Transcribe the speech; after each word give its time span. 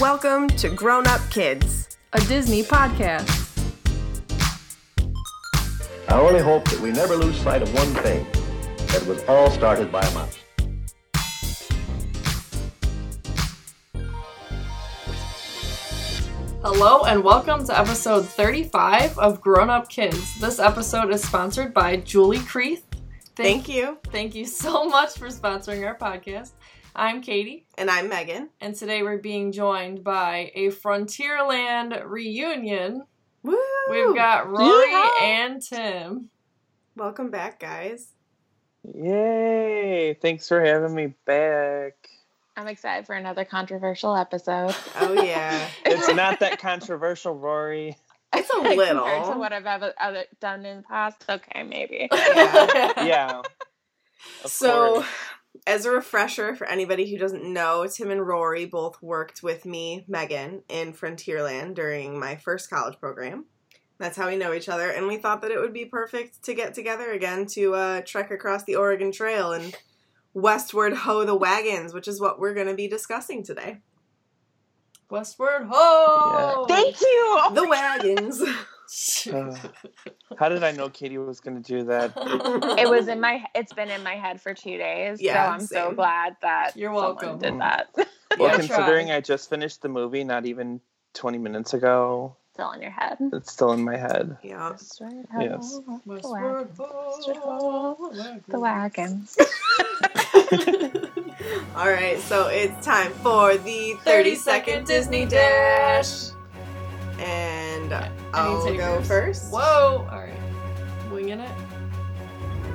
Welcome 0.00 0.48
to 0.48 0.68
Grown 0.68 1.06
Up 1.06 1.22
Kids. 1.30 1.96
a 2.12 2.20
Disney 2.20 2.62
podcast. 2.62 3.32
I 6.08 6.20
only 6.20 6.40
hope 6.40 6.68
that 6.68 6.80
we 6.80 6.90
never 6.90 7.16
lose 7.16 7.36
sight 7.38 7.62
of 7.62 7.72
one 7.72 7.94
thing 8.02 8.26
that 8.88 9.06
was 9.06 9.24
all 9.24 9.50
started 9.50 9.90
by 9.90 10.02
a 10.02 10.14
mouse. 10.14 10.38
Hello 16.62 17.04
and 17.04 17.22
welcome 17.22 17.64
to 17.66 17.78
episode 17.78 18.26
35 18.26 19.18
of 19.18 19.40
Grown 19.40 19.70
Up 19.70 19.88
Kids. 19.88 20.38
This 20.40 20.58
episode 20.58 21.12
is 21.12 21.22
sponsored 21.22 21.72
by 21.72 21.96
Julie 21.98 22.38
Creeth. 22.40 22.82
Thank 23.36 23.68
you. 23.68 23.98
Thank 24.08 24.34
you 24.34 24.46
so 24.46 24.84
much 24.88 25.16
for 25.16 25.28
sponsoring 25.28 25.86
our 25.86 25.96
podcast. 25.96 26.52
I'm 26.98 27.20
Katie, 27.20 27.66
And 27.76 27.90
I'm 27.90 28.08
Megan. 28.08 28.48
and 28.60 28.74
today 28.74 29.02
we're 29.02 29.18
being 29.18 29.52
joined 29.52 30.02
by 30.02 30.50
a 30.54 30.68
Frontierland 30.68 32.02
reunion. 32.06 33.04
Woo! 33.42 33.58
We've 33.90 34.14
got 34.14 34.48
Rory 34.48 34.88
Yeehaw! 34.88 35.20
and 35.20 35.62
Tim. 35.62 36.30
Welcome 36.96 37.30
back, 37.30 37.60
guys. 37.60 38.12
Yay! 38.82 40.14
Thanks 40.22 40.48
for 40.48 40.64
having 40.64 40.94
me 40.94 41.12
back. 41.26 41.92
I'm 42.56 42.66
excited 42.66 43.04
for 43.06 43.14
another 43.14 43.44
controversial 43.44 44.16
episode. 44.16 44.74
Oh, 44.98 45.12
yeah. 45.22 45.68
It's 45.84 46.08
not 46.14 46.40
that 46.40 46.58
controversial, 46.58 47.34
Rory. 47.34 47.94
It's 48.34 48.48
a 48.48 48.52
Compared 48.54 48.96
to 49.26 49.38
what 49.38 49.52
I've 49.52 49.66
ever, 49.66 49.92
other, 50.00 50.24
done 50.40 50.64
in 50.64 50.78
the 50.78 50.82
past. 50.84 51.22
Okay, 51.28 51.62
maybe. 51.62 52.08
Yeah. 52.10 52.92
Yeah. 53.04 53.42
Of 54.44 54.50
So, 54.50 54.94
course. 54.94 55.06
As 55.66 55.84
a 55.84 55.90
refresher 55.90 56.54
for 56.54 56.66
anybody 56.66 57.10
who 57.10 57.18
doesn't 57.18 57.44
know, 57.44 57.86
Tim 57.86 58.10
and 58.10 58.26
Rory 58.26 58.66
both 58.66 59.00
worked 59.02 59.42
with 59.42 59.64
me, 59.64 60.04
Megan, 60.08 60.62
in 60.68 60.92
Frontierland 60.92 61.74
during 61.74 62.18
my 62.18 62.36
first 62.36 62.70
college 62.70 62.98
program. 62.98 63.46
That's 63.98 64.16
how 64.16 64.28
we 64.28 64.36
know 64.36 64.52
each 64.52 64.68
other, 64.68 64.90
and 64.90 65.06
we 65.06 65.16
thought 65.16 65.40
that 65.42 65.50
it 65.50 65.58
would 65.58 65.72
be 65.72 65.86
perfect 65.86 66.44
to 66.44 66.54
get 66.54 66.74
together 66.74 67.10
again 67.12 67.46
to 67.52 67.74
uh, 67.74 68.00
trek 68.04 68.30
across 68.30 68.64
the 68.64 68.76
Oregon 68.76 69.10
Trail 69.10 69.52
and 69.52 69.74
westward 70.34 70.92
hoe 70.92 71.24
the 71.24 71.34
wagons, 71.34 71.94
which 71.94 72.06
is 72.06 72.20
what 72.20 72.38
we're 72.38 72.54
going 72.54 72.66
to 72.66 72.74
be 72.74 72.88
discussing 72.88 73.42
today. 73.42 73.80
Westward 75.08 75.66
Ho! 75.70 76.66
Thank 76.68 77.00
you. 77.00 77.42
The 77.54 77.68
wagons. 77.68 78.42
Uh, 79.32 79.56
how 80.38 80.48
did 80.48 80.62
I 80.62 80.70
know 80.72 80.88
Katie 80.88 81.18
was 81.18 81.40
going 81.40 81.60
to 81.62 81.66
do 81.66 81.84
that? 81.84 82.12
It 82.78 82.88
was 82.88 83.08
in 83.08 83.20
my. 83.20 83.44
It's 83.54 83.72
been 83.72 83.90
in 83.90 84.02
my 84.02 84.14
head 84.14 84.40
for 84.40 84.54
two 84.54 84.76
days. 84.78 85.20
Yeah, 85.20 85.44
so 85.46 85.50
I'm 85.52 85.60
so 85.66 85.92
glad 85.92 86.36
that 86.42 86.76
You're 86.76 86.92
welcome. 86.92 87.38
Did 87.38 87.58
that 87.60 87.88
Well, 87.96 88.06
Yeah, 88.38 88.56
considering 88.56 89.06
try. 89.08 89.16
I 89.16 89.20
just 89.20 89.48
finished 89.50 89.82
the 89.82 89.88
movie 89.88 90.24
not 90.24 90.46
even 90.46 90.80
20 91.14 91.38
minutes 91.38 91.72
ago, 91.74 92.36
still 92.52 92.72
in 92.72 92.82
your 92.82 92.90
head? 92.90 93.16
it's 93.32 93.52
still 93.52 93.72
in 93.72 93.82
my 93.82 93.96
head. 93.96 94.36
yeah. 94.42 94.72
Yes. 95.40 95.80
Westward 96.04 96.68
Ho! 96.78 98.12
The 98.48 98.60
wagons. 98.60 99.36
All 101.76 101.90
right, 101.90 102.18
so 102.20 102.48
it's 102.48 102.84
time 102.84 103.12
for 103.12 103.56
the 103.56 103.94
30 104.04 104.34
second 104.36 104.86
Disney 104.86 105.24
Dash. 105.26 106.30
And 107.18 107.55
I'll 108.34 108.64
go 108.64 108.70
takers? 108.70 109.08
first. 109.08 109.52
Whoa! 109.52 110.06
Alright. 110.10 110.32
Winging 111.10 111.40
it. 111.40 111.50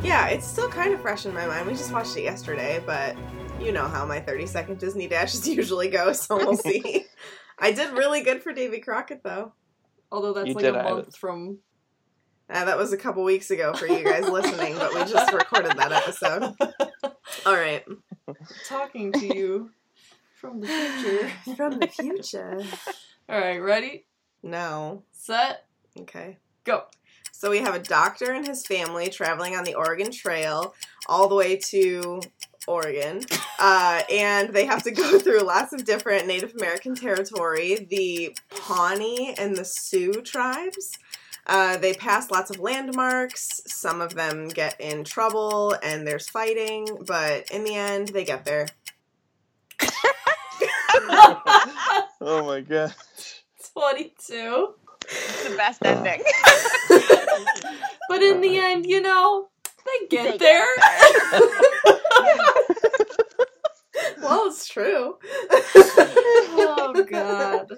Yeah, 0.03 0.27
it's 0.27 0.47
still 0.47 0.69
kind 0.69 0.93
of 0.93 1.01
fresh 1.01 1.25
in 1.25 1.33
my 1.33 1.45
mind. 1.45 1.67
We 1.67 1.73
just 1.73 1.91
watched 1.93 2.17
it 2.17 2.23
yesterday, 2.23 2.81
but 2.85 3.15
you 3.59 3.71
know 3.71 3.87
how 3.87 4.05
my 4.05 4.19
30 4.19 4.47
second 4.47 4.79
Disney 4.79 5.07
Dashes 5.07 5.47
usually 5.57 5.89
go, 5.89 6.11
so 6.13 6.37
we'll 6.37 6.57
see. 6.57 7.05
I 7.59 7.71
did 7.71 7.91
really 7.91 8.23
good 8.23 8.41
for 8.41 8.51
Davy 8.53 8.79
Crockett, 8.79 9.21
though. 9.23 9.53
Although 10.11 10.33
that's 10.33 10.47
You 10.47 10.53
like 10.55 10.63
did 10.65 10.75
a 10.75 10.83
month 10.83 11.09
it. 11.09 11.15
from. 11.15 11.59
Uh, 12.49 12.65
that 12.65 12.77
was 12.77 12.91
a 12.91 12.97
couple 12.97 13.23
weeks 13.23 13.49
ago 13.51 13.73
for 13.73 13.87
you 13.87 14.03
guys 14.03 14.27
listening, 14.27 14.75
but 14.77 14.93
we 14.93 14.99
just 15.09 15.31
recorded 15.31 15.71
that 15.77 15.91
episode. 15.93 16.53
All 17.45 17.53
right. 17.53 17.85
talking 18.67 19.13
to 19.13 19.25
you 19.25 19.69
from 20.35 20.59
the 20.59 20.67
future. 20.67 21.55
From 21.55 21.79
the 21.79 21.87
future. 21.87 22.59
Alright, 23.31 23.61
ready? 23.61 24.05
No. 24.43 25.03
Set, 25.11 25.65
Okay. 25.99 26.37
go. 26.63 26.85
So 27.31 27.49
we 27.49 27.59
have 27.59 27.73
a 27.75 27.79
doctor 27.79 28.31
and 28.31 28.45
his 28.45 28.65
family 28.65 29.09
traveling 29.09 29.55
on 29.55 29.63
the 29.63 29.73
Oregon 29.73 30.11
Trail 30.11 30.75
all 31.07 31.27
the 31.27 31.35
way 31.35 31.57
to 31.57 32.21
Oregon. 32.67 33.23
Uh, 33.59 34.01
and 34.11 34.49
they 34.49 34.65
have 34.65 34.83
to 34.83 34.91
go 34.91 35.17
through 35.23 35.41
lots 35.41 35.73
of 35.73 35.83
different 35.85 36.27
Native 36.27 36.53
American 36.55 36.93
territory, 36.95 37.87
the 37.89 38.35
Pawnee 38.49 39.33
and 39.37 39.55
the 39.55 39.65
Sioux 39.65 40.21
tribes. 40.21 40.97
Uh, 41.47 41.77
they 41.77 41.93
pass 41.93 42.29
lots 42.29 42.51
of 42.51 42.59
landmarks. 42.59 43.61
Some 43.65 43.99
of 44.01 44.13
them 44.13 44.47
get 44.47 44.79
in 44.79 45.03
trouble 45.03 45.75
and 45.81 46.05
there's 46.05 46.29
fighting, 46.29 46.87
but 47.07 47.49
in 47.49 47.63
the 47.63 47.75
end, 47.75 48.09
they 48.09 48.23
get 48.23 48.45
there. 48.45 48.67
Oh 52.23 52.45
my 52.45 52.61
god. 52.61 52.93
22. 53.73 54.73
It's 55.03 55.49
the 55.49 55.55
best 55.55 55.79
ah. 55.83 55.89
ending. 55.89 56.23
But 58.11 58.23
in 58.23 58.41
the 58.41 58.57
end, 58.57 58.85
you 58.87 59.01
know, 59.01 59.47
they 59.63 60.07
get 60.07 60.23
They 60.23 60.31
get 60.31 60.39
there. 60.39 60.65
well, 64.21 64.47
it's 64.47 64.67
true. 64.67 65.17
oh, 65.53 67.05
God. 67.09 67.71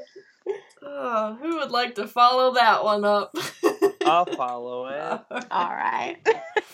Oh, 0.81 1.37
who 1.39 1.57
would 1.57 1.69
like 1.69 1.93
to 1.95 2.07
follow 2.07 2.55
that 2.55 2.83
one 2.83 3.05
up? 3.05 3.35
I'll 4.03 4.25
follow 4.25 4.87
it. 4.87 5.21
All 5.51 5.69
right. 5.69 6.17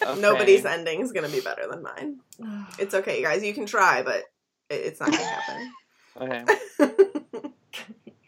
Okay. 0.01 0.21
Nobody's 0.21 0.63
ending 0.63 1.01
is 1.01 1.11
going 1.11 1.29
to 1.29 1.35
be 1.35 1.41
better 1.41 1.67
than 1.69 1.83
mine. 1.83 2.19
It's 2.79 2.93
okay, 2.93 3.17
you 3.19 3.25
guys. 3.25 3.43
You 3.43 3.53
can 3.53 3.65
try, 3.65 4.03
but 4.03 4.23
it's 4.69 5.01
not 5.01 5.11
going 5.11 5.21
to 5.21 5.27
happen. 5.27 5.73
Okay. 6.21 6.45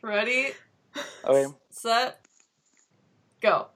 Ready, 0.03 0.51
Okay. 1.23 1.53
set, 1.69 2.25
go. 3.41 3.67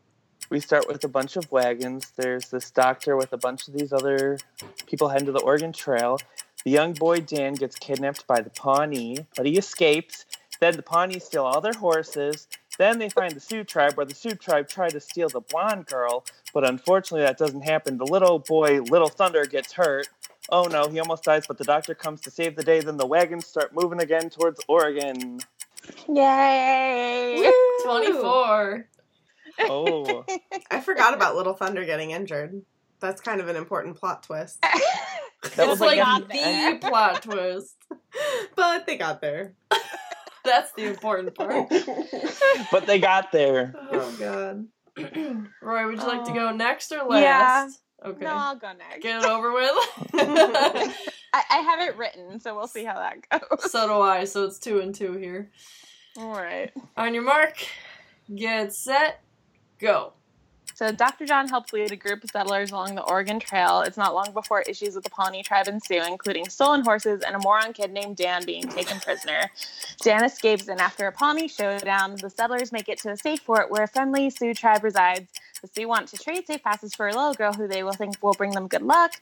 we 0.49 0.59
start 0.59 0.87
with 0.87 1.03
a 1.03 1.07
bunch 1.07 1.35
of 1.35 1.51
wagons. 1.51 2.11
There's 2.15 2.49
this 2.49 2.71
doctor 2.71 3.15
with 3.15 3.33
a 3.33 3.37
bunch 3.37 3.67
of 3.67 3.73
these 3.73 3.93
other 3.93 4.37
people 4.85 5.09
heading 5.09 5.27
to 5.27 5.31
the 5.31 5.41
Oregon 5.41 5.71
Trail. 5.71 6.19
The 6.63 6.71
young 6.71 6.93
boy 6.93 7.19
Dan 7.19 7.53
gets 7.53 7.75
kidnapped 7.75 8.25
by 8.25 8.41
the 8.41 8.49
Pawnee, 8.49 9.27
but 9.35 9.45
he 9.45 9.57
escapes. 9.57 10.25
Then 10.59 10.75
the 10.75 10.81
Pawnee 10.81 11.19
steal 11.19 11.43
all 11.43 11.61
their 11.61 11.73
horses. 11.73 12.47
Then 12.77 12.99
they 12.99 13.09
find 13.09 13.33
the 13.33 13.39
Sioux 13.39 13.63
tribe, 13.63 13.93
where 13.93 14.05
the 14.05 14.15
Sioux 14.15 14.35
tribe 14.35 14.67
try 14.67 14.89
to 14.89 14.99
steal 14.99 15.29
the 15.29 15.41
blonde 15.41 15.85
girl, 15.85 16.25
but 16.53 16.67
unfortunately 16.67 17.21
that 17.21 17.37
doesn't 17.37 17.61
happen. 17.61 17.97
The 17.97 18.05
little 18.05 18.39
boy, 18.39 18.81
Little 18.81 19.07
Thunder, 19.07 19.45
gets 19.45 19.73
hurt. 19.73 20.09
Oh 20.49 20.63
no, 20.63 20.87
he 20.89 20.99
almost 20.99 21.23
dies, 21.23 21.47
but 21.47 21.57
the 21.57 21.63
doctor 21.63 21.95
comes 21.95 22.21
to 22.21 22.31
save 22.31 22.55
the 22.55 22.63
day. 22.63 22.79
Then 22.81 22.97
the 22.97 23.05
wagons 23.05 23.47
start 23.47 23.73
moving 23.73 24.01
again 24.01 24.29
towards 24.29 24.59
Oregon. 24.67 25.39
Yay. 26.07 27.51
24. 27.83 28.89
Oh, 29.59 30.25
I 30.71 30.81
forgot 30.81 31.13
about 31.13 31.35
Little 31.35 31.53
Thunder 31.53 31.85
getting 31.85 32.11
injured. 32.11 32.61
That's 32.99 33.21
kind 33.21 33.41
of 33.41 33.47
an 33.47 33.55
important 33.55 33.97
plot 33.97 34.23
twist. 34.23 34.61
that 34.61 34.81
It's 35.43 35.57
was 35.57 35.79
like, 35.79 35.99
like, 35.99 36.29
the 36.29 36.87
plot 36.87 37.23
twist. 37.23 37.75
But 38.55 38.85
they 38.85 38.97
got 38.97 39.19
there. 39.19 39.55
That's 40.45 40.71
the 40.73 40.85
important 40.85 41.35
part. 41.35 41.69
but 42.71 42.87
they 42.87 42.99
got 42.99 43.33
there. 43.33 43.73
Oh 43.91 44.15
god. 44.17 44.67
Roy, 45.61 45.85
would 45.87 45.99
you 45.99 46.07
like 46.07 46.23
to 46.25 46.31
oh. 46.31 46.35
go 46.35 46.47
Oh. 46.47 46.55
next 46.55 46.91
or 46.93 47.03
last? 47.03 47.81
Yeah. 48.01 48.09
Okay. 48.09 48.23
No, 48.23 48.31
I'll 48.31 48.55
go 48.55 48.71
next. 48.71 49.01
Get 49.01 49.21
it 49.21 49.29
over 49.29 49.51
with. 49.51 50.97
I, 51.35 51.43
I 51.49 51.57
have 51.57 51.81
it 51.81 51.97
written, 51.97 52.39
so 52.39 52.55
we'll 52.55 52.67
see 52.67 52.85
how 52.85 52.95
that 52.95 53.27
goes. 53.29 53.71
so 53.71 53.87
do 53.87 53.99
I, 53.99 54.23
so 54.23 54.45
it's 54.45 54.57
two 54.57 54.79
and 54.79 54.95
two 54.95 55.13
here. 55.13 55.51
All 56.17 56.31
right. 56.31 56.71
On 56.95 57.13
your 57.13 57.23
mark, 57.23 57.57
get 58.33 58.73
set, 58.73 59.21
go. 59.77 60.13
So 60.75 60.91
Dr. 60.91 61.25
John 61.25 61.47
helps 61.47 61.71
lead 61.71 61.93
a 61.93 61.95
group 61.95 62.21
of 62.25 62.31
settlers 62.31 62.71
along 62.71 62.95
the 62.95 63.03
Oregon 63.03 63.39
Trail. 63.39 63.79
It's 63.79 63.95
not 63.95 64.13
long 64.13 64.33
before 64.33 64.61
issues 64.63 64.93
with 64.93 65.05
the 65.05 65.09
Pawnee 65.09 65.41
tribe 65.41 65.69
ensue, 65.69 66.03
including 66.05 66.49
stolen 66.49 66.83
horses 66.83 67.23
and 67.25 67.33
a 67.33 67.39
moron 67.39 67.71
kid 67.71 67.93
named 67.93 68.17
Dan 68.17 68.43
being 68.45 68.67
taken 68.67 68.99
prisoner. 68.99 69.49
Dan 70.01 70.25
escapes, 70.25 70.67
and 70.67 70.81
after 70.81 71.07
a 71.07 71.13
Pawnee 71.13 71.47
showdown, 71.47 72.17
the 72.17 72.29
settlers 72.29 72.73
make 72.73 72.89
it 72.89 72.97
to 72.99 73.11
a 73.11 73.15
safe 73.15 73.39
fort 73.39 73.71
where 73.71 73.83
a 73.83 73.87
friendly 73.87 74.29
Sioux 74.29 74.53
tribe 74.53 74.83
resides. 74.83 75.31
The 75.61 75.69
Sioux 75.73 75.87
want 75.87 76.09
to 76.09 76.17
trade 76.17 76.45
safe 76.45 76.61
passes 76.61 76.93
for 76.93 77.07
a 77.07 77.15
little 77.15 77.33
girl 77.33 77.53
who 77.53 77.69
they 77.69 77.81
will 77.81 77.93
think 77.93 78.21
will 78.21 78.33
bring 78.33 78.51
them 78.51 78.67
good 78.67 78.81
luck. 78.81 79.13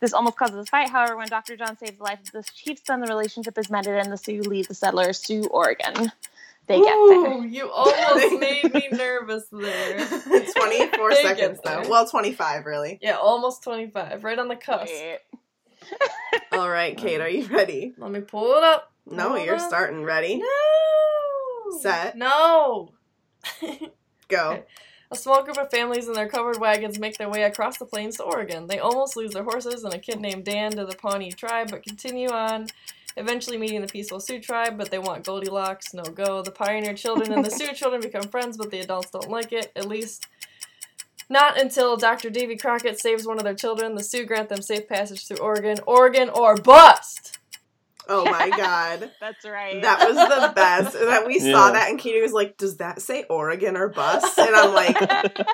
This 0.00 0.14
almost 0.14 0.38
causes 0.38 0.56
a 0.56 0.64
fight. 0.64 0.88
However, 0.88 1.18
when 1.18 1.28
Dr. 1.28 1.56
John 1.56 1.76
saves 1.76 1.98
the 1.98 2.04
life 2.04 2.20
of 2.20 2.32
the 2.32 2.42
chief's 2.54 2.86
son, 2.86 3.02
the 3.02 3.06
relationship 3.06 3.58
is 3.58 3.68
mended, 3.68 3.98
and 3.98 4.10
the 4.10 4.16
Sioux 4.16 4.40
leave 4.40 4.68
the 4.68 4.74
settlers 4.74 5.20
to 5.24 5.42
Oregon. 5.48 6.10
They 6.68 6.78
get 6.78 6.84
there. 6.86 6.94
Ooh, 6.94 7.44
you 7.44 7.68
almost 7.70 8.34
made 8.40 8.72
me 8.72 8.88
nervous 8.92 9.44
there. 9.50 9.98
24 9.98 11.10
They 11.10 11.22
get 11.22 11.38
seconds 11.38 11.60
though. 11.64 11.80
there. 11.82 11.90
Well, 11.90 12.06
25 12.08 12.64
really. 12.66 12.98
Yeah, 13.02 13.16
almost 13.16 13.62
25. 13.64 14.22
Right 14.24 14.38
on 14.38 14.48
the 14.48 14.56
cusp. 14.56 14.92
All 16.52 16.70
right, 16.70 16.96
Kate, 16.96 17.20
are 17.20 17.28
you 17.28 17.46
ready? 17.48 17.92
Let 17.98 18.10
me 18.12 18.20
pull 18.20 18.56
it 18.56 18.62
up. 18.62 18.92
No, 19.06 19.30
Hold 19.30 19.44
you're 19.44 19.54
on. 19.54 19.60
starting. 19.60 20.04
Ready? 20.04 20.36
No. 20.36 21.78
Set. 21.80 22.16
No. 22.16 22.90
Go. 24.28 24.62
A 25.10 25.16
small 25.16 25.42
group 25.42 25.58
of 25.58 25.70
families 25.70 26.06
in 26.06 26.14
their 26.14 26.28
covered 26.28 26.58
wagons 26.58 26.98
make 26.98 27.18
their 27.18 27.28
way 27.28 27.42
across 27.42 27.76
the 27.78 27.84
plains 27.84 28.16
to 28.16 28.22
Oregon. 28.22 28.66
They 28.66 28.78
almost 28.78 29.16
lose 29.16 29.32
their 29.32 29.42
horses 29.44 29.84
and 29.84 29.92
a 29.92 29.98
kid 29.98 30.20
named 30.20 30.44
Dan 30.44 30.70
to 30.72 30.86
the 30.86 30.94
Pawnee 30.96 31.32
tribe, 31.32 31.70
but 31.70 31.82
continue 31.82 32.30
on, 32.30 32.68
eventually 33.16 33.58
meeting 33.58 33.80
the 33.80 33.86
peaceful 33.86 34.20
Sioux 34.20 34.40
tribe, 34.40 34.78
but 34.78 34.90
they 34.90 34.98
want 34.98 35.24
Goldilocks, 35.24 35.94
no 35.94 36.02
go. 36.02 36.42
The 36.42 36.50
pioneer 36.50 36.94
children 36.94 37.32
and 37.32 37.44
the 37.44 37.50
Sioux 37.50 37.72
children 37.74 38.00
become 38.02 38.24
friends, 38.24 38.56
but 38.56 38.70
the 38.70 38.80
adults 38.80 39.10
don't 39.10 39.30
like 39.30 39.52
it, 39.52 39.72
at 39.76 39.88
least 39.88 40.26
not 41.28 41.58
until 41.58 41.96
Dr. 41.96 42.28
Davy 42.30 42.56
Crockett 42.56 43.00
saves 43.00 43.26
one 43.26 43.38
of 43.38 43.44
their 43.44 43.54
children. 43.54 43.94
The 43.94 44.04
Sioux 44.04 44.26
grant 44.26 44.50
them 44.50 44.60
safe 44.60 44.86
passage 44.86 45.26
through 45.26 45.38
Oregon. 45.38 45.78
Oregon 45.86 46.28
or 46.28 46.56
bust! 46.56 47.38
Oh 48.08 48.24
my 48.24 48.50
god. 48.50 49.10
That's 49.20 49.44
right. 49.44 49.80
That 49.80 50.06
was 50.06 50.16
the 50.16 50.52
best. 50.54 50.92
That 50.92 51.26
we 51.26 51.38
saw 51.38 51.70
that 51.70 51.88
and 51.88 51.98
Katie 51.98 52.20
was 52.20 52.32
like, 52.32 52.56
"Does 52.56 52.78
that 52.78 53.00
say 53.00 53.24
Oregon 53.30 53.76
or 53.76 53.88
bus?" 53.88 54.36
And 54.38 54.54
I'm 54.54 54.74
like, 54.74 54.96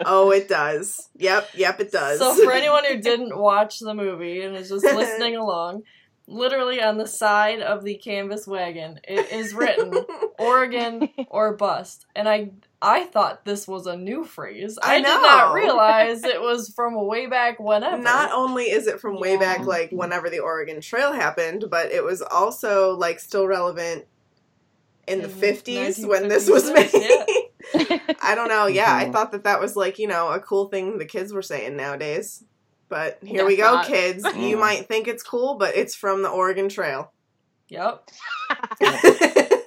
"Oh, 0.07 0.31
it 0.31 0.49
does. 0.49 1.09
Yep, 1.17 1.51
yep, 1.55 1.79
it 1.79 1.93
does." 1.93 2.19
So 2.19 2.35
for 2.35 2.53
anyone 2.53 2.85
who 2.85 3.01
didn't 3.01 3.39
watch 3.39 3.81
the 3.81 3.95
movie 3.95 4.41
and 4.43 4.57
is 4.57 4.71
just 4.71 4.85
listening 4.85 5.37
along, 5.37 5.83
literally 6.29 6.81
on 6.83 6.99
the 6.99 7.07
side 7.07 7.61
of 7.61 7.83
the 7.85 7.97
canvas 7.97 8.47
wagon, 8.47 9.01
it 9.05 9.33
is 9.33 9.55
written 9.55 9.93
Oregon 10.39 11.09
or 11.29 11.57
bust. 11.57 12.07
And 12.15 12.29
I 12.29 12.51
I 12.81 13.07
thought 13.07 13.45
this 13.45 13.67
was 13.67 13.87
a 13.87 13.97
new 13.97 14.25
phrase. 14.25 14.79
I, 14.81 14.97
I 14.97 15.01
did 15.01 15.09
not 15.09 15.53
realize 15.55 16.23
it 16.23 16.41
was 16.41 16.73
from 16.77 16.95
way 17.07 17.27
back 17.27 17.59
whenever. 17.59 18.01
Not 18.01 18.31
only 18.33 18.65
is 18.65 18.87
it 18.87 19.01
from 19.01 19.19
way 19.19 19.33
Yeah. 19.33 19.39
back, 19.41 19.67
like 19.67 19.91
whenever 19.91 20.31
the 20.31 20.39
Oregon 20.41 20.81
Trail 20.81 21.13
happened, 21.13 21.65
but 21.71 21.91
it 21.91 22.05
was 22.05 22.23
also 22.23 22.95
like 22.97 23.19
still 23.19 23.47
relevant 23.49 24.05
in 25.09 25.23
the 25.23 25.29
50s 25.29 26.07
when 26.07 26.29
this 26.29 26.49
was 26.49 26.67
made. 26.71 26.93
1956, 26.93 28.09
I 28.23 28.35
don't 28.35 28.49
know. 28.49 28.67
Yeah, 28.67 28.95
I 28.95 29.07
Mhm. 29.07 29.13
thought 29.13 29.33
that 29.33 29.45
that 29.45 29.61
was 29.61 29.75
like, 29.75 29.99
you 29.99 30.07
know, 30.07 30.29
a 30.31 30.39
cool 30.41 30.69
thing 30.69 30.99
the 30.99 31.05
kids 31.07 31.33
were 31.33 31.43
saying 31.43 31.77
nowadays. 31.77 32.45
But 32.89 33.19
here 33.23 33.43
Guess 33.43 33.47
we 33.49 33.57
go, 33.57 33.75
not. 33.75 33.87
kids. 33.87 34.25
You 34.37 34.57
Mm. 34.57 34.61
might 34.61 34.89
think 34.89 35.09
it's 35.09 35.23
cool, 35.23 35.55
but 35.57 35.77
it's 35.77 35.95
from 35.95 36.23
the 36.23 36.29
Oregon 36.31 36.69
Trail. 36.69 37.13
Yep. 37.69 38.09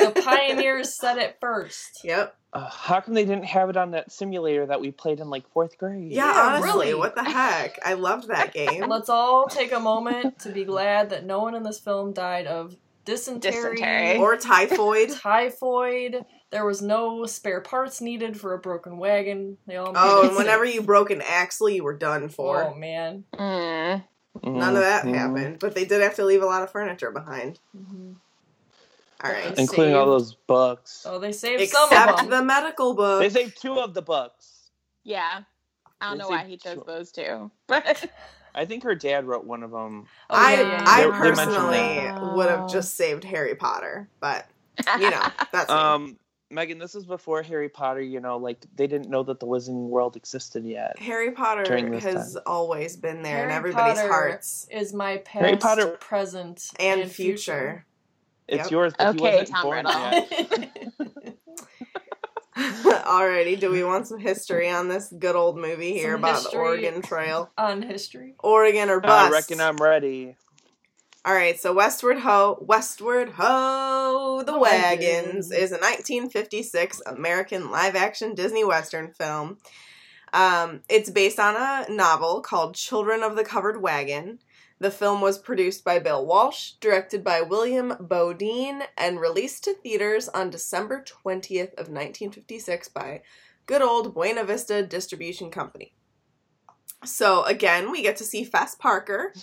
The 0.02 0.20
pioneers 0.24 0.98
said 1.00 1.18
it 1.20 1.38
first. 1.40 2.02
yep. 2.04 2.36
Uh, 2.54 2.68
how 2.68 3.00
come 3.02 3.14
they 3.14 3.24
didn't 3.24 3.46
have 3.46 3.70
it 3.70 3.78
on 3.78 3.92
that 3.92 4.12
simulator 4.12 4.66
that 4.66 4.82
we 4.82 4.90
played 4.92 5.20
in 5.20 5.30
like 5.30 5.48
fourth 5.54 5.78
grade? 5.78 6.12
Yeah, 6.12 6.26
Yeah, 6.34 6.42
honestly, 6.56 6.88
really. 6.88 6.94
what 6.96 7.14
the 7.16 7.24
heck? 7.24 7.80
I 7.86 7.94
loved 7.94 8.28
that 8.30 8.52
game. 8.52 8.86
Let's 8.90 9.10
all 9.10 9.46
take 9.46 9.72
a 9.72 9.80
moment 9.80 10.40
to 10.40 10.50
be 10.50 10.66
glad 10.66 11.12
that 11.12 11.24
no 11.26 11.40
one 11.42 11.54
in 11.54 11.62
this 11.64 11.80
film 11.80 12.14
died 12.14 12.48
of 12.48 12.76
dysentery, 13.06 13.52
Dysentery. 13.80 14.18
or 14.18 14.36
typhoid. 14.38 15.12
typhoid. 15.12 16.26
There 16.52 16.66
was 16.66 16.82
no 16.82 17.26
spare 17.26 17.62
parts 17.62 18.02
needed 18.02 18.40
for 18.40 18.54
a 18.54 18.60
broken 18.60 18.98
wagon. 18.98 19.58
They 19.68 19.78
all 19.78 19.88
made 19.94 20.00
Oh, 20.02 20.28
and 20.28 20.36
whenever 20.36 20.66
you 20.66 20.82
broke 20.82 21.10
an 21.10 21.22
axle, 21.22 21.70
you 21.70 21.84
were 21.84 21.96
done 21.98 22.28
for. 22.30 22.64
Oh 22.66 22.74
man. 22.74 23.24
Mm. 23.34 24.04
None 24.44 24.76
of 24.76 24.82
that 24.82 25.06
Mhm. 25.06 25.16
happened, 25.16 25.60
but 25.60 25.76
they 25.76 25.86
did 25.86 26.02
have 26.02 26.16
to 26.16 26.26
leave 26.26 26.42
a 26.42 26.46
lot 26.46 26.62
of 26.64 26.72
furniture 26.72 27.12
behind. 27.12 27.60
Mhm. 27.76 28.16
All 29.24 29.32
right. 29.32 29.58
Including 29.58 29.94
all 29.96 30.06
those 30.08 30.34
books. 30.36 31.06
Oh, 31.08 31.20
they 31.20 31.32
saved 31.32 31.70
some 31.70 31.84
of 31.86 31.92
Except 31.92 32.18
them. 32.18 32.30
the 32.30 32.44
medical 32.44 32.96
book. 32.96 33.22
They 33.22 33.30
saved 33.30 33.62
two 33.62 33.80
of 33.80 33.94
the 33.94 34.02
books. 34.02 34.72
Yeah. 35.04 35.42
I 36.02 36.10
don't 36.10 36.18
They 36.18 36.24
know 36.24 36.30
why 36.30 36.44
he 36.46 36.58
chose 36.58 36.74
sure. 36.76 36.84
those 36.86 37.12
two. 37.12 37.52
But 37.68 38.10
I 38.56 38.66
think 38.66 38.84
her 38.84 38.96
dad 38.96 39.26
wrote 39.26 39.46
one 39.46 39.64
of 39.64 39.72
them. 39.72 40.08
Oh, 40.30 40.36
I 40.36 40.54
yeah, 40.56 40.62
yeah, 40.62 40.84
I 40.86 41.00
yeah. 41.02 41.06
they 41.06 41.12
personally 41.18 42.36
would 42.36 42.50
have 42.50 42.70
just 42.70 42.98
saved 42.98 43.24
Harry 43.24 43.56
Potter, 43.56 44.10
but 44.20 44.46
you 45.00 45.10
know 45.10 45.24
that's. 45.54 45.70
Um, 45.70 46.18
Megan, 46.52 46.78
this 46.78 46.96
is 46.96 47.06
before 47.06 47.42
Harry 47.44 47.70
Potter. 47.70 48.02
You 48.02 48.20
know, 48.20 48.38
like 48.38 48.64
they 48.76 48.88
didn't 48.88 49.10
know 49.10 49.24
that 49.24 49.40
the 49.40 49.48
Wizarding 49.48 49.88
World 49.90 50.16
existed 50.16 50.66
yet. 50.66 51.00
Harry 51.00 51.32
Potter 51.32 51.64
has 52.00 52.34
time. 52.34 52.44
always 52.46 52.98
been 52.98 53.22
there 53.24 53.46
in 53.46 53.52
everybody's 53.52 53.98
Potter 54.00 54.12
hearts 54.12 54.68
is 54.72 54.94
my 54.94 55.18
past, 55.18 55.46
Harry 55.46 55.58
Potter- 55.58 55.98
present, 56.00 56.70
and 56.80 57.10
future. 57.10 57.86
It's 58.48 58.64
Yep. 58.66 58.72
yours, 58.72 58.94
but 58.98 59.16
he 59.16 59.22
Okay, 59.22 59.32
wasn't 59.40 59.50
Tom 59.56 59.64
born 59.64 59.86
Riddle. 59.86 60.02
yet. 60.02 61.38
Alrighty, 62.58 63.58
do 63.60 63.72
we 63.72 63.84
want 63.84 64.08
some 64.08 64.20
history 64.20 64.70
on 64.70 64.90
this 64.90 65.12
good 65.18 65.36
old 65.38 65.58
movie 65.58 65.94
here 65.94 66.12
Some 66.16 66.20
about 66.24 66.44
the 66.52 66.58
Oregon 66.58 67.02
Trail? 67.02 67.50
On 67.58 67.82
history. 67.82 68.36
Oregon 68.40 68.90
or 68.90 69.00
bust? 69.00 69.30
I 69.32 69.32
reckon 69.32 69.62
I'm 69.62 69.78
ready. 69.78 70.36
All 71.24 71.36
right, 71.36 71.60
so 71.60 71.72
Westward 71.72 72.18
Ho, 72.18 72.58
Westward 72.62 73.34
Ho, 73.36 74.42
The 74.44 74.58
Wagons 74.58 75.52
is 75.52 75.72
a 75.72 75.76
1956 75.76 77.00
American 77.06 77.70
live-action 77.70 78.34
Disney 78.34 78.64
Western 78.64 79.14
film. 79.14 79.60
Um, 80.34 80.82
it's 80.90 81.12
based 81.12 81.40
on 81.40 81.56
a 81.56 81.86
novel 81.94 82.42
called 82.42 82.74
Children 82.74 83.22
of 83.22 83.36
the 83.36 83.44
Covered 83.44 83.80
Wagon. 83.84 84.40
The 84.80 84.90
film 84.90 85.22
was 85.22 85.38
produced 85.38 85.84
by 85.84 86.00
Bill 86.00 86.26
Walsh, 86.26 86.72
directed 86.80 87.24
by 87.24 87.42
William 87.42 87.92
Beaudine, 88.00 88.82
and 88.98 89.22
released 89.22 89.64
to 89.66 89.76
theaters 89.76 90.28
on 90.28 90.50
December 90.50 91.06
20th 91.06 91.74
of 91.74 91.88
1956 91.88 92.88
by 92.88 93.22
good 93.68 93.84
old 93.84 94.16
Buena 94.16 94.44
Vista 94.44 94.82
Distribution 94.82 95.52
Company. 95.52 95.94
So 97.06 97.44
again, 97.44 97.92
we 97.92 98.02
get 98.02 98.16
to 98.18 98.24
see 98.24 98.44
Fess 98.44 98.74
Parker, 98.74 99.34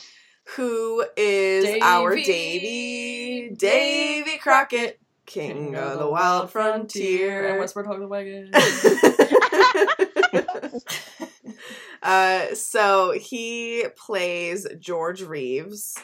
who 0.57 1.05
is 1.17 1.81
our 1.83 2.15
Davy. 2.15 3.51
Davy, 3.51 3.55
Davy 3.55 4.39
Crockett, 4.39 4.99
King 5.27 5.77
of 5.77 5.99
the 5.99 6.09
Wild 6.09 6.43
and 6.43 6.51
Frontier. 6.51 7.59
Westward 7.59 7.87
Ho 7.87 7.99
the 7.99 8.09
Wagon. 8.09 8.51
uh, 12.03 12.55
so 12.55 13.13
he 13.13 13.85
plays 13.97 14.67
George 14.79 15.23
Reeves. 15.23 15.97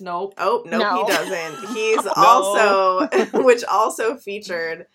nope. 0.00 0.34
Oh 0.38 0.62
no, 0.66 0.78
No. 0.78 1.04
he 1.06 1.12
doesn't. 1.12 1.74
He's 1.74 2.06
also, 2.16 3.08
which 3.44 3.64
also 3.64 4.16
featured. 4.16 4.86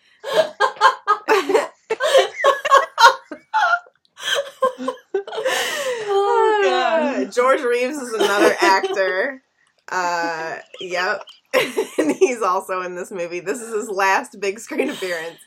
Oh 6.05 6.61
god. 6.63 7.31
George 7.31 7.61
Reeves 7.61 7.97
is 7.97 8.13
another 8.13 8.55
actor. 8.61 9.41
Uh, 9.89 10.57
yep, 10.79 11.23
and 11.97 12.11
he's 12.11 12.41
also 12.41 12.81
in 12.81 12.95
this 12.95 13.11
movie. 13.11 13.41
This 13.41 13.61
is 13.61 13.73
his 13.73 13.89
last 13.89 14.39
big 14.39 14.59
screen 14.59 14.89
appearance. 14.89 15.39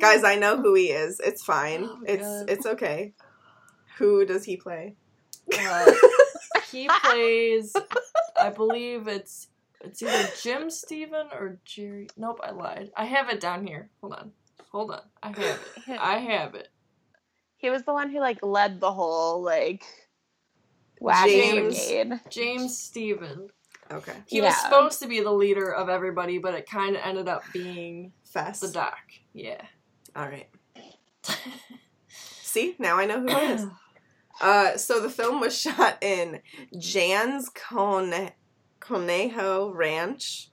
Guys, 0.00 0.24
I 0.24 0.36
know 0.36 0.56
who 0.56 0.74
he 0.74 0.86
is. 0.86 1.20
It's 1.20 1.44
fine. 1.44 1.84
Oh, 1.84 2.00
it's 2.06 2.22
God. 2.22 2.50
it's 2.50 2.66
okay. 2.66 3.14
Who 3.98 4.24
does 4.24 4.44
he 4.44 4.56
play? 4.56 4.96
Uh, 5.56 5.92
he 6.72 6.88
plays 6.88 7.74
I 8.40 8.50
believe 8.50 9.06
it's 9.08 9.48
it's 9.80 10.02
either 10.02 10.28
Jim 10.42 10.70
Stephen 10.70 11.26
or 11.32 11.58
Jerry 11.64 12.08
Nope, 12.16 12.40
I 12.42 12.50
lied. 12.50 12.90
I 12.96 13.04
have 13.04 13.28
it 13.28 13.40
down 13.40 13.66
here. 13.66 13.90
Hold 14.00 14.14
on. 14.14 14.32
Hold 14.72 14.90
on. 14.90 15.02
I 15.22 15.28
have 15.28 15.38
it. 15.38 15.98
I 16.00 16.18
have 16.18 16.54
it. 16.54 16.68
He 17.64 17.70
was 17.70 17.84
the 17.84 17.94
one 17.94 18.10
who 18.10 18.20
like 18.20 18.40
led 18.42 18.78
the 18.78 18.92
whole 18.92 19.42
like 19.42 19.82
wagon 21.00 21.30
James. 21.32 21.78
brigade. 21.78 22.20
James 22.28 22.76
Stephen. 22.78 23.48
Okay, 23.90 24.12
He 24.26 24.42
was 24.42 24.54
supposed 24.54 25.00
to 25.00 25.08
be 25.08 25.20
the 25.20 25.30
leader 25.32 25.72
of 25.72 25.88
everybody, 25.88 26.36
but 26.36 26.52
it 26.52 26.68
kind 26.68 26.94
of 26.94 27.00
ended 27.02 27.26
up 27.26 27.42
being 27.54 28.12
Fess. 28.22 28.60
the 28.60 28.68
doc. 28.68 28.98
Yeah. 29.32 29.62
All 30.14 30.26
right. 30.26 30.46
See, 32.08 32.76
now 32.78 32.98
I 32.98 33.06
know 33.06 33.20
who 33.20 33.28
it 33.28 33.50
is. 33.52 33.66
Uh, 34.42 34.76
so 34.76 35.00
the 35.00 35.08
film 35.08 35.40
was 35.40 35.56
shot 35.60 35.96
in 36.02 36.40
Janss 36.76 37.48
Cone- 37.54 38.32
Conejo 38.80 39.70
Ranch, 39.72 40.50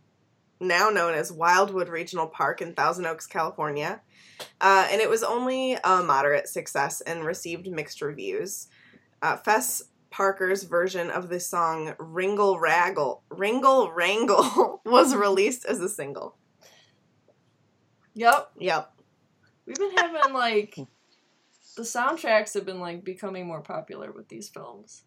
now 0.61 0.89
known 0.89 1.13
as 1.13 1.31
Wildwood 1.31 1.89
Regional 1.89 2.27
Park 2.27 2.61
in 2.61 2.73
Thousand 2.73 3.07
Oaks, 3.07 3.27
California. 3.27 4.01
Uh, 4.61 4.87
and 4.89 5.01
it 5.01 5.09
was 5.09 5.23
only 5.23 5.73
a 5.83 6.01
moderate 6.03 6.47
success 6.47 7.01
and 7.01 7.25
received 7.25 7.69
mixed 7.69 8.01
reviews. 8.01 8.67
Uh, 9.21 9.37
Fess 9.37 9.83
Parker's 10.11 10.63
version 10.63 11.09
of 11.09 11.29
the 11.29 11.39
song 11.39 11.93
Ringle 11.97 12.59
Raggle, 12.59 13.21
Wringle 13.29 13.91
Wrangle 13.91 14.81
was 14.85 15.15
released 15.15 15.65
as 15.65 15.79
a 15.79 15.89
single. 15.89 16.37
Yep. 18.13 18.51
Yep. 18.59 18.93
We've 19.65 19.75
been 19.77 19.95
having 19.95 20.33
like 20.33 20.75
the 21.75 21.83
soundtracks 21.83 22.53
have 22.53 22.65
been 22.65 22.81
like 22.81 23.03
becoming 23.03 23.47
more 23.47 23.61
popular 23.61 24.11
with 24.11 24.27
these 24.27 24.49
films. 24.49 25.03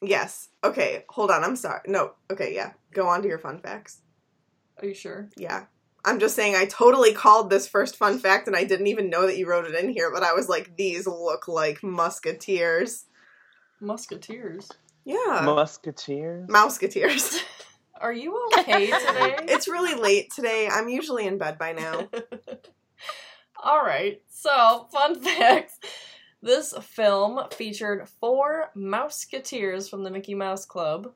Yes. 0.00 0.48
Okay, 0.64 1.04
hold 1.08 1.30
on. 1.30 1.44
I'm 1.44 1.56
sorry. 1.56 1.80
No. 1.86 2.12
Okay, 2.30 2.54
yeah. 2.54 2.72
Go 2.92 3.06
on 3.06 3.22
to 3.22 3.28
your 3.28 3.38
fun 3.38 3.60
facts. 3.60 4.00
Are 4.80 4.86
you 4.86 4.94
sure? 4.94 5.28
Yeah. 5.36 5.66
I'm 6.04 6.18
just 6.18 6.34
saying 6.34 6.56
I 6.56 6.64
totally 6.64 7.12
called 7.12 7.48
this 7.48 7.68
first 7.68 7.96
fun 7.96 8.18
fact 8.18 8.48
and 8.48 8.56
I 8.56 8.64
didn't 8.64 8.88
even 8.88 9.10
know 9.10 9.26
that 9.26 9.38
you 9.38 9.48
wrote 9.48 9.66
it 9.66 9.74
in 9.74 9.90
here, 9.90 10.10
but 10.12 10.24
I 10.24 10.32
was 10.32 10.48
like, 10.48 10.76
these 10.76 11.06
look 11.06 11.46
like 11.46 11.82
musketeers. 11.82 13.04
Musketeers. 13.80 14.68
Yeah. 15.04 15.42
Musketeers. 15.44 16.48
Mouseketeers. 16.48 17.42
Are 18.00 18.12
you 18.12 18.48
okay 18.58 18.86
today? 18.86 19.36
it's 19.42 19.68
really 19.68 19.94
late 19.94 20.32
today. 20.32 20.68
I'm 20.70 20.88
usually 20.88 21.26
in 21.26 21.38
bed 21.38 21.56
by 21.56 21.72
now. 21.72 22.08
All 23.62 23.84
right. 23.84 24.20
So, 24.28 24.88
fun 24.90 25.20
facts. 25.20 25.78
This 26.42 26.74
film 26.80 27.40
featured 27.52 28.08
four 28.08 28.72
Mouseketeers 28.76 29.88
from 29.88 30.02
the 30.02 30.10
Mickey 30.10 30.34
Mouse 30.34 30.66
Club, 30.66 31.12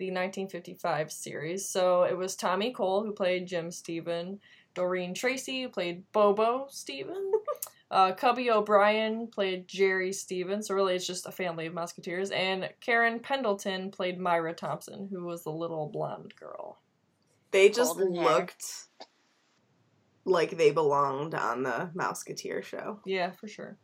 the 0.00 0.06
1955 0.06 1.12
series. 1.12 1.68
So, 1.68 2.04
it 2.04 2.16
was 2.16 2.34
Tommy 2.34 2.72
Cole, 2.72 3.04
who 3.04 3.12
played 3.12 3.46
Jim 3.46 3.70
Stephen, 3.70 4.40
Doreen 4.74 5.14
Tracey, 5.14 5.62
who 5.62 5.68
played 5.68 6.10
Bobo 6.12 6.66
Stephen, 6.70 7.30
uh, 7.90 8.12
Cubby 8.12 8.50
O'Brien 8.50 9.28
played 9.28 9.68
Jerry 9.68 10.12
Stephen. 10.12 10.62
So, 10.62 10.74
really, 10.74 10.96
it's 10.96 11.06
just 11.06 11.26
a 11.26 11.32
family 11.32 11.66
of 11.66 11.74
musketeers, 11.74 12.30
And 12.30 12.70
Karen 12.80 13.20
Pendleton 13.20 13.90
played 13.90 14.18
Myra 14.18 14.54
Thompson, 14.54 15.08
who 15.12 15.24
was 15.24 15.44
the 15.44 15.52
little 15.52 15.88
blonde 15.88 16.34
girl. 16.34 16.78
They 17.50 17.68
just 17.68 17.96
Golden 17.96 18.14
hair. 18.14 18.24
looked 18.24 18.64
like 20.24 20.56
they 20.56 20.70
belonged 20.70 21.34
on 21.34 21.62
the 21.62 21.90
Mouseketeer 21.94 22.62
show, 22.62 23.00
Yeah, 23.04 23.32
for 23.32 23.48
sure. 23.48 23.76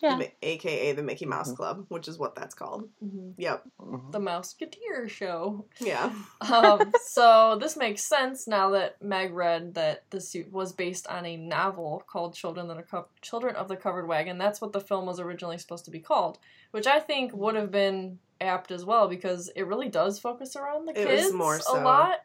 Yeah. 0.00 0.16
Mi- 0.16 0.32
aka 0.42 0.92
the 0.92 1.02
Mickey 1.02 1.26
Mouse 1.26 1.52
Club, 1.52 1.84
which 1.88 2.08
is 2.08 2.18
what 2.18 2.34
that's 2.34 2.54
called. 2.54 2.88
hmm 3.00 3.32
Yep. 3.36 3.64
Mhm. 3.80 4.12
The 4.12 4.18
Mouseketeer 4.18 5.08
show. 5.08 5.66
Yeah. 5.78 6.10
um, 6.40 6.90
so 7.06 7.58
this 7.60 7.76
makes 7.76 8.02
sense 8.02 8.46
now 8.48 8.70
that 8.70 9.02
Meg 9.02 9.32
read 9.34 9.74
that 9.74 10.04
the 10.10 10.20
suit 10.20 10.50
was 10.50 10.72
based 10.72 11.06
on 11.06 11.26
a 11.26 11.36
novel 11.36 12.02
called 12.06 12.34
Children 12.34 12.70
of 12.70 12.76
the 12.78 12.82
Co- 12.82 13.08
Children 13.20 13.56
of 13.56 13.68
the 13.68 13.76
Covered 13.76 14.06
Wagon. 14.08 14.38
That's 14.38 14.60
what 14.60 14.72
the 14.72 14.80
film 14.80 15.04
was 15.06 15.20
originally 15.20 15.58
supposed 15.58 15.84
to 15.84 15.90
be 15.90 16.00
called, 16.00 16.38
which 16.70 16.86
I 16.86 16.98
think 16.98 17.34
would 17.34 17.54
have 17.56 17.70
been 17.70 18.18
apt 18.40 18.70
as 18.70 18.86
well 18.86 19.06
because 19.06 19.50
it 19.54 19.66
really 19.66 19.90
does 19.90 20.18
focus 20.18 20.56
around 20.56 20.86
the 20.88 20.98
It 20.98 21.06
was 21.06 21.20
kids 21.24 21.34
more 21.34 21.60
a 21.68 21.72
lot. 21.82 22.20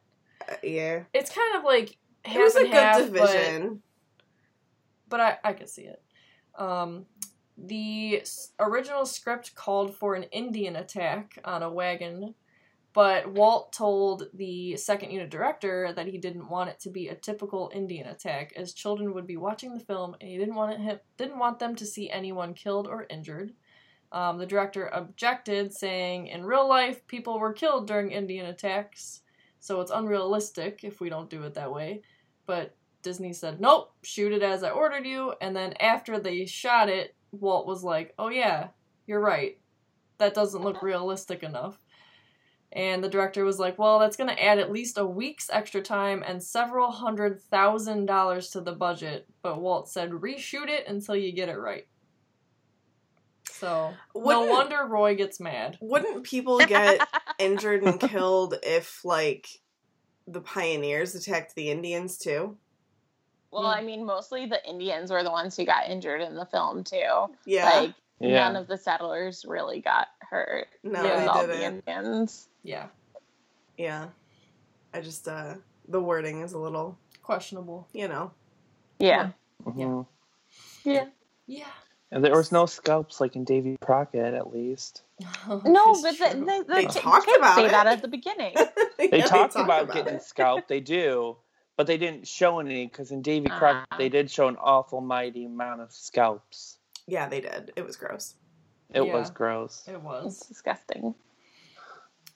Uh, 0.48 0.53
yeah. 0.63 1.03
It's 1.13 1.29
kind 1.29 1.58
of 1.58 1.65
like 1.65 1.98
half 2.24 2.36
it 2.38 2.39
was 2.39 2.55
a 2.55 2.60
and 2.60 2.67
good 2.67 2.74
half, 2.74 3.12
but- 3.12 3.32
division. 3.34 3.82
but 5.10 5.20
I, 5.20 5.38
I 5.44 5.51
could 5.53 5.67
see 5.70 5.84
it. 5.84 6.01
Um, 6.58 7.05
the 7.57 8.24
original 8.59 9.05
script 9.05 9.55
called 9.55 9.95
for 9.95 10.15
an 10.15 10.24
Indian 10.24 10.75
attack 10.75 11.39
on 11.45 11.63
a 11.63 11.71
wagon, 11.71 12.35
but 12.93 13.29
Walt 13.29 13.74
told 13.74 14.27
the 14.33 14.77
second 14.77 15.12
unit 15.12 15.29
director 15.29 15.91
that 15.93 16.07
he 16.07 16.17
didn't 16.17 16.50
want 16.50 16.69
it 16.69 16.79
to 16.81 16.89
be 16.89 17.07
a 17.07 17.15
typical 17.15 17.71
Indian 17.74 18.07
attack, 18.07 18.53
as 18.55 18.74
children 18.74 19.13
would 19.13 19.27
be 19.27 19.38
watching 19.38 19.74
the 19.74 19.83
film, 19.83 20.15
and 20.19 20.29
he 20.29 20.38
didn't 20.38 20.55
want 20.55 20.79
it 20.79 21.03
didn't 21.17 21.39
want 21.39 21.59
them 21.59 21.75
to 21.75 21.85
see 21.85 22.09
anyone 22.09 22.53
killed 22.53 22.88
or 22.88 23.05
injured. 23.09 23.53
Um, 24.12 24.38
the 24.38 24.45
director 24.45 24.88
objected, 24.88 25.74
saying, 25.74 26.27
"In 26.27 26.45
real 26.45 26.67
life, 26.67 27.05
people 27.07 27.39
were 27.39 27.53
killed 27.53 27.88
during 27.88 28.12
Indian 28.12 28.45
attacks, 28.45 29.24
so 29.59 29.81
it's 29.81 29.91
unrealistic 29.91 30.83
if 30.83 31.01
we 31.01 31.09
don't 31.09 31.29
do 31.29 31.43
it 31.43 31.53
that 31.55 31.74
way." 31.74 32.01
But 32.45 32.75
Disney 33.05 33.33
said, 33.33 33.62
nope, 33.62 33.93
shoot 34.03 34.33
it 34.33 34.41
as 34.41 34.63
I 34.63 34.71
ordered 34.71 35.05
you. 35.05 35.35
And 35.39 35.55
then 35.55 35.74
after 35.79 36.19
they 36.19 36.45
shot 36.47 36.89
it, 36.89 37.15
Walt 37.42 37.68
was 37.68 37.84
like, 37.84 38.13
oh 38.20 38.30
yeah, 38.30 38.70
you're 39.08 39.20
right. 39.20 39.58
That 40.18 40.34
doesn't 40.34 40.63
look 40.63 40.82
realistic 40.82 41.44
enough. 41.44 41.80
And 42.72 43.01
the 43.04 43.10
director 43.10 43.46
was 43.46 43.58
like, 43.60 43.80
well, 43.80 44.00
that's 44.00 44.18
going 44.18 44.30
to 44.30 44.44
add 44.44 44.60
at 44.60 44.72
least 44.72 44.98
a 44.98 45.06
week's 45.06 45.50
extra 45.50 45.82
time 45.82 46.24
and 46.25 46.44
several 46.44 46.92
hundred 46.92 47.42
thousand 47.42 48.06
dollars 48.06 48.50
to 48.50 48.62
the 48.62 48.74
budget. 48.74 49.27
But 49.42 49.62
Walt 49.62 49.89
said, 49.89 50.12
reshoot 50.12 50.68
it 50.68 50.88
until 50.88 51.15
you 51.15 51.32
get 51.32 51.48
it 51.50 51.58
right. 51.58 51.88
So, 53.51 53.94
no 54.13 54.22
Wouldn't- 54.22 54.50
wonder 54.50 54.86
Roy 54.86 55.15
gets 55.15 55.39
mad. 55.39 55.77
Wouldn't 55.80 56.24
people 56.25 56.58
get 56.68 57.00
injured 57.39 57.84
and 57.84 58.00
killed 58.00 58.56
if 58.63 59.06
like 59.06 59.48
the 60.27 60.42
pioneers 60.42 61.15
attacked 61.15 61.56
the 61.56 61.70
Indians 61.70 62.18
too? 62.18 62.58
Well, 63.52 63.66
I 63.68 63.82
mean, 63.82 64.06
mostly 64.06 64.46
the 64.48 64.64
Indians 64.68 65.12
were 65.12 65.24
the 65.24 65.32
ones 65.32 65.56
who 65.56 65.66
got 65.66 65.90
injured 65.90 66.22
in 66.22 66.36
the 66.36 66.46
film 66.46 66.84
too. 66.84 67.28
Yeah. 67.46 67.66
Like 67.70 67.94
Yeah. 68.20 68.40
none 68.48 68.56
of 68.58 68.68
the 68.68 68.78
settlers 68.78 69.46
really 69.48 69.80
got 69.82 70.08
hurt. 70.20 70.68
no, 70.84 71.04
Yeah. 71.04 71.08
It 71.08 71.14
was 71.16 71.22
they 71.22 71.28
all 71.28 71.48
didn't. 71.48 71.86
the 71.86 71.92
Indians. 71.94 72.48
Yeah, 72.64 72.88
Yeah. 73.78 74.08
I 74.94 75.02
just 75.02 75.28
uh 75.28 75.56
the 75.88 76.02
wording 76.02 76.42
is 76.42 76.54
a 76.54 76.58
little, 76.60 76.98
questionable. 77.22 77.88
you 77.94 78.08
know. 78.08 78.32
Yeah. 79.00 79.32
Mhm. 79.64 80.06
Yeah. 80.84 81.06
Yeah. 81.48 81.66
And 82.12 82.24
there 82.24 82.36
was 82.36 82.52
no 82.52 82.66
scalps 82.66 83.20
like 83.20 83.36
in 83.36 83.44
Davy 83.44 83.78
Crockett, 83.82 84.34
at 84.34 84.52
least. 84.52 85.04
No, 85.66 85.92
It's 85.92 86.02
but 86.02 86.18
the, 86.18 86.40
the, 86.40 86.66
the 86.68 86.74
They 86.74 86.86
ki- 86.88 87.00
talked 87.00 87.30
about 87.38 87.56
say 87.56 87.66
it. 87.66 87.72
that 87.72 87.88
at 87.88 88.02
the 88.02 88.08
beginning. 88.08 88.56
They 88.98 89.10
Yeah, 89.20 89.25
talked 89.25 89.54
talk 89.54 89.66
about, 89.66 89.92
getting 89.94 90.16
it. 90.16 90.24
scalped. 90.24 90.68
They 90.70 90.80
do, 90.80 91.36
but 91.77 91.88
they 91.88 91.98
didn't 91.98 92.27
show 92.27 92.60
any 92.60 92.86
because 92.88 93.12
in 93.12 93.22
Davy 93.22 93.48
Ah. 93.51 93.58
Crockett 93.60 93.98
they 93.98 94.10
did 94.10 94.32
show 94.32 94.48
an 94.48 94.58
awful 94.58 95.01
mighty 95.01 95.46
amount 95.46 95.82
of 95.82 95.91
scalps. 95.91 96.77
Yeah, 97.08 97.27
they 97.29 97.41
did. 97.41 97.72
It 97.75 97.86
was 97.86 97.96
gross. 97.98 98.36
It 98.94 99.03
Yeah. 99.03 99.13
was 99.13 99.29
gross. 99.29 99.88
It 99.88 100.01
was. 100.01 100.38
It's 100.38 100.48
disgusting. 100.48 101.15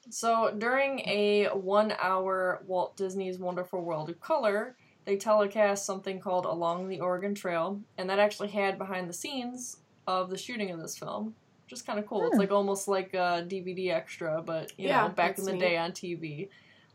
So 0.10 0.54
during 0.58 1.00
a 1.08 1.48
one 1.48 1.94
hour 2.00 2.64
Walt 2.66 2.98
Disney's 2.98 3.38
Wonderful 3.38 3.82
World 3.84 4.10
of 4.10 4.20
Color, 4.20 4.76
they 5.06 5.18
telecast 5.18 5.86
something 5.86 6.20
called 6.20 6.46
Along 6.46 6.88
the 6.88 7.00
Oregon 7.00 7.36
Trail, 7.36 7.82
and 7.98 8.10
that 8.10 8.20
actually 8.20 8.50
had 8.50 8.78
behind 8.78 9.08
the 9.10 9.14
scenes 9.14 9.78
of 10.08 10.30
the 10.30 10.38
shooting 10.38 10.72
of 10.72 10.80
this 10.80 10.98
film, 10.98 11.36
which 11.66 11.74
is 11.74 11.82
kind 11.84 12.00
of 12.00 12.08
cool. 12.08 12.26
It's 12.26 12.34
Hmm. 12.36 12.40
like 12.40 12.52
almost 12.52 12.88
like 12.88 13.14
a 13.14 13.44
DVD 13.48 13.92
extra, 13.92 14.42
but 14.42 14.72
you 14.80 14.88
Yeah, 14.88 15.08
know, 15.08 15.10
back 15.14 15.38
in 15.38 15.46
the 15.46 15.54
neat. 15.54 15.60
day 15.60 15.78
on 15.78 15.92
TV. 15.92 16.50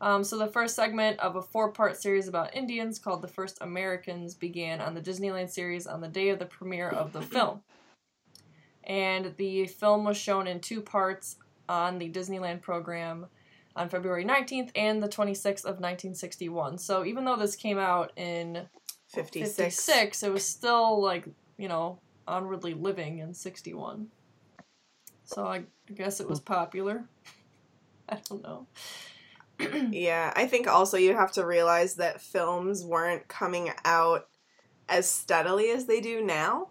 Um, 0.05 0.23
so 0.23 0.37
the 0.37 0.47
first 0.47 0.77
segment 0.77 1.19
of 1.21 1.35
a 1.37 1.41
four-part 1.41 1.97
series 1.97 2.29
about 2.29 2.55
Indians 2.55 2.99
called 2.99 3.23
"The 3.23 3.29
First 3.29 3.57
Americans" 3.63 4.35
began 4.35 4.83
on 4.83 4.93
the 4.93 5.01
Disneyland 5.01 5.49
series 5.49 5.87
on 5.87 6.03
the 6.03 6.09
day 6.09 6.29
of 6.29 6.39
the 6.39 6.45
premiere 6.45 6.91
of 6.91 7.15
the 7.15 7.23
film, 7.23 7.63
and 8.85 9.35
the 9.39 9.67
film 9.67 10.05
was 10.05 10.19
shown 10.19 10.47
in 10.47 10.61
two 10.61 10.83
parts 10.83 11.37
on 11.71 11.99
the 11.99 12.11
Disneyland 12.11 12.61
program 12.61 13.29
on 13.77 13.89
February 13.89 14.27
19th 14.27 14.73
and 14.77 15.03
the 15.03 15.09
26th 15.09 15.65
of 15.65 15.81
1961. 15.81 16.77
So 16.77 17.07
even 17.07 17.25
though 17.25 17.37
this 17.37 17.57
came 17.57 17.79
out 17.79 18.13
in 18.17 18.69
56. 19.09 19.57
56, 19.57 20.23
it 20.23 20.31
was 20.31 20.47
still 20.47 21.01
like, 21.01 21.27
you 21.57 21.67
know, 21.67 21.99
onwardly 22.29 22.75
living 22.75 23.21
in 23.21 23.33
61. 23.33 24.09
So 25.25 25.47
I, 25.47 25.63
I 25.89 25.93
guess 25.95 26.21
it 26.21 26.29
was 26.29 26.41
popular. 26.41 27.05
I 28.11 28.19
don't 28.29 28.43
know. 28.43 28.67
Yeah, 29.91 30.33
I 30.35 30.47
think 30.47 30.67
also 30.67 30.97
you 30.97 31.15
have 31.15 31.33
to 31.33 31.47
realize 31.47 31.97
that 31.97 32.21
films 32.21 32.85
weren't 32.85 33.29
coming 33.29 33.71
out 33.85 34.27
as 34.89 35.09
steadily 35.09 35.71
as 35.71 35.87
they 35.87 36.01
do 36.01 36.25
now. 36.25 36.69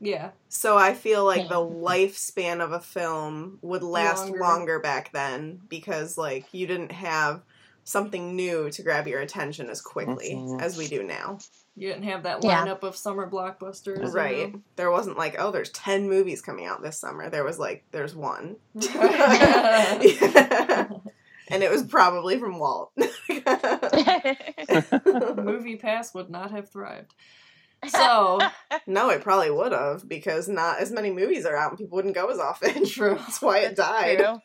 Yeah. 0.00 0.30
So 0.48 0.76
I 0.78 0.94
feel 0.94 1.24
like 1.24 1.48
the 1.48 1.56
lifespan 1.56 2.60
of 2.62 2.72
a 2.72 2.80
film 2.80 3.58
would 3.62 3.82
last 3.82 4.24
Longer. 4.24 4.40
longer. 4.40 4.78
back 4.80 5.12
then 5.12 5.60
because 5.68 6.16
like 6.16 6.46
you 6.52 6.66
didn't 6.66 6.92
have 6.92 7.42
something 7.84 8.34
new 8.36 8.70
to 8.70 8.82
grab 8.82 9.06
your 9.08 9.20
attention 9.20 9.68
as 9.68 9.80
quickly 9.82 10.42
as 10.60 10.76
we 10.78 10.86
do 10.88 11.02
now. 11.02 11.38
You 11.76 11.88
didn't 11.88 12.04
have 12.04 12.22
that 12.24 12.44
Yeah. 12.44 12.64
lineup 12.64 12.82
of 12.82 12.94
summer 12.96 13.28
blockbusters. 13.28 14.06
you 14.08 14.12
Right. 14.12 14.52
know? 14.52 14.60
There 14.76 14.90
wasn't 14.90 15.16
like, 15.18 15.36
oh, 15.38 15.50
there's 15.50 15.70
10 15.70 16.08
movies 16.08 16.40
coming 16.42 16.66
out 16.66 16.82
this 16.82 16.98
summer. 17.00 17.30
There 17.30 17.44
was 17.44 17.58
like, 17.58 17.84
there's 17.90 18.14
one. 18.14 18.56
Yeah. 18.80 20.88
And 21.50 21.62
it 21.62 21.70
was 21.70 21.82
probably 21.82 22.38
from 22.38 22.58
Walt. 22.58 22.92
Movie 25.36 25.76
Pass 25.76 26.14
would 26.14 26.30
not 26.30 26.50
have 26.50 26.70
thrived. 26.70 27.14
So, 27.88 28.40
no, 28.86 29.10
it 29.10 29.22
probably 29.22 29.50
would 29.50 29.72
have 29.72 30.08
because 30.08 30.48
not 30.48 30.80
as 30.80 30.92
many 30.92 31.10
movies 31.10 31.46
are 31.46 31.56
out 31.56 31.70
and 31.70 31.78
people 31.78 31.96
wouldn't 31.96 32.14
go 32.14 32.28
as 32.28 32.38
often. 32.38 32.86
True. 32.86 33.16
That's 33.16 33.40
why 33.40 33.60
it 33.60 33.76
died. 33.76 34.40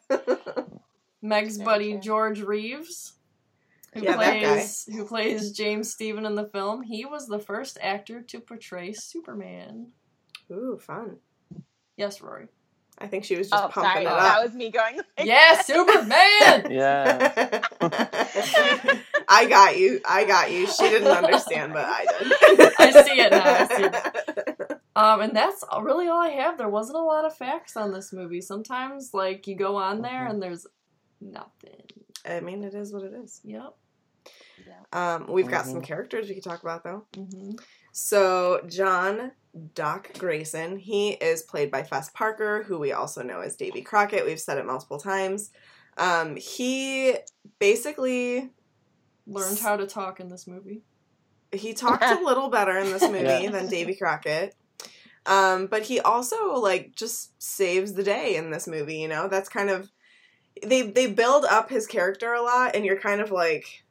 Meg's 1.21 1.57
buddy. 1.57 1.97
George 1.97 2.41
Reeves, 2.41 3.13
who 3.93 4.03
Yeah, 4.03 4.15
plays 4.15 4.87
who 4.91 5.05
plays 5.05 5.51
James 5.51 5.91
Stephen 5.91 6.25
in 6.25 6.35
the 6.35 6.47
film, 6.47 6.83
he 6.83 7.05
was 7.05 7.27
the 7.27 7.39
first 7.39 7.77
actor 7.81 8.21
to 8.21 8.39
portray 8.39 8.93
Superman. 8.93 9.87
Ooh, 10.51 10.77
fun. 10.79 11.17
Yes, 11.97 12.21
Rory. 12.21 12.47
I 12.97 13.07
think 13.07 13.25
she 13.25 13.35
was 13.35 13.49
just 13.49 13.61
Oh, 13.63 13.67
pumping 13.67 13.91
sorry. 13.91 14.05
it 14.05 14.09
That 14.09 14.43
was 14.43 14.53
me 14.53 14.71
going. 14.71 14.97
Like, 15.17 15.27
Yeah, 15.27 15.61
Superman. 15.61 16.67
Yeah. 16.71 17.61
I 19.27 19.45
got 19.47 19.77
you. 19.77 19.99
I 20.07 20.23
got 20.25 20.51
you. 20.51 20.65
She 20.67 20.89
didn't 20.89 21.09
understand, 21.09 21.73
but 21.73 21.85
I 21.85 22.05
did. 22.05 22.73
I 22.79 22.91
see 23.03 23.19
it 23.19 23.31
now, 23.31 23.43
I 23.43 23.67
see 23.67 24.75
Um, 24.95 25.21
and 25.21 25.35
that's 25.35 25.63
really 25.81 26.07
all 26.07 26.21
I 26.21 26.29
have. 26.29 26.57
There 26.57 26.69
wasn't 26.69 26.97
a 26.97 27.01
lot 27.01 27.25
of 27.25 27.35
facts 27.35 27.75
on 27.75 27.91
this 27.91 28.13
movie. 28.13 28.41
Sometimes, 28.41 29.11
like 29.13 29.45
you 29.47 29.55
go 29.57 29.75
on 29.75 30.01
there 30.01 30.27
and 30.27 30.41
there's 30.41 30.65
nothing. 31.19 31.83
I 32.27 32.39
mean, 32.39 32.63
it 32.63 32.73
is 32.73 32.93
what 32.93 33.03
it 33.03 33.13
is. 33.13 33.41
Yep. 33.43 33.75
Um, 34.93 35.27
we've 35.29 35.49
got 35.49 35.65
some 35.65 35.81
Mhm. 35.81 35.85
characters 35.85 36.29
we 36.29 36.35
could 36.35 36.43
talk 36.43 36.61
about 36.63 36.83
though. 36.83 37.05
hmm 37.15 37.51
So 37.91 38.61
John 38.67 39.31
Doc 39.73 40.11
Grayson. 40.17 40.77
He 40.77 41.11
is 41.11 41.43
played 41.43 41.71
by 41.71 41.83
Fess 41.83 42.09
Parker, 42.09 42.63
who 42.63 42.77
we 42.77 42.91
also 42.91 43.23
know 43.23 43.39
as 43.39 43.55
Davy 43.55 43.81
Crockett. 43.81 44.25
We've 44.25 44.39
said 44.39 44.57
it 44.57 44.65
multiple 44.65 44.99
times. 44.99 45.51
Um, 45.97 46.35
he 46.35 47.15
basically 47.59 48.49
Learned 49.27 49.57
how 49.59 49.75
to 49.77 49.87
talk 49.87 50.19
in 50.19 50.29
this 50.29 50.45
movie. 50.45 50.83
he 51.51 51.73
talked 51.73 52.03
a 52.03 52.19
little 52.23 52.49
better 52.49 52.77
in 52.77 52.91
this 52.91 53.01
movie 53.03 53.23
Yeah. 53.43 53.49
than 53.49 53.67
Davy 53.67 53.95
Crockett. 53.95 54.55
Um, 55.25 55.65
but 55.67 55.83
he 55.83 55.99
also 55.99 56.55
like 56.55 56.93
just 56.95 57.41
saves 57.41 57.93
the 57.93 58.03
day 58.03 58.35
in 58.35 58.51
this 58.51 58.67
movie, 58.67 58.97
you 58.97 59.07
know? 59.07 59.27
That's 59.27 59.49
kind 59.49 59.69
of 59.71 59.89
they 60.63 60.83
they 60.83 61.07
build 61.07 61.45
up 61.45 61.69
his 61.69 61.87
character 61.87 62.33
a 62.33 62.41
lot 62.41 62.75
and 62.75 62.85
you're 62.85 62.99
kind 62.99 63.19
of 63.21 63.31
like 63.31 63.84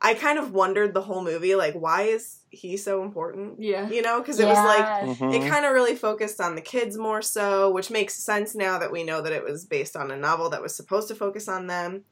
I 0.00 0.14
kind 0.14 0.38
of 0.38 0.52
wondered 0.52 0.92
the 0.92 1.00
whole 1.02 1.22
movie 1.24 1.54
like 1.54 1.74
why 1.74 2.02
is 2.02 2.40
he 2.50 2.76
so 2.76 3.02
important? 3.02 3.60
Yeah. 3.60 3.88
You 3.88 4.02
know, 4.02 4.22
cuz 4.22 4.38
it 4.38 4.46
was 4.46 4.56
like 4.58 4.78
Yes. 4.78 5.18
Mhm. 5.18 5.34
it 5.34 5.48
kind 5.50 5.64
of 5.64 5.72
really 5.72 5.96
focused 5.96 6.40
on 6.40 6.54
the 6.56 6.60
kids 6.60 6.96
more 6.98 7.22
so, 7.22 7.70
which 7.70 7.90
makes 7.90 8.14
sense 8.14 8.54
now 8.54 8.78
that 8.78 8.92
we 8.92 9.02
know 9.04 9.22
that 9.22 9.32
it 9.32 9.42
was 9.44 9.64
based 9.64 9.96
on 9.96 10.10
a 10.10 10.16
novel 10.16 10.50
that 10.50 10.60
was 10.62 10.74
supposed 10.76 11.08
to 11.08 11.14
focus 11.14 11.48
on 11.48 11.66
them. 11.68 12.04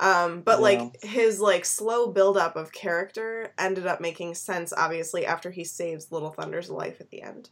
Um, 0.00 0.42
but 0.42 0.58
Yeah. 0.58 0.62
like 0.62 1.02
his 1.04 1.40
like 1.40 1.64
slow 1.64 2.08
buildup 2.12 2.56
of 2.56 2.72
character 2.72 3.52
ended 3.58 3.86
up 3.86 4.00
making 4.00 4.34
sense, 4.34 4.72
obviously, 4.72 5.24
after 5.26 5.50
he 5.50 5.64
saves 5.64 6.10
Little 6.12 6.30
Thunder's 6.30 6.70
life 6.70 7.00
at 7.00 7.10
the 7.10 7.22
end. 7.22 7.50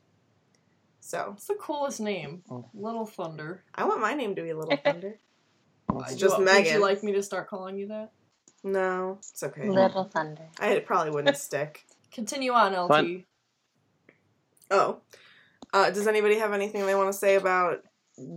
So 1.00 1.34
it's 1.36 1.46
the 1.46 1.54
coolest 1.54 2.00
name? 2.00 2.42
Oh. 2.50 2.68
Little 2.74 3.06
Thunder. 3.06 3.62
I 3.74 3.84
want 3.84 4.00
my 4.00 4.14
name 4.14 4.34
to 4.36 4.42
be 4.42 4.52
Little 4.52 4.76
Thunder. 4.84 5.18
It's 6.00 6.16
just 6.16 6.38
Would- 6.38 6.46
Would 6.48 6.66
you 6.66 6.78
like 6.80 7.02
me 7.04 7.12
to 7.12 7.22
start 7.22 7.48
calling 7.48 7.76
you 7.76 7.88
that? 7.88 8.10
No, 8.64 9.18
it's 9.20 9.42
okay. 9.42 9.68
Little 9.68 10.04
Thunder. 10.04 10.48
I 10.58 10.70
it 10.70 10.86
probably 10.86 11.10
wouldn't 11.12 11.36
stick. 11.38 11.84
Continue 12.12 12.52
on, 12.52 12.72
LT. 12.72 12.88
Fun. 12.88 13.24
Oh, 14.70 14.98
uh, 15.72 15.90
does 15.90 16.06
anybody 16.08 16.38
have 16.38 16.52
anything 16.52 16.86
they 16.86 16.94
want 16.94 17.12
to 17.12 17.18
say 17.18 17.36
about 17.36 17.84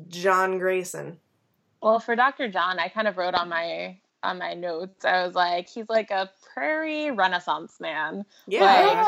John 0.10 0.60
Grayson? 0.60 1.18
Well, 1.82 2.00
for 2.00 2.16
Dr. 2.16 2.50
John, 2.50 2.78
I 2.78 2.90
kind 2.90 3.08
of 3.08 3.18
wrote 3.18 3.34
on 3.36 3.50
my 3.50 3.98
on 4.22 4.38
my 4.38 4.54
notes. 4.54 5.06
I 5.06 5.26
was 5.26 5.34
like, 5.34 5.70
he's 5.70 5.88
like 5.88 6.12
a 6.12 6.30
prairie 6.54 7.10
renaissance 7.10 7.80
man. 7.80 8.26
Yeah, 8.48 8.66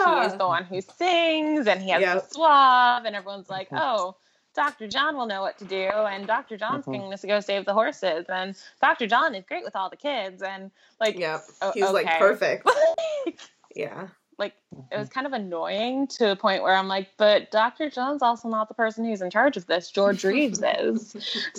Like 0.07 0.23
he's 0.29 0.37
the 0.37 0.47
one 0.47 0.63
who 0.63 0.79
sings 0.79 1.67
and 1.67 1.81
he 1.81 1.89
has 1.89 1.99
Yep. 2.01 2.13
the 2.29 2.33
suave 2.33 3.03
and 3.05 3.13
everyone's 3.13 3.49
like, 3.49 3.67
Oh, 3.73 4.15
Dr. 4.53 4.87
John 4.87 5.15
will 5.15 5.25
know 5.27 5.41
what 5.41 5.57
to 5.59 5.65
do 5.65 5.85
and 5.85 6.27
Dr. 6.27 6.57
John's 6.57 6.85
Mhm. 6.85 6.99
going 6.99 7.17
to 7.17 7.27
go 7.27 7.39
save 7.39 7.65
the 7.65 7.73
horses 7.73 8.25
and 8.29 8.55
Dr. 8.81 9.07
John 9.07 9.33
is 9.35 9.45
great 9.45 9.63
with 9.63 9.75
all 9.75 9.89
the 9.89 9.95
kids 9.97 10.41
and 10.41 10.71
like 10.99 11.17
yep. 11.17 11.41
o- 11.61 11.71
He's 11.73 11.89
like 11.91 12.05
okay. 12.07 12.17
perfect. 12.19 12.69
Yeah. 13.75 14.07
like 14.37 14.53
it 14.91 14.97
was 14.97 15.07
kind 15.07 15.25
of 15.27 15.33
annoying 15.33 16.07
to 16.07 16.31
a 16.31 16.35
point 16.35 16.63
where 16.63 16.73
I'm 16.75 16.87
like, 16.89 17.09
but 17.17 17.51
Dr. 17.51 17.89
John's 17.89 18.21
also 18.21 18.49
not 18.49 18.67
the 18.67 18.73
person 18.73 19.05
who's 19.05 19.21
in 19.21 19.29
charge 19.29 19.55
of 19.55 19.67
this. 19.67 19.89
George 19.91 20.23
Reeves 20.25 20.61
is. 20.79 21.15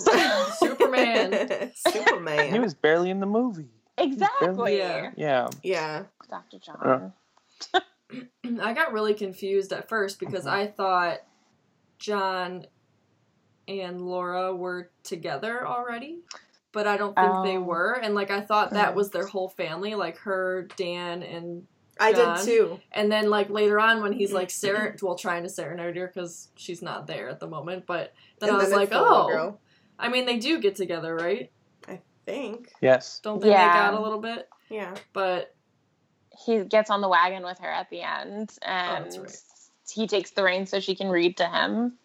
Superman. 0.59 1.73
Superman. 1.75 2.53
He 2.53 2.59
was 2.59 2.75
barely 2.75 3.09
in 3.11 3.21
the 3.21 3.27
movie. 3.27 3.71
exactly. 3.97 4.79
Yeah. 4.79 5.11
Yeah. 5.17 5.49
yeah. 5.63 6.03
Dr. 6.29 6.59
John. 6.59 7.13
I 8.61 8.73
got 8.75 8.93
really 8.93 9.15
confused 9.15 9.73
at 9.73 9.89
first 9.89 10.19
because 10.21 10.45
Mhm. 10.45 10.51
I 10.51 10.67
thought 10.67 11.19
John 11.99 12.67
and 13.81 14.01
Laura 14.01 14.55
were 14.55 14.91
together 15.03 15.67
already, 15.67 16.21
but 16.73 16.87
I 16.87 16.97
don't 16.97 17.15
think 17.17 17.45
they 17.45 17.57
Oh. 17.57 17.63
were. 17.63 17.93
And 18.03 18.15
like 18.15 18.31
I 18.31 18.41
thought 18.41 18.71
that 18.71 18.93
Mm. 18.93 18.97
was 18.97 19.11
their 19.11 19.27
whole 19.27 19.49
family, 19.49 19.95
like 19.95 20.19
her, 20.19 20.69
Dan, 20.77 21.23
and 21.23 21.67
I 22.01 22.13
John. 22.13 22.37
did 22.39 22.45
too. 22.45 22.81
and 22.93 23.11
then 23.13 23.29
like 23.31 23.51
later 23.51 23.79
on 23.81 24.03
when 24.03 24.13
he's 24.13 24.33
like 24.33 24.51
ser- 24.63 24.97
well 25.03 25.15
trying 25.17 25.43
to 25.43 25.49
serenade 25.49 25.97
her 25.97 26.07
because 26.07 26.49
she's 26.57 26.83
not 26.83 27.07
there 27.07 27.29
at 27.29 27.41
the 27.41 27.47
moment. 27.49 27.87
But 27.87 28.13
then 28.39 28.49
And 28.51 28.57
I 28.59 28.61
was 28.61 28.69
then 28.71 28.79
like, 28.79 28.89
it's 28.89 28.97
the 28.97 29.03
little 29.03 29.17
oh, 29.17 29.29
girl, 29.29 29.61
I 29.99 30.09
mean 30.09 30.27
they 30.27 30.39
do 30.39 30.59
get 30.61 30.75
together, 30.77 31.15
right? 31.15 31.51
I 31.89 32.01
think. 32.27 32.73
Yes. 32.81 33.21
Don't 33.23 33.41
they 33.41 33.49
make 33.49 33.57
Yeah. 33.57 33.89
out 33.89 33.95
a 33.95 34.01
little 34.01 34.21
bit? 34.21 34.49
Yeah. 34.69 34.95
But 35.13 35.55
He 36.45 36.65
gets 36.65 36.89
on 36.91 37.03
the 37.03 37.09
wagon 37.09 37.45
with 37.45 37.59
her 37.59 37.69
at 37.71 37.91
the 37.91 38.01
end 38.01 38.57
and 38.63 39.05
that's 39.05 39.19
right. 39.19 39.37
he 39.93 40.07
takes 40.07 40.31
the 40.31 40.43
reins 40.43 40.71
so 40.71 40.81
she 40.81 40.95
can 40.95 41.09
read 41.11 41.37
to 41.37 41.47
him 41.47 41.99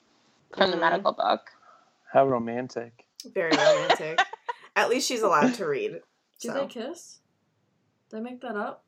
from 0.53 0.71
the 0.71 0.77
Mhm. 0.77 0.81
medical 0.81 1.13
book. 1.13 1.49
How 2.17 2.25
romantic. 2.27 3.05
Very 3.31 3.51
romantic. 3.51 4.19
At 4.75 4.89
least 4.89 5.07
she's 5.07 5.21
allowed 5.21 5.53
to 5.53 5.67
read. 5.67 5.91
do 6.41 6.47
So. 6.47 6.51
they 6.55 6.65
kiss? 6.65 7.19
Did 8.09 8.17
I 8.17 8.19
make 8.21 8.41
that 8.41 8.55
up? 8.55 8.83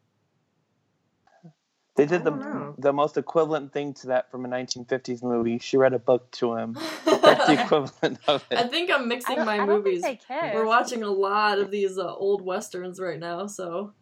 They 1.96 2.08
did 2.08 2.24
the 2.24 2.32
know. 2.32 2.74
the 2.80 2.92
most 2.92 3.18
equivalent 3.18 3.72
thing 3.72 3.94
to 3.96 4.08
that 4.08 4.32
from 4.32 4.46
a 4.46 4.48
1950s 4.50 5.22
movie. 5.22 5.60
She 5.60 5.78
read 5.78 5.94
a 5.94 6.00
book 6.00 6.32
to 6.32 6.56
him. 6.56 6.74
That's 7.06 7.46
the 7.46 7.62
equivalent 7.65 8.18
of 8.28 8.44
it. 8.50 8.58
I 8.58 8.63
think 8.63 8.89
I'm 8.89 9.08
mixing 9.08 9.46
my 9.46 9.54
I 9.54 9.58
don't 9.58 9.68
movies. 9.68 10.02
think 10.02 10.22
they 10.28 10.36
kiss. 10.42 10.56
We're 10.56 10.65
watching 10.65 11.04
a 11.04 11.12
lot 11.12 11.60
of 11.60 11.70
these 11.70 12.00
uh, 12.00 12.12
old 12.12 12.42
westerns 12.42 13.00
right 13.00 13.20
now, 13.20 13.46
so 13.46 13.94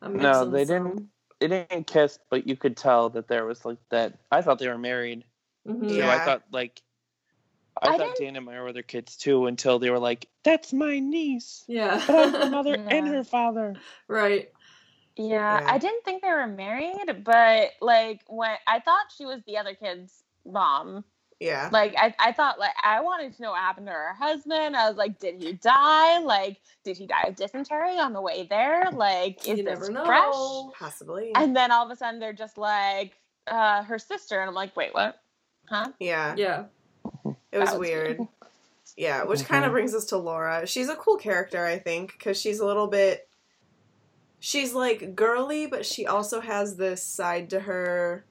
I'm 0.00 0.16
No, 0.16 0.44
they 0.48 0.64
some. 0.64 0.84
didn't. 0.84 1.08
They 1.40 1.48
didn't 1.48 1.88
kiss, 1.88 2.20
but 2.30 2.46
you 2.46 2.56
could 2.56 2.76
tell 2.76 3.08
that 3.10 3.26
there 3.26 3.46
was 3.46 3.64
like 3.64 3.78
that. 3.90 4.14
I 4.30 4.42
thought 4.42 4.60
they 4.60 4.68
were 4.68 4.78
married. 4.78 5.24
Mhm. 5.66 5.88
So 5.88 5.94
Yeah. 5.96 6.08
I 6.08 6.24
thought 6.24 6.44
like. 6.52 6.80
I, 7.82 7.94
I 7.94 7.98
thought 7.98 8.16
Dan 8.16 8.36
and 8.36 8.44
Maya 8.46 8.62
were 8.62 8.72
their 8.72 8.82
kids 8.82 9.16
too 9.16 9.46
until 9.46 9.78
they 9.78 9.90
were 9.90 9.98
like, 9.98 10.28
"That's 10.44 10.72
my 10.72 10.98
niece, 10.98 11.64
Yeah. 11.68 12.02
but 12.06 12.16
I'm 12.16 12.32
her 12.32 12.50
mother 12.50 12.74
and 12.74 13.08
her 13.08 13.24
father." 13.24 13.74
right. 14.08 14.50
Yeah, 15.16 15.60
Yeah. 15.60 15.66
I 15.72 15.78
didn't 15.78 16.04
think 16.04 16.22
they 16.22 16.28
were 16.28 16.46
married, 16.46 17.24
but 17.24 17.70
like 17.80 18.22
when 18.28 18.54
I 18.66 18.80
thought 18.80 19.06
she 19.16 19.24
was 19.24 19.40
the 19.46 19.56
other 19.58 19.74
kid's 19.74 20.22
mom. 20.44 21.04
Yeah. 21.40 21.68
Like 21.70 21.94
I, 21.98 22.14
I 22.18 22.32
thought 22.32 22.58
like 22.58 22.72
I 22.82 23.00
wanted 23.00 23.34
to 23.36 23.42
know 23.42 23.50
what 23.50 23.60
happened 23.60 23.86
to 23.86 23.92
her 23.92 24.14
husband. 24.14 24.74
I 24.76 24.88
was 24.88 24.96
like, 24.96 25.18
did 25.18 25.42
he 25.42 25.52
die? 25.54 26.18
Like, 26.20 26.58
did 26.84 26.96
he 26.96 27.06
die 27.06 27.24
of 27.28 27.36
dysentery 27.36 27.98
on 27.98 28.12
the 28.14 28.20
way 28.22 28.46
there? 28.48 28.90
Like, 28.90 29.40
is 29.46 29.58
you 29.58 29.64
this 29.64 29.64
never 29.64 29.90
know. 29.90 30.04
fresh? 30.06 30.78
Possibly. 30.78 31.32
And 31.34 31.54
then 31.54 31.70
all 31.70 31.84
of 31.84 31.90
a 31.90 31.96
sudden 31.96 32.20
they're 32.20 32.32
just 32.32 32.56
like 32.56 33.18
uh, 33.46 33.82
her 33.84 33.98
sister, 33.98 34.40
and 34.40 34.48
I'm 34.48 34.54
like, 34.54 34.74
wait, 34.76 34.94
what? 34.94 35.20
Huh? 35.68 35.90
yeah. 36.00 36.34
Yeah. 36.36 36.64
It 37.56 37.60
was 37.60 37.70
was 37.70 37.78
weird. 37.78 38.18
weird. 38.18 38.28
Yeah, 38.96 39.24
which 39.24 39.40
mm-hmm. 39.40 39.52
kind 39.52 39.64
of 39.64 39.72
brings 39.72 39.94
us 39.94 40.06
to 40.06 40.16
Laura. 40.16 40.66
She's 40.66 40.88
a 40.88 40.96
cool 40.96 41.16
character, 41.16 41.64
I 41.64 41.78
think, 41.78 42.12
because 42.12 42.40
she's 42.40 42.60
a 42.60 42.66
little 42.66 42.86
bit. 42.86 43.28
She's 44.40 44.74
like 44.74 45.14
girly, 45.14 45.66
but 45.66 45.84
she 45.84 46.06
also 46.06 46.40
has 46.40 46.76
this 46.76 47.02
side 47.02 47.50
to 47.50 47.60
her. 47.60 48.24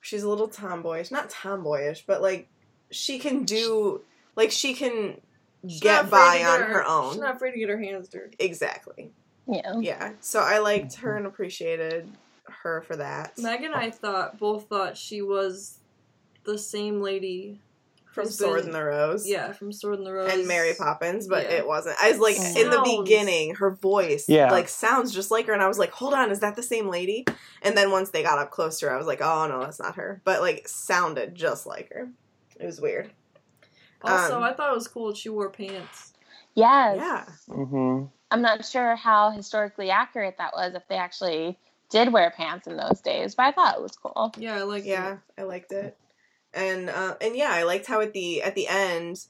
She's 0.00 0.22
a 0.22 0.28
little 0.28 0.48
tomboyish. 0.48 1.10
Not 1.10 1.30
tomboyish, 1.30 2.04
but 2.06 2.22
like 2.22 2.48
she 2.90 3.18
can 3.18 3.44
do. 3.44 4.02
Like 4.36 4.50
she 4.50 4.74
can 4.74 5.20
She's 5.66 5.80
get 5.80 6.10
by 6.10 6.36
afraid 6.36 6.42
to 6.42 6.48
on 6.48 6.58
get 6.60 6.68
her 6.68 6.84
own. 6.84 7.12
She's 7.12 7.20
not 7.20 7.36
afraid 7.36 7.52
to 7.52 7.58
get 7.58 7.68
her 7.68 7.78
hands 7.78 8.08
dirty. 8.08 8.36
Exactly. 8.38 9.10
Yeah. 9.48 9.78
Yeah. 9.80 10.12
So 10.20 10.40
I 10.40 10.58
liked 10.58 10.92
mm-hmm. 10.92 11.06
her 11.06 11.16
and 11.16 11.26
appreciated 11.26 12.08
her 12.62 12.82
for 12.82 12.96
that. 12.96 13.38
Meg 13.38 13.62
and 13.62 13.74
I 13.74 13.90
thought 13.90 14.38
both 14.38 14.68
thought 14.68 14.96
she 14.96 15.22
was 15.22 15.78
the 16.44 16.58
same 16.58 17.00
lady 17.00 17.60
From 18.14 18.24
who's 18.26 18.38
Sword 18.38 18.60
been- 18.60 18.66
in 18.68 18.72
the 18.72 18.84
Rose. 18.84 19.26
Yeah, 19.26 19.52
from 19.52 19.72
Sword 19.72 19.98
in 19.98 20.04
the 20.04 20.12
Rose. 20.12 20.32
and 20.32 20.46
Mary 20.46 20.72
Poppins, 20.78 21.26
but 21.26 21.44
Yeah. 21.44 21.56
it 21.56 21.66
wasn't. 21.66 21.96
I 22.00 22.10
was 22.12 22.20
like 22.20 22.36
in 22.36 22.70
the 22.70 22.80
beginning, 22.98 23.56
her 23.56 23.70
voice 23.72 24.26
Yeah. 24.28 24.50
like 24.52 24.68
sounds 24.68 25.12
just 25.12 25.30
like 25.32 25.46
her, 25.46 25.52
and 25.52 25.60
I 25.60 25.66
was 25.68 25.78
like, 25.80 25.90
hold 25.90 26.14
on, 26.14 26.30
is 26.30 26.38
that 26.40 26.54
the 26.54 26.62
same 26.62 26.88
lady? 26.88 27.26
And 27.62 27.76
then 27.76 27.90
once 27.90 28.10
they 28.10 28.22
got 28.22 28.38
up 28.38 28.50
closer, 28.52 28.90
I 28.90 28.96
was 28.96 29.06
like, 29.08 29.20
oh 29.20 29.46
no, 29.48 29.60
that's 29.60 29.80
not 29.80 29.96
her. 29.96 30.20
But 30.24 30.40
like 30.40 30.68
sounded 30.68 31.34
just 31.34 31.66
like 31.66 31.92
her. 31.92 32.08
It 32.60 32.66
was 32.66 32.80
weird. 32.80 33.10
Also, 34.02 34.36
Um, 34.36 34.42
I 34.44 34.52
thought 34.52 34.70
it 34.70 34.74
was 34.76 34.86
cool 34.86 35.08
that 35.08 35.16
she 35.16 35.28
wore 35.28 35.50
pants. 35.50 36.12
Yes. 36.54 36.96
Yeah. 36.98 37.24
Mm-hmm. 37.48 38.04
I'm 38.30 38.42
not 38.42 38.64
sure 38.64 38.94
how 38.96 39.30
historically 39.30 39.90
accurate 39.90 40.36
that 40.38 40.52
was 40.54 40.74
if 40.74 40.86
they 40.88 40.96
actually 40.96 41.58
did 41.90 42.12
wear 42.12 42.30
pants 42.36 42.66
in 42.66 42.76
those 42.76 43.00
days, 43.00 43.34
but 43.34 43.44
I 43.46 43.52
thought 43.52 43.76
it 43.76 43.82
was 43.82 43.96
cool. 43.96 44.32
Yeah, 44.38 44.56
I 44.56 44.62
like 44.62 44.84
Yeah, 44.84 45.16
I 45.38 45.42
liked 45.42 45.72
it. 45.72 45.96
And 46.54 46.88
uh, 46.90 47.16
and 47.20 47.36
yeah, 47.36 47.50
I 47.52 47.64
liked 47.64 47.86
how 47.86 48.00
at 48.00 48.12
the 48.12 48.42
at 48.42 48.54
the 48.54 48.68
end 48.68 49.26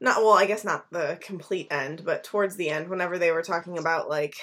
not 0.00 0.18
well, 0.22 0.32
I 0.32 0.46
guess 0.46 0.64
not 0.64 0.90
the 0.90 1.16
complete 1.20 1.68
end, 1.70 2.02
but 2.04 2.24
towards 2.24 2.56
the 2.56 2.70
end, 2.70 2.88
whenever 2.88 3.18
they 3.18 3.30
were 3.30 3.42
talking 3.42 3.78
about 3.78 4.08
like, 4.08 4.34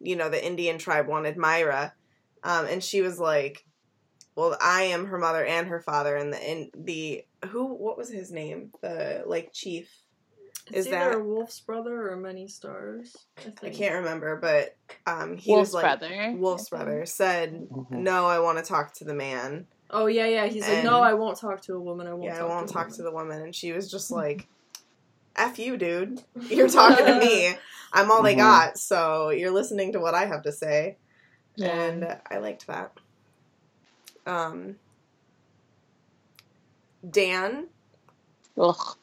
you 0.00 0.16
know, 0.16 0.30
the 0.30 0.44
Indian 0.44 0.78
tribe 0.78 1.06
wanted 1.06 1.36
Myra, 1.36 1.92
um, 2.42 2.64
and 2.66 2.82
she 2.82 3.02
was 3.02 3.18
like, 3.18 3.64
"Well, 4.34 4.56
I 4.60 4.84
am 4.84 5.06
her 5.06 5.18
mother 5.18 5.44
and 5.44 5.68
her 5.68 5.80
father," 5.82 6.16
and 6.16 6.32
the 6.32 6.42
and 6.42 6.70
the 6.74 7.24
who 7.48 7.74
what 7.74 7.98
was 7.98 8.10
his 8.10 8.30
name? 8.32 8.72
The 8.80 9.22
like 9.26 9.52
chief. 9.52 9.90
It's 10.68 10.78
Is 10.78 10.86
either 10.88 11.10
that- 11.10 11.14
a 11.14 11.22
Wolf's 11.22 11.60
brother 11.60 12.10
or 12.10 12.16
Many 12.16 12.48
Stars. 12.48 13.14
I, 13.62 13.66
I 13.66 13.70
can't 13.70 13.96
remember, 13.96 14.36
but 14.36 14.76
um, 15.06 15.36
he 15.36 15.52
Wolf's 15.52 15.68
was 15.68 15.74
like 15.74 15.84
brother. 15.84 16.34
Wolf's 16.36 16.70
brother 16.70 17.04
said, 17.04 17.68
Mhm. 17.70 17.90
"No, 17.90 18.26
I 18.26 18.38
want 18.40 18.56
to 18.58 18.64
talk 18.64 18.94
to 18.94 19.04
the 19.04 19.14
man." 19.14 19.66
Oh 19.90 20.06
yeah, 20.06 20.26
yeah. 20.26 20.46
He's 20.46 20.66
like, 20.68 20.82
no, 20.84 21.00
I 21.00 21.14
won't 21.14 21.38
talk 21.38 21.62
to 21.62 21.74
a 21.74 21.80
woman. 21.80 22.06
I 22.06 22.12
won't. 22.12 22.24
yeah, 22.24 22.38
talk 22.38 22.42
I 22.50 22.54
won't 22.54 22.68
to 22.68 22.72
talk 22.74 22.82
woman." 22.86 22.96
to 22.96 23.02
the 23.02 23.10
woman. 23.12 23.42
And 23.42 23.54
she 23.54 23.72
was 23.72 23.90
just 23.90 24.10
like, 24.22 24.46
F 25.36 25.58
you, 25.58 25.76
dude. 25.76 26.22
You're 26.48 26.68
talking 26.68 27.06
to 27.06 27.18
me. 27.18 27.54
I'm 27.92 28.10
all 28.10 28.22
they 28.22 28.34
Mhm. 28.34 28.38
got, 28.38 28.78
so 28.78 29.30
you're 29.30 29.50
listening 29.52 29.92
to 29.92 30.00
what 30.00 30.14
I 30.14 30.26
have 30.26 30.42
to 30.42 30.52
say. 30.52 30.96
Yeah. 31.54 31.68
And 31.68 32.18
I 32.30 32.38
liked 32.38 32.66
that. 32.66 32.92
Um, 34.26 34.76
Dan 37.08 37.68
Ugh. 38.58 38.96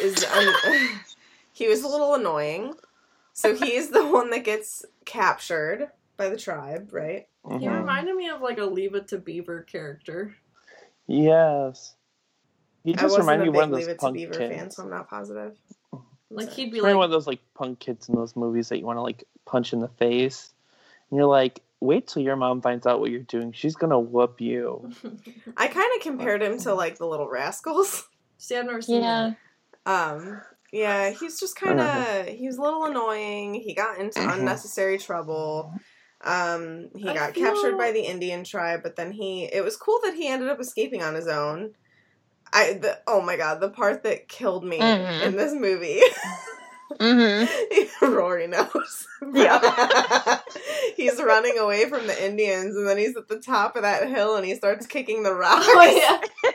is 0.00 0.24
un- 0.24 1.00
he 1.52 1.68
was 1.68 1.82
a 1.82 1.88
little 1.88 2.14
annoying. 2.14 2.74
So 3.32 3.54
he's 3.54 3.90
the 3.90 4.06
one 4.06 4.30
that 4.30 4.44
gets 4.44 4.84
captured 5.04 5.90
by 6.16 6.28
the 6.28 6.36
tribe, 6.36 6.90
right? 6.92 7.28
He 7.48 7.66
Mhm. 7.66 7.80
reminded 7.80 8.14
me 8.16 8.28
of 8.28 8.40
like 8.40 8.58
a 8.58 8.64
Leave 8.64 8.94
It 8.94 9.08
to 9.08 9.18
Beaver 9.18 9.62
character. 9.62 10.34
Yes. 11.06 11.94
He 12.84 12.92
I 12.92 12.96
just 12.96 13.04
wasn't 13.04 13.20
reminded 13.22 13.42
me 13.44 13.48
of 13.48 13.54
one 13.54 13.64
of 13.64 13.70
Leave 13.70 13.86
those 13.86 13.88
It 13.88 13.94
to 13.94 14.00
punk 14.00 14.14
Beaver 14.16 14.34
kids. 14.34 14.54
fan, 14.54 14.70
so 14.70 14.82
I'm 14.84 14.90
not 14.90 15.08
positive. 15.08 15.56
Like 16.30 16.50
he'd 16.50 16.72
be 16.72 16.80
like, 16.80 16.94
one 16.94 17.04
of 17.04 17.10
those 17.10 17.26
like 17.26 17.40
punk 17.54 17.78
kids 17.78 18.08
in 18.08 18.14
those 18.16 18.34
movies 18.34 18.68
that 18.68 18.78
you 18.78 18.86
want 18.86 18.96
to 18.96 19.02
like 19.02 19.24
punch 19.44 19.72
in 19.72 19.80
the 19.80 19.88
face, 19.88 20.52
and 21.10 21.16
you're 21.18 21.26
like, 21.28 21.62
wait 21.80 22.08
till 22.08 22.22
your 22.22 22.36
mom 22.36 22.60
finds 22.60 22.86
out 22.86 22.98
what 23.00 23.10
you're 23.10 23.20
doing. 23.20 23.52
She's 23.52 23.76
gonna 23.76 23.98
whoop 24.00 24.40
you. 24.40 24.90
I 25.56 25.68
kind 25.68 25.90
of 25.96 26.02
compared 26.02 26.42
him 26.42 26.58
to 26.60 26.74
like 26.74 26.98
the 26.98 27.06
Little 27.06 27.28
Rascals. 27.28 28.08
see, 28.38 28.56
I've 28.56 28.66
never 28.66 28.82
seen 28.82 29.02
Yeah. 29.02 29.34
that. 29.84 30.16
Um, 30.16 30.42
yeah, 30.72 31.10
he's 31.10 31.38
just 31.38 31.54
kind 31.54 31.78
of 31.80 32.26
he 32.26 32.48
was 32.48 32.56
a 32.56 32.62
little 32.62 32.84
annoying. 32.86 33.54
He 33.54 33.72
got 33.72 33.98
into 33.98 34.18
Mhm. 34.18 34.38
unnecessary 34.40 34.98
trouble. 34.98 35.72
Um, 36.24 36.88
he 36.96 37.08
I 37.08 37.14
got 37.14 37.34
feel- 37.34 37.44
captured 37.44 37.76
by 37.78 37.92
the 37.92 38.00
Indian 38.00 38.42
tribe, 38.44 38.80
but 38.82 38.96
then 38.96 39.12
he 39.12 39.44
it 39.44 39.62
was 39.62 39.76
cool 39.76 40.00
that 40.04 40.14
he 40.14 40.26
ended 40.28 40.48
up 40.48 40.60
escaping 40.60 41.02
on 41.02 41.14
his 41.14 41.28
own. 41.28 41.74
I 42.52 42.74
the 42.74 42.98
oh 43.06 43.20
my 43.20 43.36
god, 43.36 43.60
the 43.60 43.68
part 43.70 44.02
that 44.04 44.28
killed 44.28 44.64
me 44.64 44.78
Mhm. 44.78 45.22
in 45.22 45.36
this 45.36 45.52
movie. 45.52 46.00
Mm-hmm. 47.00 48.06
Rory 48.14 48.46
knows. 48.46 49.06
Yeah. 49.34 50.38
he's 50.96 51.20
running 51.20 51.58
away 51.58 51.88
from 51.88 52.06
the 52.06 52.24
Indians, 52.24 52.76
and 52.76 52.86
then 52.88 52.96
he's 52.96 53.16
at 53.16 53.28
the 53.28 53.40
top 53.40 53.76
of 53.76 53.82
that 53.82 54.08
hill, 54.08 54.36
and 54.36 54.46
he 54.46 54.54
starts 54.54 54.86
kicking 54.86 55.22
the 55.22 55.34
rocks. 55.34 55.66
Oh 55.68 55.82
yeah. 55.82 56.52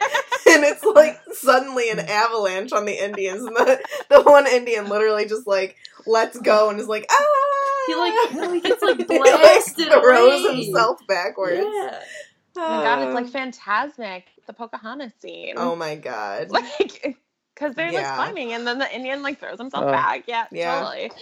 And 0.54 0.64
it's 0.64 0.84
like 0.84 1.20
suddenly 1.34 1.90
an 1.90 2.00
avalanche 2.00 2.72
on 2.74 2.86
the 2.86 2.94
Indians, 3.04 3.44
and 3.44 3.56
the 3.56 3.80
the 4.10 4.22
one 4.22 4.48
Indian 4.48 4.90
literally 4.90 5.26
just 5.26 5.48
like 5.48 5.78
lets 6.06 6.38
go 6.40 6.70
and 6.70 6.80
is 6.80 6.88
like 6.88 7.06
ah. 7.10 7.26
He 7.88 7.96
like 7.96 8.34
no, 8.34 8.52
he 8.54 8.60
gets 8.62 8.82
like 8.82 8.98
He, 9.10 9.20
like, 9.20 9.64
throws 10.04 10.46
away. 10.46 10.64
himself 10.64 11.00
backwards. 11.08 11.58
Yeah. 11.64 12.00
Oh 12.58 12.70
my 12.78 12.84
god, 12.84 13.04
it's 13.04 13.14
like 13.16 13.26
Uh, 13.26 13.40
Fantasmic. 13.52 14.24
The 14.48 14.54
Pocahontas 14.54 15.14
scene. 15.22 15.54
oh 15.58 15.76
my 15.76 15.96
god. 15.96 16.50
Like, 16.52 17.18
because 17.56 17.76
they're 17.76 17.92
Yeah. 17.92 18.02
like 18.02 18.16
climbing, 18.16 18.54
and 18.54 18.66
then 18.68 18.80
the 18.80 18.94
Indian 18.94 19.22
like 19.22 19.40
throws 19.40 19.58
himself 19.60 19.86
Oh. 19.88 19.92
back. 19.92 20.24
Yeah, 20.28 20.46
Yeah. 20.52 20.80
totally. 20.80 21.12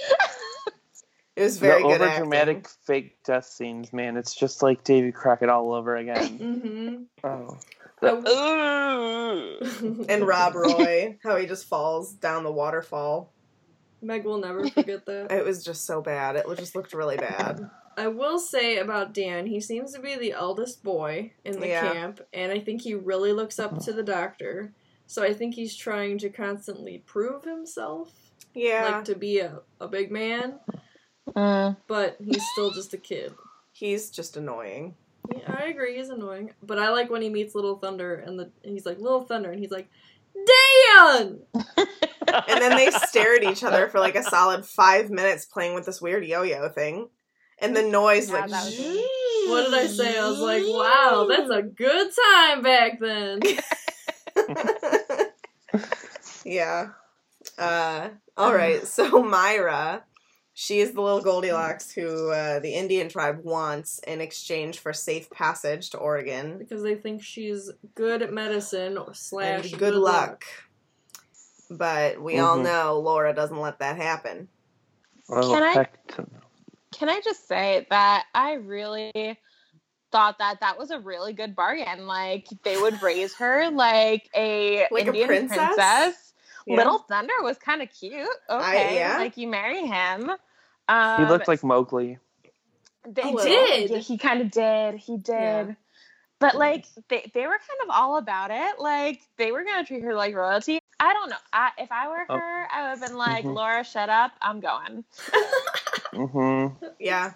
It 1.35 1.43
was 1.43 1.57
very 1.57 1.81
the 1.83 1.87
good 1.87 2.01
over 2.01 2.17
dramatic 2.17 2.67
fake 2.85 3.23
death 3.23 3.45
scenes, 3.45 3.93
man. 3.93 4.17
It's 4.17 4.35
just 4.35 4.61
like 4.61 4.83
Davy 4.83 5.13
Crockett 5.13 5.47
all 5.47 5.71
over 5.73 5.95
again. 5.95 6.37
Mm-hmm. 6.37 7.27
oh. 7.27 7.57
Ooh. 8.03 10.05
And 10.09 10.27
Rob 10.27 10.55
Roy, 10.55 11.17
how 11.23 11.35
he 11.37 11.45
just 11.45 11.65
falls 11.65 12.13
down 12.13 12.43
the 12.43 12.51
waterfall. 12.51 13.31
Meg 14.01 14.25
will 14.25 14.39
never 14.39 14.67
forget 14.69 15.05
that. 15.05 15.31
It 15.31 15.45
was 15.45 15.63
just 15.63 15.85
so 15.85 16.01
bad. 16.01 16.35
It 16.35 16.45
just 16.57 16.75
looked 16.75 16.93
really 16.93 17.17
bad. 17.17 17.69
I 17.97 18.07
will 18.07 18.39
say 18.39 18.77
about 18.77 19.13
Dan, 19.13 19.45
he 19.45 19.59
seems 19.59 19.93
to 19.93 19.99
be 19.99 20.15
the 20.15 20.31
eldest 20.31 20.83
boy 20.83 21.33
in 21.43 21.59
the 21.59 21.67
Yeah. 21.67 21.91
camp, 21.93 22.21
and 22.33 22.51
I 22.51 22.59
think 22.59 22.81
he 22.81 22.93
really 22.95 23.33
looks 23.33 23.59
up 23.59 23.79
to 23.83 23.93
the 23.93 24.03
doctor. 24.03 24.73
So 25.05 25.23
I 25.23 25.33
think 25.33 25.55
he's 25.55 25.75
trying 25.75 26.17
to 26.19 26.29
constantly 26.29 27.03
prove 27.05 27.43
himself, 27.43 28.13
Yeah. 28.53 28.85
like 28.89 29.05
to 29.05 29.15
be 29.15 29.39
a, 29.39 29.59
a 29.81 29.87
big 29.87 30.11
man, 30.11 30.59
Mm. 31.35 31.77
but 31.87 32.15
he's 32.23 32.43
still 32.53 32.71
just 32.71 32.93
a 32.93 32.97
kid. 32.97 33.33
He's 33.73 34.09
just 34.09 34.37
annoying. 34.37 34.95
Yeah, 35.35 35.55
I 35.59 35.65
agree, 35.65 35.97
he's 35.97 36.09
annoying. 36.09 36.51
But 36.63 36.79
I 36.79 36.89
like 36.89 37.09
when 37.09 37.21
he 37.21 37.29
meets 37.29 37.55
Little 37.55 37.77
Thunder, 37.77 38.15
and 38.15 38.39
the 38.39 38.51
and 38.63 38.73
he's 38.73 38.85
like 38.85 38.99
Little 38.99 39.21
Thunder, 39.21 39.51
and 39.51 39.59
he's 39.59 39.71
like, 39.71 39.89
Dan. 41.15 41.39
And 42.47 42.61
then 42.61 42.75
they 42.75 42.91
stare 42.91 43.35
at 43.35 43.43
each 43.43 43.63
other 43.63 43.87
for 43.89 43.99
like 43.99 44.15
a 44.15 44.23
solid 44.23 44.65
five 44.65 45.09
minutes 45.09 45.45
playing 45.45 45.73
with 45.73 45.85
this 45.85 46.01
weird 46.01 46.25
yo-yo 46.25 46.69
thing. 46.69 47.09
And 47.59 47.75
the 47.75 47.83
noise 47.83 48.29
Yeah, 48.29 48.41
like 48.41 48.49
What 49.47 49.65
did 49.65 49.73
I 49.73 49.87
say? 49.87 50.17
I 50.17 50.29
was 50.29 50.39
like, 50.39 50.63
wow, 50.65 51.27
that's 51.29 51.49
a 51.49 51.63
good 51.63 52.11
time 52.37 52.61
back 52.61 52.99
then. 52.99 53.39
yeah. 56.45 56.89
Uh, 57.57 58.09
all 58.37 58.53
right. 58.53 58.85
So 58.87 59.23
Myra, 59.23 60.03
she 60.61 60.81
is 60.81 60.91
the 60.91 61.01
little 61.01 61.21
Goldilocks 61.21 61.89
who 61.89 62.31
uh, 62.31 62.59
the 62.59 62.73
Indian 62.73 63.07
tribe 63.07 63.45
wants 63.45 63.99
in 63.99 64.19
exchange 64.19 64.79
for 64.79 64.91
safe 64.91 65.29
passage 65.29 65.89
to 65.91 65.97
Oregon 65.97 66.57
because 66.57 66.83
they 66.83 66.95
think 66.95 67.23
she's 67.23 67.71
good 67.95 68.21
at 68.21 68.33
medicine 68.33 68.97
slash 69.13 69.71
and 69.71 69.79
good 69.79 69.93
luck. 69.95 70.43
But 71.69 72.21
we 72.21 72.39
all 72.39 72.57
Mhm. 72.57 72.63
know 72.63 72.99
Laura 72.99 73.33
doesn't 73.33 73.57
let 73.61 73.79
that 73.79 73.95
happen. 73.95 74.49
Well, 75.29 75.49
Can 75.49 75.63
I- 75.63 75.71
heck 75.71 76.07
to 76.15 76.23
no. 76.23 76.39
Can 76.91 77.07
I 77.07 77.21
just 77.21 77.47
say 77.47 77.87
that 77.89 78.25
I 78.35 78.55
really 78.55 79.39
thought 80.11 80.39
that 80.39 80.59
that 80.59 80.77
was 80.77 80.91
a 80.91 80.99
really 80.99 81.31
good 81.31 81.55
bargain. 81.55 82.05
Like 82.05 82.47
they 82.63 82.75
would 82.75 83.01
raise 83.01 83.33
her 83.35 83.69
like 83.71 84.29
a 84.35 84.87
Like 84.91 85.05
a 85.05 85.07
Indian 85.07 85.27
princess? 85.27 85.57
princess. 85.57 86.33
Yeah. 86.67 86.75
Little 86.75 86.99
Thunder 86.99 87.33
was 87.43 87.57
kind 87.57 87.81
of 87.81 87.89
cute. 87.97 88.27
Okay, 88.49 88.95
yeah. 88.95 89.17
like 89.19 89.37
you 89.37 89.47
marry 89.47 89.87
him. 89.87 90.29
Um, 90.89 91.23
He 91.25 91.29
looked 91.31 91.47
like 91.47 91.63
Mowgli. 91.63 92.17
they 93.07 93.21
He 93.21 93.35
did. 93.35 93.43
did. 93.43 93.89
Yeah, 93.91 93.97
he 93.99 94.17
kind 94.17 94.41
of 94.41 94.51
did. 94.51 94.95
He 94.95 95.17
did. 95.17 95.33
Yeah. 95.69 95.73
But 96.39 96.55
like 96.55 96.85
they, 97.09 97.29
they 97.33 97.45
were 97.47 97.57
kind 97.59 97.81
of 97.83 97.89
all 97.91 98.17
about 98.17 98.49
it. 98.51 98.79
Like 98.79 99.21
they 99.37 99.51
were 99.51 99.63
gonna 99.63 99.85
treat 99.85 100.03
her 100.03 100.15
like 100.15 100.33
royalty. 100.35 100.79
I 100.99 101.13
don't 101.13 101.29
know. 101.29 101.35
I, 101.53 101.71
if 101.77 101.91
I 101.91 102.07
were 102.07 102.25
Oh. 102.29 102.35
her, 102.37 102.67
I 102.73 102.81
would 102.83 102.99
have 102.99 103.01
been 103.01 103.17
like, 103.17 103.45
Mhm. 103.45 103.53
Laura, 103.55 103.83
shut 103.83 104.09
up. 104.09 104.31
I'm 104.41 104.59
going. 104.59 105.03
Mm-hmm. 106.13 106.85
Yeah. 106.99 107.33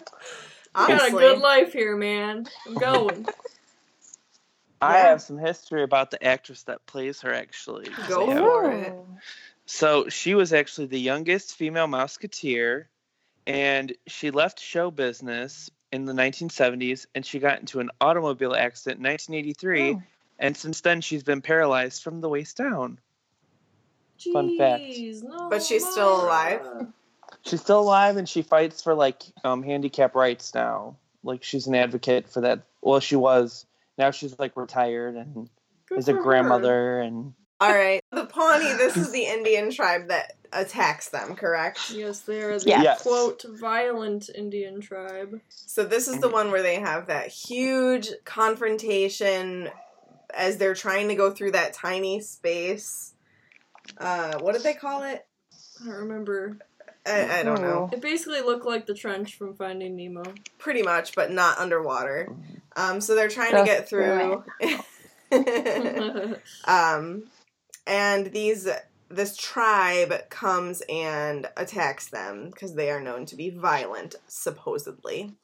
I 0.74 0.88
got 0.88 1.08
a 1.08 1.12
good 1.12 1.38
life 1.38 1.72
here, 1.72 1.96
man. 1.96 2.46
I'm 2.66 2.74
going. 2.74 3.26
I 4.82 4.94
Yeah. 4.96 5.02
have 5.10 5.22
some 5.22 5.38
history 5.38 5.82
about 5.82 6.10
the 6.10 6.22
actress 6.22 6.64
that 6.64 6.84
plays 6.86 7.20
her. 7.22 7.32
Actually, 7.32 7.88
Go 8.08 8.26
Yeah. 8.26 8.38
for 8.40 8.70
it. 8.70 8.94
So 9.66 10.08
she 10.08 10.34
was 10.34 10.52
actually 10.52 10.88
the 10.88 11.00
youngest 11.00 11.54
female 11.56 11.86
Musketeer, 11.86 12.88
and 13.46 13.92
she 14.06 14.30
left 14.30 14.60
show 14.60 14.90
business 14.90 15.70
in 15.92 16.04
the 16.06 16.12
1970s, 16.12 17.06
and 17.14 17.24
she 17.24 17.38
got 17.38 17.60
into 17.60 17.80
an 17.80 17.90
automobile 18.00 18.54
accident 18.54 18.98
in 18.98 19.04
1983, 19.04 19.90
Oh. 19.94 20.02
and 20.38 20.56
since 20.56 20.80
then 20.80 21.00
she's 21.00 21.22
been 21.22 21.40
paralyzed 21.42 22.02
from 22.02 22.20
the 22.20 22.28
waist 22.28 22.56
down. 22.56 22.98
Fun 24.32 24.56
fact. 24.56 24.82
No, 25.22 25.48
But 25.50 25.62
she's 25.62 25.86
still 25.86 26.24
alive? 26.24 26.60
She's 27.42 27.60
still 27.60 27.80
alive, 27.80 28.16
and 28.16 28.28
she 28.28 28.42
fights 28.42 28.82
for 28.82 28.94
like 28.94 29.22
um, 29.44 29.62
handicap 29.62 30.14
rights 30.14 30.54
now. 30.54 30.96
Like 31.22 31.42
she's 31.44 31.66
an 31.66 31.74
advocate 31.74 32.28
for 32.28 32.40
that. 32.42 32.62
Well, 32.80 33.00
she 33.00 33.16
was. 33.16 33.66
Now 33.98 34.10
she's 34.12 34.38
like 34.38 34.56
retired 34.56 35.14
and 35.16 35.48
Good 35.88 35.98
is 35.98 36.08
a 36.08 36.12
for 36.12 36.16
her. 36.18 36.22
grandmother, 36.22 37.00
and 37.00 37.34
All 37.60 37.72
right. 37.72 38.00
The 38.12 38.24
Pawnee, 38.24 38.72
this 38.74 38.96
is 38.96 39.12
the 39.12 39.24
Indian 39.26 39.70
tribe 39.70 40.08
that 40.08 40.32
attacks 40.54 41.08
them, 41.08 41.36
correct? 41.36 41.90
Yes, 41.90 42.20
they 42.20 42.40
are 42.40 42.58
the 42.58 42.68
Yes. 42.68 43.02
quote 43.02 43.42
violent 43.42 44.30
Indian 44.34 44.80
tribe. 44.80 45.40
So 45.50 45.84
this 45.84 46.08
is 46.08 46.20
the 46.20 46.28
one 46.28 46.50
where 46.50 46.62
they 46.62 46.76
have 46.76 47.08
that 47.08 47.28
huge 47.28 48.08
confrontation 48.24 49.70
as 50.32 50.56
they're 50.56 50.74
trying 50.74 51.08
to 51.08 51.14
go 51.14 51.30
through 51.30 51.52
that 51.52 51.72
tiny 51.74 52.20
space. 52.20 53.14
Uh, 53.98 54.38
what 54.38 54.52
did 54.52 54.62
they 54.62 54.74
call 54.74 55.02
it? 55.02 55.26
I 55.80 55.84
don't 55.86 55.94
remember. 55.94 56.58
I, 57.06 57.40
I 57.40 57.42
don't 57.42 57.60
know. 57.60 57.90
It 57.92 58.00
basically 58.00 58.40
looked 58.40 58.64
like 58.64 58.86
the 58.86 58.94
trench 58.94 59.36
from 59.36 59.54
Finding 59.54 59.96
Nemo. 59.96 60.22
Pretty 60.58 60.82
much, 60.82 61.14
but 61.14 61.30
not 61.30 61.58
underwater. 61.58 62.34
Um, 62.76 63.00
so 63.00 63.14
they're 63.14 63.28
trying 63.28 63.54
to 63.54 63.64
get 63.64 63.88
through. 63.88 64.42
um, 66.64 67.24
and 67.86 68.26
these 68.32 68.68
this 69.14 69.36
tribe 69.36 70.28
comes 70.30 70.82
and 70.88 71.46
attacks 71.56 72.08
them 72.08 72.50
because 72.50 72.74
they 72.74 72.90
are 72.90 73.00
known 73.00 73.26
to 73.26 73.36
be 73.36 73.50
violent, 73.50 74.14
supposedly. 74.28 75.34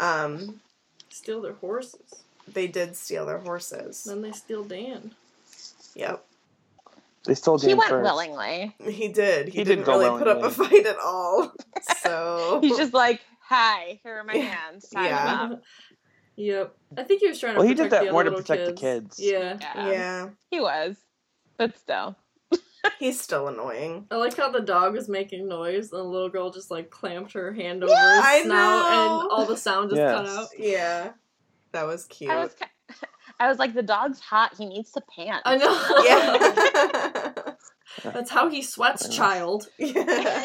Um, 0.00 0.60
Steal 1.10 1.40
their 1.40 1.52
horses. 1.54 2.24
they 2.48 2.66
did 2.66 2.96
steal 2.96 3.24
their 3.26 3.38
horses. 3.38 4.04
Then 4.04 4.22
they 4.22 4.32
steal 4.32 4.64
Dan. 4.64 5.14
Yep, 5.94 6.24
they 7.24 7.34
still 7.34 7.56
He 7.58 7.72
went 7.74 7.88
first. 7.90 8.02
willingly. 8.02 8.74
he 8.84 9.08
did. 9.08 9.46
He, 9.48 9.58
He 9.58 9.64
did 9.64 9.76
didn't 9.76 9.84
go 9.84 9.98
really 10.00 10.18
put 10.18 10.28
up 10.28 10.42
a 10.42 10.50
fight 10.50 10.86
at 10.86 10.98
all. 10.98 11.52
So 12.02 12.58
He's 12.62 12.76
just 12.76 12.92
like, 12.94 13.20
hi, 13.40 14.00
here 14.02 14.18
are 14.18 14.24
my 14.24 14.36
hands. 14.36 14.88
Sign 14.90 15.04
Yeah. 15.04 15.24
them 15.36 15.52
up. 15.52 15.62
Yep. 16.36 16.74
I 16.98 17.04
think 17.04 17.20
he 17.20 17.28
was 17.28 17.38
trying 17.38 17.54
to 17.54 17.60
Well, 17.60 17.68
he 17.68 17.74
did 17.74 17.90
that 17.92 18.10
more 18.10 18.24
to 18.24 18.30
little 18.30 18.42
protect 18.44 18.66
the 18.66 18.72
kids. 18.72 19.16
kids. 19.16 19.20
Yeah. 19.20 19.58
Yeah. 19.76 19.90
yeah, 19.92 20.28
He 20.50 20.60
was. 20.60 20.96
But 21.56 21.78
still. 21.78 22.16
he's 22.98 23.20
still 23.20 23.48
annoying. 23.48 24.06
I 24.10 24.16
like 24.16 24.36
how 24.36 24.50
the 24.50 24.60
dog 24.60 24.94
was 24.94 25.08
making 25.08 25.48
noise 25.48 25.92
and 25.92 26.00
the 26.00 26.04
little 26.04 26.28
girl 26.28 26.50
just 26.50 26.70
like 26.70 26.90
clamped 26.90 27.32
her 27.32 27.52
hand 27.52 27.84
over 27.84 27.92
I 27.92 28.36
his 28.36 28.44
snout 28.44 28.92
know. 28.92 29.20
and 29.20 29.30
all 29.30 29.46
the 29.46 29.56
sound 29.56 29.90
just 29.90 30.00
cut 30.00 30.26
out. 30.26 30.48
Yeah, 30.58 31.12
that 31.72 31.86
was 31.86 32.04
cute. 32.06 32.30
I 32.30 32.44
was 32.44 32.54
I 33.40 33.48
was 33.48 33.58
like, 33.58 33.74
the 33.74 33.82
dog's 33.82 34.20
hot. 34.20 34.54
He 34.56 34.66
needs 34.66 34.92
to 34.92 35.02
pant. 35.14 35.42
I 35.44 35.56
know. 35.56 35.74
Yeah. 36.04 37.54
That's 38.12 38.30
how 38.30 38.48
he 38.48 38.62
sweats, 38.62 39.08
child. 39.08 39.68
yeah. 39.78 40.44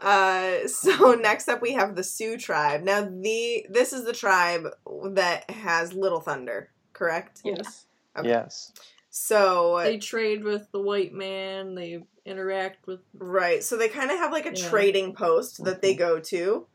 Uh, 0.00 0.66
so 0.66 1.12
next 1.14 1.48
up 1.48 1.62
we 1.62 1.72
have 1.72 1.94
the 1.94 2.02
Sioux 2.02 2.36
tribe. 2.36 2.82
Now 2.82 3.02
the 3.02 3.66
this 3.68 3.92
is 3.92 4.04
the 4.04 4.12
tribe 4.12 4.66
that 5.12 5.48
has 5.50 5.92
Little 5.92 6.20
Thunder, 6.20 6.70
correct? 6.92 7.40
Yes. 7.44 7.86
Okay. 8.16 8.28
Yes. 8.28 8.72
So 9.10 9.80
They 9.82 9.98
trade 9.98 10.44
with 10.44 10.70
the 10.72 10.80
white 10.80 11.12
man. 11.12 11.74
They 11.74 12.02
interact 12.24 12.86
with. 12.86 13.00
right, 13.14 13.62
so 13.62 13.76
they 13.76 13.88
kind 13.88 14.10
of 14.10 14.18
have 14.18 14.30
like 14.32 14.46
a 14.46 14.54
Yeah. 14.56 14.68
trading 14.68 15.14
post 15.14 15.64
that 15.64 15.82
they 15.82 15.94
go 15.94 16.20
to. 16.20 16.66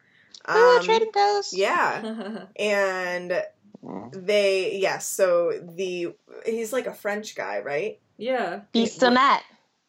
oh, 0.47 0.77
Um, 0.79 0.85
trading 0.85 1.11
post. 1.13 1.53
yeah, 1.53 2.47
and 2.59 3.43
Mm. 3.83 4.25
they 4.25 4.77
yes. 4.77 5.07
So 5.07 5.51
the 5.75 6.15
he's 6.45 6.73
like 6.73 6.87
a 6.87 6.93
French 6.93 7.35
guy, 7.35 7.59
right? 7.59 7.99
yeah. 8.17 8.61
Bissonette. 8.73 9.41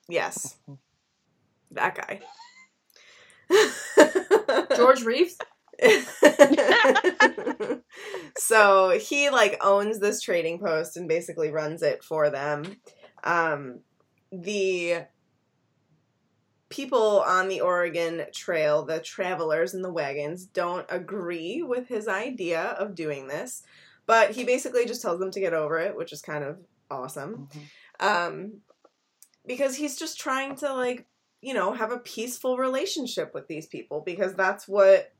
Yes, 0.08 0.56
that 1.72 1.94
guy. 1.96 2.20
George 4.76 5.02
Reeves. 5.04 5.38
so 8.38 8.98
he 8.98 9.30
like 9.30 9.58
owns 9.62 10.00
this 10.00 10.20
trading 10.20 10.58
post 10.58 10.96
and 10.96 11.08
basically 11.08 11.50
runs 11.50 11.82
it 11.82 12.02
for 12.02 12.30
them. 12.30 12.76
Um, 13.24 13.80
the 14.32 15.04
people 16.68 17.20
on 17.20 17.48
the 17.48 17.60
Oregon 17.60 18.22
Trail, 18.32 18.84
the 18.84 19.00
travelers 19.00 19.74
in 19.74 19.82
the 19.82 19.92
wagons, 19.92 20.46
don't 20.46 20.86
agree 20.88 21.62
with 21.62 21.88
his 21.88 22.08
idea 22.08 22.62
of 22.62 22.94
doing 22.94 23.28
this, 23.28 23.62
but 24.06 24.30
he 24.30 24.44
basically 24.44 24.86
just 24.86 25.02
tells 25.02 25.18
them 25.18 25.30
to 25.30 25.40
get 25.40 25.54
over 25.54 25.78
it, 25.78 25.96
which 25.96 26.12
is 26.12 26.22
kind 26.22 26.44
of 26.44 26.58
awesome. 26.90 27.48
Um, 28.00 28.60
because 29.46 29.76
he's 29.76 29.98
just 29.98 30.18
trying 30.18 30.56
to 30.56 30.74
like 30.74 31.06
you 31.40 31.54
know 31.54 31.72
have 31.72 31.92
a 31.92 31.98
peaceful 31.98 32.56
relationship 32.56 33.32
with 33.32 33.46
these 33.46 33.66
people 33.66 34.02
because 34.04 34.34
that's 34.34 34.66
what 34.66 35.12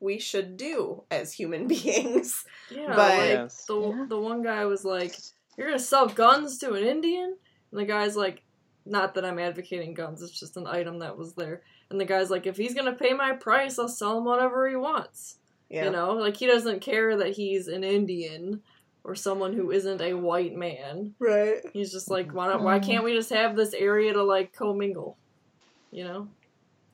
we 0.00 0.18
should 0.18 0.56
do 0.56 1.04
as 1.10 1.32
human 1.32 1.66
beings. 1.68 2.44
Yeah. 2.70 2.88
But- 2.88 3.18
like 3.18 3.28
Yes. 3.30 3.64
the 3.66 3.80
Yeah. 3.80 4.06
the 4.08 4.20
one 4.20 4.42
guy 4.42 4.64
was 4.64 4.84
like, 4.84 5.14
"You're 5.56 5.68
gonna 5.68 5.78
sell 5.78 6.08
guns 6.08 6.58
to 6.58 6.72
an 6.74 6.84
Indian," 6.84 7.36
and 7.70 7.80
the 7.80 7.84
guy's 7.86 8.16
like, 8.16 8.42
"Not 8.86 9.14
that 9.14 9.24
I'm 9.24 9.38
advocating 9.38 9.94
guns. 9.94 10.22
It's 10.22 10.38
just 10.38 10.56
an 10.56 10.66
item 10.66 11.00
that 11.00 11.16
was 11.16 11.34
there." 11.34 11.62
And 11.90 12.00
the 12.00 12.04
guy's 12.04 12.30
like, 12.30 12.46
"If 12.46 12.56
he's 12.56 12.74
gonna 12.74 12.94
pay 12.94 13.12
my 13.12 13.32
price, 13.32 13.78
I'll 13.78 13.88
sell 13.88 14.18
him 14.18 14.24
whatever 14.24 14.68
he 14.68 14.76
wants." 14.76 15.38
Yeah. 15.68 15.84
You 15.84 15.90
know, 15.90 16.12
like 16.12 16.36
he 16.36 16.46
doesn't 16.46 16.80
care 16.80 17.16
that 17.16 17.34
he's 17.34 17.68
an 17.68 17.84
Indian 17.84 18.62
or 19.04 19.14
someone 19.14 19.52
who 19.52 19.70
isn't 19.70 20.00
a 20.00 20.14
white 20.14 20.54
man. 20.54 21.14
Right. 21.18 21.60
He's 21.72 21.92
just 21.92 22.10
like, 22.10 22.32
why 22.32 22.46
not? 22.46 22.62
Why 22.62 22.78
mm-hmm. 22.78 22.90
can't 22.90 23.04
we 23.04 23.14
just 23.14 23.30
have 23.30 23.56
this 23.56 23.74
area 23.74 24.12
to 24.12 24.22
like 24.22 24.52
commingle? 24.52 25.16
You 25.90 26.04
know? 26.04 26.28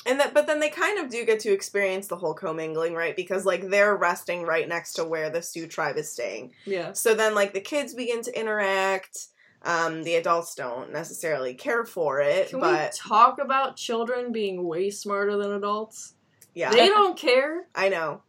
And 0.07 0.21
that 0.21 0.35
but 0.35 0.47
then 0.47 0.61
they 0.61 0.69
kind 0.69 0.99
of 0.99 1.09
do 1.11 1.25
get 1.25 1.41
to 1.41 1.53
experience 1.53 2.09
the 2.09 2.17
whole 2.17 2.35
commingling, 2.35 2.95
right? 2.95 3.17
Because 3.17 3.45
like 3.47 3.69
they're 3.71 3.97
resting 3.97 4.43
right 4.43 4.69
next 4.69 4.95
to 4.95 5.05
where 5.05 5.31
the 5.31 5.41
Sioux 5.43 5.67
tribe 5.67 5.97
is 5.97 6.13
staying. 6.13 6.53
Yeah. 6.67 6.93
So 6.93 7.15
then 7.15 7.35
like 7.35 7.55
the 7.55 7.61
kids 7.61 7.95
begin 7.95 8.23
to 8.23 8.39
interact. 8.39 9.29
Um, 9.63 10.03
the 10.03 10.17
adults 10.17 10.55
don't 10.55 10.93
necessarily 10.93 11.55
care 11.55 11.87
for 11.87 12.21
it, 12.21 12.51
Can 12.51 12.61
but 12.61 12.93
we 12.93 13.09
talk 13.09 13.39
about 13.41 13.77
children 13.77 14.31
being 14.31 14.63
way 14.69 14.91
smarter 14.91 15.39
than 15.39 15.53
adults? 15.53 16.13
yeah, 16.55 16.71
They 16.71 16.87
don't 16.89 17.19
care. 17.19 17.65
I 17.75 17.89
know. 17.89 18.21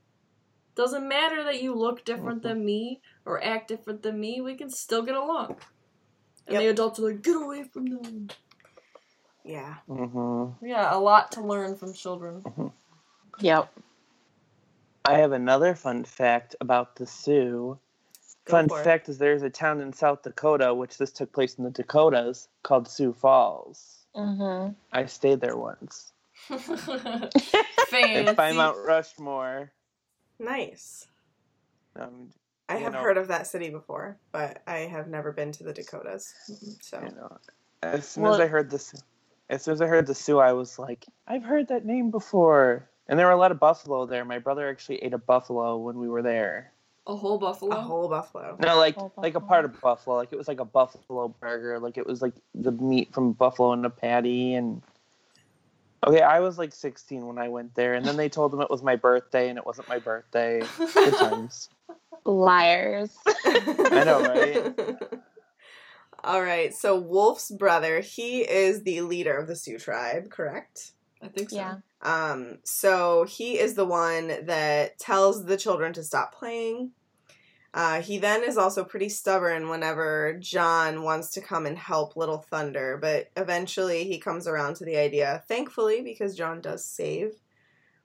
Doesn't 0.75 1.05
matter 1.09 1.43
that 1.43 1.61
you 1.61 1.75
look 1.75 2.05
different 2.05 2.41
than 2.41 2.63
me 2.63 3.01
or 3.25 3.43
act 3.43 3.67
different 3.67 4.01
than 4.01 4.17
me. 4.17 4.39
We 4.39 4.55
can 4.55 4.69
still 4.69 5.01
get 5.01 5.15
along. 5.15 5.57
And 6.47 6.53
Yep. 6.53 6.61
the 6.61 6.67
adults 6.69 6.99
are 6.99 7.03
like, 7.03 7.21
get 7.21 7.35
away 7.35 7.63
from 7.63 7.85
them. 7.87 8.29
Yeah. 9.45 9.75
Mm-hmm. 9.87 10.65
Yeah, 10.65 10.95
a 10.95 10.97
lot 10.99 11.31
to 11.33 11.41
learn 11.41 11.75
from 11.75 11.93
children. 11.93 12.43
Yep. 13.39 13.71
I 15.05 15.19
have 15.19 15.31
another 15.33 15.75
fun 15.75 16.03
fact 16.03 16.55
about 16.59 16.95
the 16.95 17.05
Sioux. 17.05 17.77
Go 18.45 18.51
Fun 18.51 18.69
fact 18.83 19.07
is 19.09 19.17
there's 19.17 19.43
a 19.43 19.49
town 19.49 19.81
in 19.81 19.93
South 19.93 20.23
Dakota, 20.23 20.73
which 20.73 20.97
this 20.97 21.11
took 21.11 21.31
place 21.31 21.55
in 21.55 21.63
the 21.63 21.69
Dakotas, 21.69 22.47
called 22.63 22.87
Sioux 22.87 23.13
Falls. 23.13 24.05
Mm-hmm. 24.15 24.73
I 24.91 25.05
stayed 25.05 25.41
there 25.41 25.57
once. 25.57 26.11
Fancy. 26.47 27.29
It's 27.91 28.33
by 28.33 28.51
Mount 28.51 28.77
Rushmore. 28.85 29.71
Nice. 30.39 31.07
Um, 31.95 32.29
I 32.67 32.77
have 32.77 32.93
know- 32.93 32.99
heard 32.99 33.17
of 33.17 33.27
that 33.29 33.47
city 33.47 33.69
before, 33.69 34.17
but 34.31 34.61
I 34.67 34.79
have 34.79 35.07
never 35.07 35.31
been 35.31 35.51
to 35.53 35.63
the 35.63 35.73
Dakotas. 35.73 36.33
So 36.81 36.99
you 37.01 37.15
know, 37.15 37.37
as 37.83 38.07
soon 38.07 38.23
Well- 38.23 38.33
as 38.33 38.39
I 38.39 38.47
heard 38.47 38.69
this, 38.69 38.93
as 39.49 39.63
soon 39.63 39.73
as 39.73 39.81
I 39.81 39.87
heard 39.87 40.07
the 40.07 40.15
Sioux, 40.15 40.39
I 40.39 40.53
was 40.53 40.79
like, 40.79 41.05
I've 41.27 41.43
heard 41.43 41.67
that 41.67 41.85
name 41.85 42.11
before. 42.11 42.87
And 43.07 43.19
there 43.19 43.27
were 43.27 43.31
a 43.31 43.37
lot 43.37 43.51
of 43.51 43.59
buffalo 43.59 44.05
there. 44.05 44.25
My 44.25 44.39
brother 44.39 44.67
actually 44.67 44.97
ate 45.03 45.13
a 45.13 45.17
buffalo 45.17 45.77
when 45.77 45.99
we 45.99 46.09
were 46.09 46.21
there. 46.21 46.71
A 47.07 47.15
whole 47.15 47.37
buffalo. 47.37 47.75
a 47.75 47.81
whole 47.81 48.09
buffalo. 48.09 48.57
No, 48.59 48.77
like 48.77 48.97
like 49.17 49.35
a 49.35 49.39
part 49.39 49.63
of 49.63 49.79
buffalo. 49.79 50.15
Like 50.15 50.33
it 50.33 50.37
was 50.37 50.47
like 50.47 50.59
a 50.59 50.65
buffalo 50.65 51.27
burger. 51.27 51.77
Like 51.79 51.99
it 51.99 52.07
was 52.07 52.23
like 52.23 52.33
the 52.55 52.71
meat 52.71 53.13
from 53.13 53.33
buffalo 53.33 53.73
in 53.73 53.85
a 53.85 53.91
patty. 53.91 54.55
And 54.55 54.81
okay, 56.07 56.21
I 56.21 56.39
was 56.39 56.57
like 56.57 56.73
16 56.73 57.27
when 57.27 57.37
I 57.37 57.47
went 57.49 57.75
there, 57.75 57.93
and 57.93 58.03
then 58.03 58.17
they 58.17 58.27
told 58.27 58.51
them 58.51 58.61
it 58.61 58.71
was 58.71 58.81
my 58.81 58.95
birthday, 58.95 59.49
and 59.49 59.59
it 59.59 59.67
wasn't 59.67 59.87
my 59.87 59.99
birthday. 59.99 60.63
Good 60.77 61.13
times. 61.19 61.69
Liars. 62.25 63.15
I 63.45 64.03
know, 64.03 64.21
right? 64.23 64.99
All 66.25 66.41
right. 66.41 66.73
So 66.73 66.99
Wolf's 66.99 67.51
brother, 67.51 67.99
he 67.99 68.39
is 68.41 68.81
the 68.81 69.01
leader 69.01 69.37
of 69.37 69.47
the 69.47 69.55
Sioux 69.55 69.77
tribe, 69.77 70.31
correct? 70.31 70.93
I 71.21 71.27
think 71.27 71.51
so. 71.51 71.57
Yeah. 71.57 71.75
Um, 72.01 72.57
so 72.63 73.25
he 73.25 73.59
is 73.59 73.75
the 73.75 73.85
one 73.85 74.45
that 74.45 74.97
tells 74.97 75.45
the 75.45 75.55
children 75.55 75.93
to 75.93 76.03
stop 76.03 76.33
playing. 76.33 76.91
Uh, 77.75 78.01
he 78.01 78.17
then 78.17 78.43
is 78.43 78.57
also 78.57 78.83
pretty 78.83 79.09
stubborn 79.09 79.69
whenever 79.69 80.35
John 80.39 81.03
wants 81.03 81.29
to 81.31 81.41
come 81.41 81.67
and 81.67 81.77
help 81.77 82.15
Little 82.15 82.39
Thunder, 82.39 82.97
but 82.99 83.29
eventually 83.37 84.05
he 84.05 84.17
comes 84.17 84.47
around 84.47 84.77
to 84.77 84.85
the 84.85 84.97
idea, 84.97 85.43
thankfully, 85.47 86.01
because 86.01 86.35
John 86.35 86.59
does 86.59 86.83
save 86.83 87.33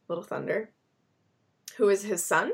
Little 0.08 0.24
Thunder, 0.24 0.72
who 1.78 1.88
is 1.88 2.02
his 2.02 2.22
son. 2.22 2.52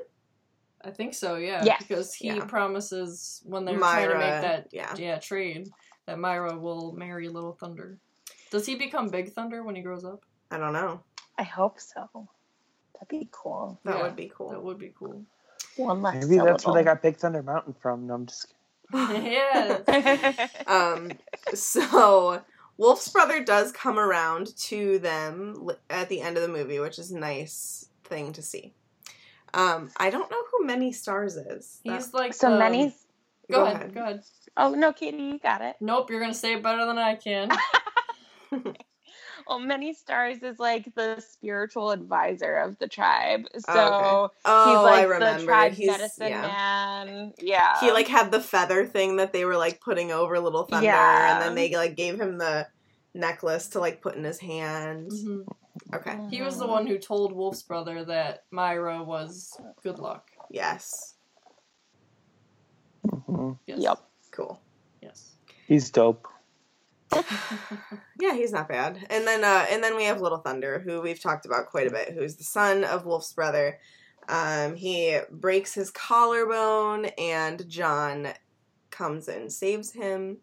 I 0.85 0.91
think 0.91 1.15
so, 1.15 1.37
yeah. 1.37 1.62
Yes. 1.65 1.83
Because 1.87 2.15
he 2.15 2.29
Yeah. 2.29 2.45
promises 2.45 3.43
when 3.45 3.65
they're 3.65 3.79
trying 3.79 4.09
to 4.09 4.15
make 4.19 4.41
that 4.43 4.69
yeah. 4.73 4.95
yeah, 4.97 5.19
trade 5.19 5.71
that 6.07 6.19
Myra 6.19 6.57
will 6.59 6.93
marry 6.93 7.29
Little 7.29 7.53
Thunder. 7.53 7.99
Does 8.51 8.67
he 8.67 8.77
become 8.77 9.09
Big 9.09 9.33
Thunder 9.33 9.62
when 9.65 9.75
he 9.75 9.83
grows 9.83 10.05
up? 10.05 10.25
I 10.51 10.59
don't 10.59 10.73
know. 10.73 11.01
I 11.39 11.43
hope 11.43 11.81
so. 11.81 12.29
That'd 12.95 13.09
be 13.09 13.29
cool. 13.33 13.81
That 13.85 13.97
Yeah, 13.97 14.03
would 14.05 14.17
be 14.17 14.31
cool. 14.35 14.51
That 14.51 14.62
would 14.62 14.79
be 14.79 14.93
cool. 14.97 15.25
One 15.77 16.01
less. 16.03 16.25
Maybe 16.25 16.39
that's 16.43 16.65
where 16.65 16.75
they 16.75 16.85
got 16.85 17.03
Big 17.03 17.17
Thunder 17.17 17.43
Mountain 17.43 17.75
from. 17.75 18.07
No, 18.07 18.15
I'm 18.15 18.27
just 18.27 18.55
kidding. 18.93 19.33
yeah. 19.33 20.49
um 20.69 21.11
so 21.53 22.41
wolf's 22.77 23.09
brother 23.09 23.43
does 23.43 23.73
come 23.73 23.99
around 23.99 24.57
to 24.57 25.01
them 25.01 25.69
at 25.91 26.09
the 26.09 26.21
end 26.21 26.37
of 26.37 26.43
the 26.45 26.49
movie 26.49 26.79
which 26.79 26.97
is 27.01 27.11
a 27.11 27.19
nice 27.19 27.89
thing 28.05 28.33
to 28.33 28.41
see 28.43 28.73
um 29.57 29.90
i 29.97 30.11
don't 30.11 30.31
know 30.31 30.42
who 30.53 30.64
many 30.66 30.92
stars 30.92 31.37
is 31.37 31.81
He's 31.83 32.12
like 32.14 32.33
so 32.35 32.51
the- 32.51 32.59
many. 32.59 32.95
Go, 33.51 33.59
Go 33.59 33.64
ahead, 33.64 33.77
ahead. 33.77 33.95
Go 33.95 34.03
ahead. 34.03 34.23
Oh 34.57 34.75
no, 34.75 34.92
Katie, 34.92 35.19
you 35.23 35.38
got 35.38 35.61
it. 35.62 35.77
Nope, 35.81 36.11
you're 36.11 36.19
gonna 36.21 36.35
say 36.35 36.55
it 36.55 36.62
better 36.64 36.85
than 36.85 36.99
I 36.99 37.14
can. 37.14 37.49
Well, 39.49 39.61
many 39.61 39.95
stars 39.95 40.38
is 40.42 40.59
like 40.59 40.92
the 40.97 41.21
spiritual 41.21 41.92
advisor 41.92 42.57
of 42.57 42.77
the 42.81 42.88
tribe. 42.88 43.42
So 43.57 43.73
Oh, 43.77 44.31
oh 44.45 44.66
he's 44.66 44.83
like 44.83 44.99
i 44.99 45.03
the 45.03 45.09
remember 45.09 45.45
tribe's 45.45 45.77
he's 45.77 45.87
medicine 45.87 46.29
yeah 46.31 46.40
man. 46.42 47.33
Yeah. 47.38 47.79
he 47.79 47.92
like 47.92 48.09
had 48.09 48.33
the 48.33 48.40
feather 48.40 48.85
thing 48.85 49.16
that 49.19 49.33
they 49.33 49.45
were 49.45 49.57
like 49.57 49.81
putting 49.81 50.11
over 50.11 50.40
little 50.40 50.64
thunder 50.64 50.87
Yeah. 50.87 51.35
and 51.35 51.42
then 51.45 51.55
they 51.55 51.73
like 51.77 51.95
gave 51.95 52.21
him 52.21 52.38
the 52.38 52.66
necklace 53.14 53.69
to 53.69 53.79
like 53.79 54.01
put 54.03 54.16
in 54.16 54.25
his 54.25 54.40
hand 54.40 55.12
Mhm. 55.12 55.47
Okay 55.95 56.19
He 56.31 56.43
was 56.43 56.59
the 56.59 56.67
one 56.67 56.87
who 56.87 56.99
told 56.99 57.33
Wolf's 57.33 57.62
brother 57.62 58.05
that 58.05 58.45
Myra 58.51 59.03
was 59.03 59.59
good 59.83 59.99
luck. 59.99 60.31
yes 60.51 61.15
Mhm. 63.07 63.59
Yes. 63.67 63.79
Yep. 63.81 63.99
cool 64.33 64.61
Yes. 65.01 65.33
He's 65.69 65.91
dope. 65.91 66.27
Yeah, 68.19 68.33
he's 68.35 68.51
not 68.53 68.69
bad. 68.69 69.07
And 69.11 69.27
then 69.27 69.45
uh 69.45 69.67
and 69.71 69.83
then 69.85 69.95
we 69.97 70.05
have 70.05 70.21
Little 70.21 70.39
Thunder, 70.39 70.81
who 70.81 71.01
we've 71.01 71.21
talked 71.21 71.47
about 71.47 71.67
quite 71.67 71.87
a 71.87 71.91
bit, 71.91 72.12
who's 72.15 72.37
the 72.37 72.45
son 72.45 72.83
of 72.83 73.05
Wolf's 73.07 73.33
brother. 73.33 73.79
Um 74.29 74.75
he 74.75 75.19
breaks 75.31 75.75
his 75.75 75.91
collarbone 75.91 77.07
and 77.19 77.69
John 77.69 78.29
comes 78.91 79.29
and 79.29 79.53
saves 79.53 79.93
him. 79.93 80.39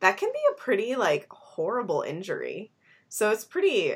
That 0.00 0.16
can 0.16 0.30
be 0.32 0.40
a 0.50 0.54
pretty 0.58 0.96
like 0.96 1.26
horrible 1.30 2.02
injury. 2.02 2.72
So 3.08 3.30
it's 3.30 3.44
pretty 3.44 3.94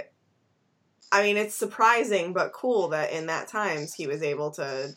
I 1.13 1.23
mean, 1.23 1.37
it's 1.37 1.55
surprising 1.55 2.33
but 2.33 2.53
cool 2.53 2.89
that 2.89 3.11
in 3.13 3.27
that 3.27 3.49
times 3.49 3.95
he 3.95 4.07
was 4.07 4.23
able 4.23 4.51
to 4.53 4.91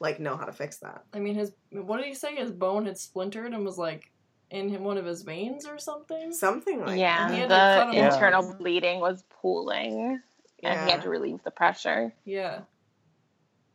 like 0.00 0.20
know 0.20 0.36
how 0.36 0.44
to 0.44 0.52
fix 0.52 0.78
that. 0.78 1.02
I 1.12 1.18
mean, 1.18 1.34
his 1.34 1.52
what 1.70 1.96
did 1.98 2.06
he 2.06 2.14
say? 2.14 2.36
His 2.36 2.52
bone 2.52 2.86
had 2.86 2.96
splintered 2.98 3.52
and 3.52 3.64
was 3.64 3.76
like 3.78 4.10
in 4.50 4.68
him- 4.68 4.84
one 4.84 4.96
of 4.98 5.04
his 5.04 5.22
veins 5.22 5.66
or 5.66 5.78
something. 5.78 6.32
Something 6.32 6.80
like 6.80 6.98
yeah, 6.98 7.28
he 7.32 7.38
had 7.40 7.48
to 7.48 7.54
cut 7.54 7.90
the 7.90 7.98
him 7.98 8.06
off. 8.06 8.12
internal 8.14 8.54
bleeding 8.54 9.00
was 9.00 9.24
pooling, 9.42 10.20
and 10.62 10.80
he 10.84 10.90
had 10.90 11.02
to 11.02 11.08
relieve 11.10 11.42
the 11.42 11.50
pressure. 11.50 12.12
Yeah, 12.24 12.60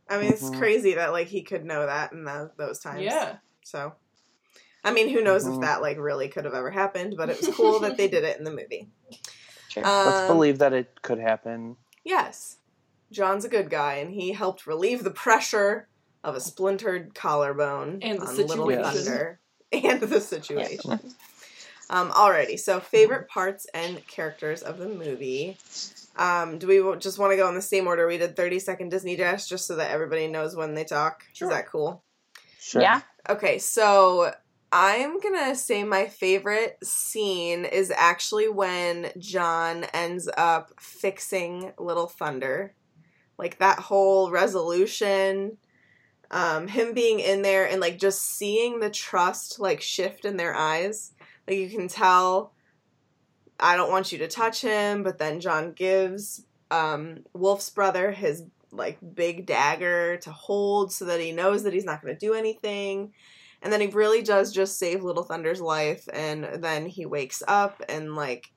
I 0.10 0.18
mean, 0.20 0.32
it's 0.32 0.50
Mhm. 0.50 0.58
crazy 0.58 0.94
that 0.96 1.12
like 1.12 1.28
he 1.28 1.44
could 1.44 1.66
know 1.66 1.86
that 1.86 2.14
in 2.14 2.24
tho- 2.24 2.52
those 2.58 2.80
times. 2.80 3.02
yeah. 3.04 3.38
So, 3.66 3.94
I 4.84 4.92
mean, 4.94 5.10
who 5.10 5.22
knows 5.22 5.46
if 5.46 5.56
Mhm. 5.56 5.62
that 5.62 5.82
like 5.82 5.98
really 5.98 6.30
could 6.30 6.46
have 6.46 6.54
ever 6.54 6.72
happened? 6.72 7.16
But 7.18 7.30
it 7.30 7.40
was 7.42 7.54
cool 7.56 7.80
that 7.82 7.98
they 7.98 8.08
did 8.08 8.24
it 8.24 8.38
in 8.38 8.46
the 8.46 8.52
movie. 8.52 8.90
Sure. 9.74 9.84
Let's 9.84 10.22
Um, 10.22 10.28
believe 10.28 10.60
that 10.60 10.74
it 10.74 11.02
could 11.02 11.20
happen. 11.20 11.78
Yes, 12.04 12.58
John's 13.12 13.46
a 13.46 13.50
good 13.50 13.70
guy, 13.70 13.96
and 13.96 14.12
he 14.14 14.34
helped 14.34 14.68
relieve 14.68 15.04
the 15.04 15.12
pressure 15.12 15.88
of 16.24 16.36
a 16.36 16.40
splintered 16.40 17.16
collarbone 17.16 18.00
And 18.02 18.20
the 18.20 18.26
on 18.28 18.36
Little 18.38 18.68
situation. 18.68 18.84
Thunder 19.04 19.40
and 19.72 20.02
the 20.02 20.22
situation. 20.22 21.00
Um, 21.90 22.12
alrighty, 22.12 22.58
so 22.58 22.80
favorite 22.80 23.28
parts 23.28 23.68
and 23.74 24.08
characters 24.08 24.64
of 24.64 24.80
the 24.80 24.88
movie. 24.88 25.58
Um, 26.16 26.58
do 26.58 26.66
we 26.66 27.00
just 27.00 27.20
want 27.20 27.34
to 27.34 27.38
go 27.38 27.48
in 27.50 27.56
the 27.56 27.62
same 27.62 27.86
order 27.88 28.08
we 28.08 28.18
did 28.18 28.36
30 28.36 28.60
second 28.60 28.90
Disney 28.90 29.16
Dash 29.16 29.48
just 29.48 29.68
so 29.68 29.76
that 29.76 29.92
everybody 29.92 30.28
knows 30.28 30.56
when 30.56 30.74
they 30.74 30.86
talk? 30.86 31.24
Sure. 31.34 31.50
Is 31.50 31.54
that 31.56 31.68
cool? 31.68 32.02
Sure. 32.60 32.82
Yeah. 32.82 33.02
Okay, 33.30 33.60
so 33.60 34.34
I'm 34.76 35.20
gonna 35.20 35.56
say 35.56 35.84
my 35.84 36.08
favorite 36.08 36.80
scene 36.84 37.64
is 37.64 37.94
actually 37.96 38.50
when 38.50 39.12
John 39.20 39.84
ends 39.94 40.28
up 40.36 40.72
fixing 40.80 41.74
Little 41.78 42.08
Thunder. 42.08 42.74
Like 43.38 43.60
that 43.60 43.78
whole 43.78 44.32
resolution, 44.32 45.60
um, 46.32 46.68
him 46.68 46.96
being 46.96 47.20
in 47.20 47.44
there 47.44 47.70
and 47.70 47.82
like 47.82 48.00
just 48.00 48.24
seeing 48.24 48.80
the 48.80 48.90
trust 48.90 49.60
like 49.60 49.80
shift 49.80 50.26
in 50.26 50.38
their 50.38 50.56
eyes. 50.56 51.12
Like 51.48 51.58
you 51.58 51.70
can 51.70 51.88
tell 51.88 52.56
I 53.60 53.76
don't 53.76 53.92
want 53.92 54.12
you 54.12 54.18
to 54.18 54.28
touch 54.28 54.62
him, 54.62 55.04
but 55.04 55.20
then 55.20 55.40
John 55.40 55.74
gives 55.74 56.46
um 56.72 57.20
Wolf's 57.34 57.70
brother 57.70 58.12
his 58.12 58.44
like 58.72 58.98
big 59.14 59.46
dagger 59.46 60.18
to 60.18 60.32
hold 60.32 60.92
so 60.92 61.06
that 61.06 61.20
he 61.20 61.32
knows 61.32 61.62
that 61.62 61.74
he's 61.74 61.86
not 61.86 62.02
to 62.02 62.16
do 62.16 62.34
anything. 62.34 63.14
And 63.64 63.72
then 63.72 63.80
he 63.80 63.88
really 63.88 64.22
does 64.22 64.52
just 64.52 64.78
save 64.78 65.04
Little 65.04 65.24
Thunder's 65.24 65.62
life 65.62 66.08
and 66.14 66.62
then 66.62 66.86
he 66.86 67.06
wakes 67.06 67.42
up 67.48 67.82
and 67.88 68.14
like 68.14 68.52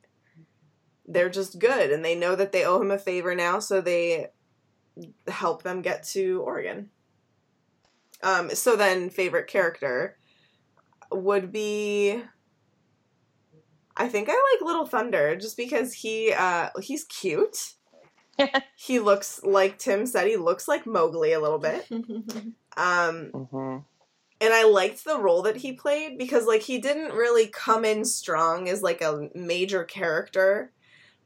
they're 1.07 1.31
just 1.31 1.61
good 1.61 1.92
and 1.92 2.05
they 2.05 2.16
know 2.16 2.35
that 2.35 2.51
they 2.51 2.64
owe 2.64 2.81
him 2.81 2.90
a 2.90 2.99
favor 2.99 3.33
now 3.33 3.61
so 3.61 3.81
they 3.81 4.27
help 5.29 5.62
them 5.62 5.81
get 5.81 6.03
to 6.09 6.42
Oregon. 6.42 6.90
Um 8.21 8.51
so 8.51 8.75
then 8.75 9.09
favorite 9.09 9.47
character 9.47 10.19
would 11.12 11.53
be 11.53 12.21
I 13.97 14.09
think 14.09 14.29
I 14.29 14.33
like 14.33 14.66
Little 14.66 14.87
Thunder 14.87 15.37
just 15.37 15.57
because 15.57 15.92
he 15.95 16.33
uh 16.37 16.71
he's 16.83 17.05
cute. 17.05 17.75
he 18.77 18.99
looks 18.99 19.40
like 19.45 19.79
Tim 19.79 20.05
said 20.05 20.27
he 20.27 20.37
looks 20.37 20.66
like 20.66 20.85
Mowgli 20.85 21.33
a 21.33 21.40
little 21.40 21.61
bit. 21.61 21.87
Um 22.79 23.31
hmm 23.31 23.79
and 24.40 24.53
I 24.53 24.64
liked 24.64 25.05
the 25.05 25.18
role 25.18 25.42
that 25.42 25.57
he 25.57 25.72
played 25.72 26.18
because 26.18 26.46
like 26.46 26.62
he 26.62 26.79
didn't 26.79 27.12
really 27.12 27.49
come 27.49 27.85
in 27.85 28.05
strong 28.05 28.68
as 28.68 28.83
like 28.83 29.01
a 29.01 29.29
major 29.35 29.85
character, 29.85 30.72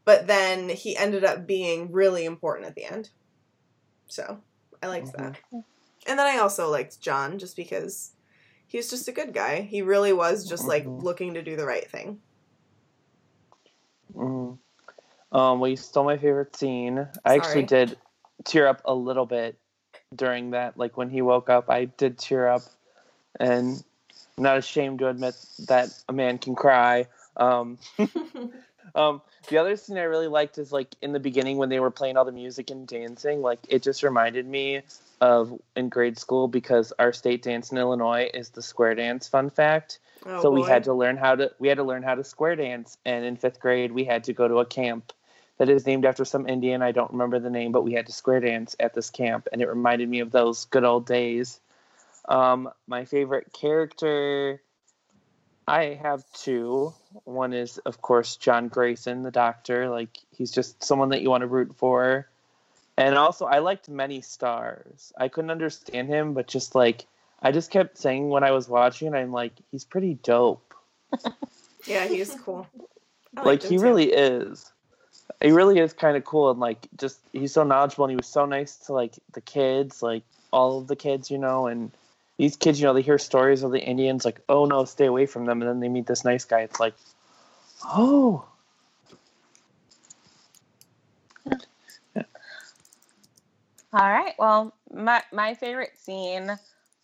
but 0.05 0.27
then 0.27 0.69
he 0.69 0.97
ended 0.97 1.25
up 1.25 1.47
being 1.47 1.93
really 1.93 2.25
important 2.25 2.69
at 2.69 2.75
the 2.75 2.85
end. 2.85 3.11
So 4.07 4.39
I 4.83 4.89
liked 4.89 5.13
that. 5.13 5.37
And 6.07 6.19
then 6.19 6.27
I 6.27 6.39
also 6.39 6.71
liked 6.71 7.01
John 7.01 7.39
just 7.39 7.57
because 7.57 8.13
he 8.67 8.77
was 8.79 8.89
just 8.89 9.09
a 9.09 9.13
good 9.13 9.35
guy. 9.35 9.63
He 9.63 9.83
really 9.83 10.13
was 10.13 10.49
just 10.49 10.69
like 10.69 10.85
Mhm. 10.85 11.03
looking 11.03 11.35
to 11.35 11.43
do 11.43 11.57
the 11.57 11.67
right 11.67 11.89
thing. 11.91 12.21
hmm 14.15 14.53
Um, 15.33 15.61
well, 15.61 15.69
you 15.69 15.77
stole 15.77 16.05
my 16.05 16.17
favorite 16.19 16.57
scene. 16.57 17.07
I 17.25 17.35
actually 17.35 17.65
did 17.65 17.97
tear 18.45 18.67
up 18.67 18.83
a 18.85 18.95
little 18.95 19.27
bit 19.27 19.59
during 20.15 20.53
that. 20.53 20.77
Like 20.77 20.97
when 20.97 21.11
he 21.11 21.23
woke 21.23 21.49
up, 21.49 21.71
I 21.71 21.85
did 21.85 22.19
tear 22.19 22.49
up, 22.49 22.63
and 23.39 23.83
I'm 24.37 24.45
not 24.45 24.59
ashamed 24.59 25.01
to 25.01 25.09
admit 25.09 25.35
that 25.69 25.91
a 26.09 26.13
man 26.13 26.39
can 26.39 26.55
cry. 26.55 27.07
Um, 27.37 27.79
um, 28.95 29.23
the 29.49 29.59
other 29.59 29.77
scene 29.77 29.99
I 29.99 30.03
really 30.03 30.29
liked 30.29 30.59
is 30.59 30.73
like 30.73 30.95
in 31.01 31.13
the 31.13 31.21
beginning 31.21 31.59
when 31.59 31.69
they 31.69 31.81
were 31.81 31.91
playing 31.91 32.17
all 32.17 32.25
the 32.25 32.33
music 32.33 32.71
and 32.71 32.87
dancing. 32.87 33.43
Like 33.43 33.61
it 33.69 33.83
just 33.83 34.03
reminded 34.03 34.47
me 34.47 34.83
of 35.21 35.61
in 35.77 35.89
grade 35.89 36.19
school 36.19 36.49
because 36.49 36.93
our 36.99 37.13
state 37.13 37.43
dance 37.43 37.73
in 37.73 37.79
Illinois 37.79 38.31
is 38.33 38.51
the 38.51 38.63
square 38.63 38.95
dance. 38.95 39.29
Fun 39.29 39.51
fact 39.51 39.99
Oh, 40.27 40.43
so 40.43 40.51
we 40.51 40.63
had 40.63 40.85
to 40.85 40.93
learn 40.93 41.17
how 41.17 41.35
to 41.35 41.51
we 41.59 41.69
had 41.69 41.79
to 41.79 41.83
learn 41.83 42.03
how 42.03 42.15
to 42.15 42.25
square 42.25 42.55
dance 42.55 42.99
and 43.07 43.25
in 43.25 43.37
fifth 43.37 43.59
grade 43.59 43.93
we 43.93 44.05
had 44.05 44.25
to 44.25 44.33
go 44.33 44.47
to 44.47 44.59
a 44.59 44.67
camp 44.67 45.13
that 45.57 45.71
is 45.71 45.87
named 45.87 46.05
after 46.05 46.27
some 46.27 46.47
indian 46.47 46.83
i 46.83 46.93
don't 46.93 47.13
remember 47.13 47.39
the 47.39 47.49
name 47.49 47.73
but 47.73 47.85
we 47.85 47.95
had 47.95 48.07
to 48.07 48.13
square 48.13 48.41
dance 48.41 48.77
at 48.79 48.93
this 48.93 49.09
camp 49.09 49.49
and 49.51 49.63
it 49.63 49.69
reminded 49.69 50.09
me 50.09 50.21
of 50.21 50.31
those 50.31 50.67
good 50.67 50.85
old 50.85 51.07
days 51.07 51.59
um, 52.29 52.71
my 52.87 53.05
favorite 53.05 53.53
character 53.53 54.63
i 55.67 55.99
have 56.03 56.25
two 56.33 56.93
one 57.25 57.53
is 57.53 57.79
of 57.79 58.01
course 58.01 58.37
john 58.37 58.69
grayson 58.69 59.23
the 59.23 59.31
doctor 59.31 59.89
like 59.89 60.19
he's 60.37 60.51
just 60.51 60.83
someone 60.83 61.11
that 61.11 61.23
you 61.23 61.31
want 61.31 61.43
to 61.43 61.47
root 61.47 61.77
for 61.77 62.27
and 62.97 63.17
also 63.17 63.45
i 63.45 63.59
liked 63.59 63.89
many 63.89 64.21
stars 64.21 65.13
i 65.19 65.29
couldn't 65.29 65.51
understand 65.51 66.09
him 66.09 66.35
but 66.35 66.47
just 66.49 66.75
like 66.75 67.07
I 67.43 67.53
just 67.53 67.71
kept 67.71 67.97
saying 67.97 68.29
when 68.29 68.45
I 68.45 68.51
was 68.51 68.69
watching, 68.69 69.15
I'm 69.15 69.33
like, 69.33 69.53
he's 69.71 69.85
pretty 69.85 70.15
dope. 70.15 70.75
Yeah, 71.87 72.07
he's 72.07 72.35
cool. 72.45 72.67
I 73.35 73.43
like 73.43 73.63
he 73.63 73.79
too. 73.79 73.83
really 73.83 74.13
is. 74.13 74.71
He 75.41 75.51
really 75.51 75.79
is 75.79 75.95
kind 75.95 76.15
of 76.15 76.27
cool 76.27 76.51
and 76.51 76.61
like 76.61 76.87
just 76.99 77.19
he's 77.33 77.55
so 77.55 77.65
knowledgeable 77.65 78.05
and 78.05 78.11
he 78.11 78.17
was 78.17 78.27
so 78.27 78.45
nice 78.45 78.77
to 78.85 78.93
like 78.93 79.15
the 79.33 79.41
kids, 79.41 80.03
like 80.03 80.23
all 80.53 80.77
of 80.77 80.89
the 80.89 80.95
kids, 80.95 81.31
you 81.31 81.39
know, 81.39 81.69
and 81.69 81.91
these 82.41 82.57
kids, 82.57 82.81
you 82.81 82.87
know, 82.87 82.95
they 82.95 83.03
hear 83.03 83.19
stories 83.19 83.63
of 83.63 83.71
the 83.71 83.81
Indians, 83.81 84.25
like, 84.25 84.41
oh 84.49 84.65
no, 84.65 84.87
stay 84.87 85.05
away 85.05 85.27
from 85.27 85.45
them, 85.45 85.61
and 85.61 85.69
then 85.69 85.81
they 85.81 85.89
meet 85.89 86.07
this 86.07 86.25
nice 86.25 86.47
guy. 86.47 86.61
It's 86.61 86.81
like, 86.81 86.95
oh, 87.85 88.47
All 93.93 94.09
right. 94.09 94.35
Well, 94.39 94.73
my 94.91 95.23
my 95.33 95.53
favorite 95.53 95.99
scene 95.99 96.57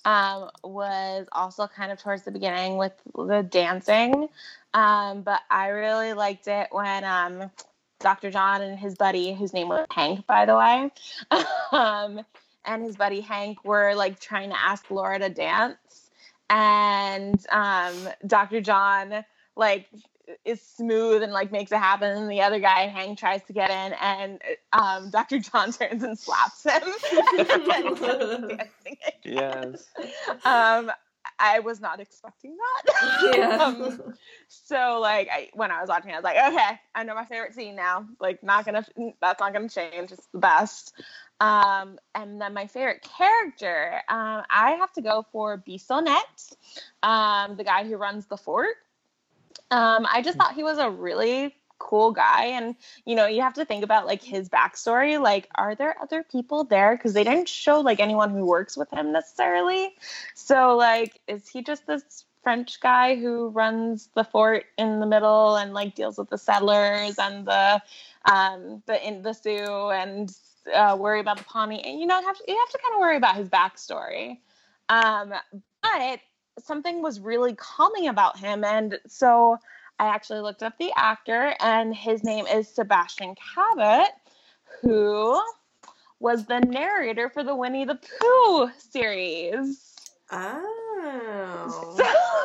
um, 0.07 0.51
was 0.65 1.27
also 1.33 1.67
kind 1.67 1.93
of 1.93 1.99
towards 1.99 2.23
the 2.23 2.31
beginning 2.31 2.79
with 2.79 2.93
the 3.15 3.43
dancing, 3.43 4.29
um, 4.73 5.21
but 5.21 5.41
I 5.51 5.69
really 5.69 6.15
liked 6.15 6.49
it 6.49 6.69
when 6.71 7.05
um, 7.05 7.51
Dr. 7.99 8.31
John 8.31 8.63
and 8.63 8.79
his 8.79 8.95
buddy, 8.95 9.35
whose 9.35 9.53
name 9.53 9.69
was 9.69 9.85
Hank, 9.91 10.27
by 10.27 10.47
the 10.47 10.57
way, 10.57 10.91
um, 11.73 12.25
and 12.67 12.83
his 12.83 12.97
buddy 12.97 13.21
Hank 13.21 13.65
were 13.65 13.95
like 13.95 14.21
trying 14.21 14.51
to 14.51 14.59
ask 14.59 14.91
Laura 14.91 15.19
to 15.19 15.29
dance, 15.29 16.11
and 16.51 17.45
um, 17.51 18.09
Dr. 18.27 18.61
John 18.61 19.25
like 19.57 19.89
is 20.45 20.61
smooth 20.61 21.23
and 21.23 21.33
like 21.33 21.53
makes 21.53 21.73
it 21.73 21.79
happen 21.79 22.17
and 22.17 22.31
the 22.31 22.43
other 22.43 22.59
guy 22.59 22.89
Hank 22.89 23.19
tries 23.19 23.43
to 23.45 23.53
get 23.53 23.71
in 23.71 23.93
and 24.01 24.41
um, 24.73 25.11
Dr. 25.13 25.39
John 25.39 25.73
turns 25.73 26.03
and 26.03 26.19
slaps 26.19 26.65
him 26.65 26.83
yes, 29.25 29.85
um 30.45 30.91
I 31.39 31.61
was 31.61 31.81
not 31.81 32.01
expecting 32.01 32.57
that. 32.57 33.37
Yeah. 33.37 33.57
um, 33.63 34.15
so 34.49 34.99
like 35.01 35.29
I, 35.33 35.51
when 35.55 35.71
I 35.71 35.81
was 35.81 35.89
watching 35.89 36.13
I 36.13 36.17
was 36.17 36.25
like 36.25 36.37
okay 36.37 36.81
I 36.95 37.03
know 37.05 37.15
my 37.15 37.25
favorite 37.25 37.55
scene 37.55 37.77
now. 37.77 38.07
Like 38.21 38.43
not 38.43 38.65
gonna 38.65 38.85
that's 39.21 39.41
not 39.41 39.53
gonna 39.53 39.69
change 39.69 40.13
it's 40.13 40.27
the 40.33 40.39
best. 40.39 40.95
Um 41.41 41.99
and 42.15 42.41
then 42.41 42.55
my 42.55 42.67
favorite 42.67 43.03
character 43.03 44.01
um 44.09 44.43
I 44.51 44.77
have 44.79 44.93
to 44.95 45.03
go 45.03 45.25
for 45.33 45.63
Bissonette 45.67 46.55
um 47.03 47.57
the 47.57 47.65
guy 47.65 47.85
who 47.85 47.97
runs 47.97 48.27
the 48.27 48.37
fort. 48.37 48.77
Um, 49.71 50.07
I 50.09 50.23
just 50.23 50.39
thought 50.39 50.55
he 50.55 50.63
was 50.63 50.79
a 50.79 50.89
really 50.89 51.57
cool 51.79 52.13
guy. 52.13 52.45
And, 52.47 52.75
you 53.05 53.15
know, 53.15 53.27
you 53.27 53.43
have 53.43 53.55
to 53.55 53.65
think 53.65 53.85
about 53.85 54.07
like 54.07 54.23
his 54.23 54.49
backstory. 54.49 55.21
Like, 55.21 55.49
are 55.55 55.75
there 55.75 55.97
other 56.01 56.23
people 56.23 56.65
there? 56.65 56.97
Because 56.97 57.13
they 57.13 57.25
didn't 57.25 57.49
show 57.49 57.81
like 57.81 58.01
anyone 58.01 58.31
who 58.31 58.45
works 58.45 58.77
with 58.77 58.91
him 58.93 59.13
necessarily. 59.13 59.95
So, 60.35 60.77
like, 60.77 61.21
is 61.27 61.49
he 61.49 61.63
just 61.63 61.87
this 61.87 62.25
French 62.43 62.81
guy 62.81 63.17
who 63.17 63.49
runs 63.49 64.09
the 64.15 64.25
fort 64.25 64.67
in 64.79 65.01
the 65.01 65.07
middle 65.07 65.57
and 65.57 65.75
like 65.75 65.95
deals 65.95 66.17
with 66.17 66.31
the 66.31 66.39
settlers 66.39 67.19
and 67.19 67.47
the, 67.47 67.83
um, 68.31 68.83
the, 68.87 69.07
in 69.07 69.23
the 69.23 69.33
Sioux 69.33 69.91
and 69.91 70.33
uh, 70.73 70.97
worry 70.99 71.21
about 71.21 71.39
the 71.39 71.45
Pawnee? 71.45 71.83
And, 71.83 72.01
you 72.01 72.07
know, 72.07 72.21
have 72.23 72.37
to, 72.39 72.45
you 72.47 72.57
have 72.57 72.71
to 72.71 72.79
kind 72.79 72.95
of 72.95 73.01
worry 73.01 73.17
about 73.17 73.37
his 73.37 73.49
backstory. 73.49 74.39
Um, 74.89 75.35
but 75.83 76.21
something 76.59 77.03
was 77.03 77.21
really 77.21 77.55
calming 77.55 78.09
about 78.09 78.39
him. 78.39 78.65
And 78.65 78.99
so 79.07 79.59
I 79.99 80.07
actually 80.07 80.41
looked 80.41 80.63
up 80.63 80.77
the 80.79 80.93
actor, 80.97 81.55
and 81.61 81.95
his 81.95 82.23
name 82.23 82.47
is 82.47 82.69
Sebastian 82.69 83.35
Cabot, 83.55 84.09
who 84.83 85.41
was 86.21 86.47
the 86.47 86.61
narrator 86.61 87.29
for 87.29 87.43
the 87.43 87.55
Winnie 87.55 87.85
the 87.85 87.99
Pooh 88.21 88.71
series. 88.79 89.95
Oh. 90.31 91.97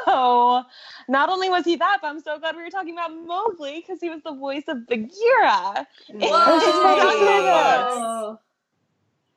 So, 0.05 0.63
not 1.07 1.29
only 1.29 1.49
was 1.49 1.65
he 1.65 1.75
that, 1.77 1.99
but 2.01 2.07
I'm 2.09 2.19
so 2.19 2.39
glad 2.39 2.55
we 2.55 2.63
were 2.63 2.69
talking 2.69 2.93
about 2.93 3.11
Mowgli 3.11 3.81
because 3.81 3.99
he 3.99 4.09
was 4.09 4.21
the 4.23 4.33
voice 4.33 4.63
of 4.67 4.87
Bagheera. 4.87 5.87
Whoa! 6.09 8.39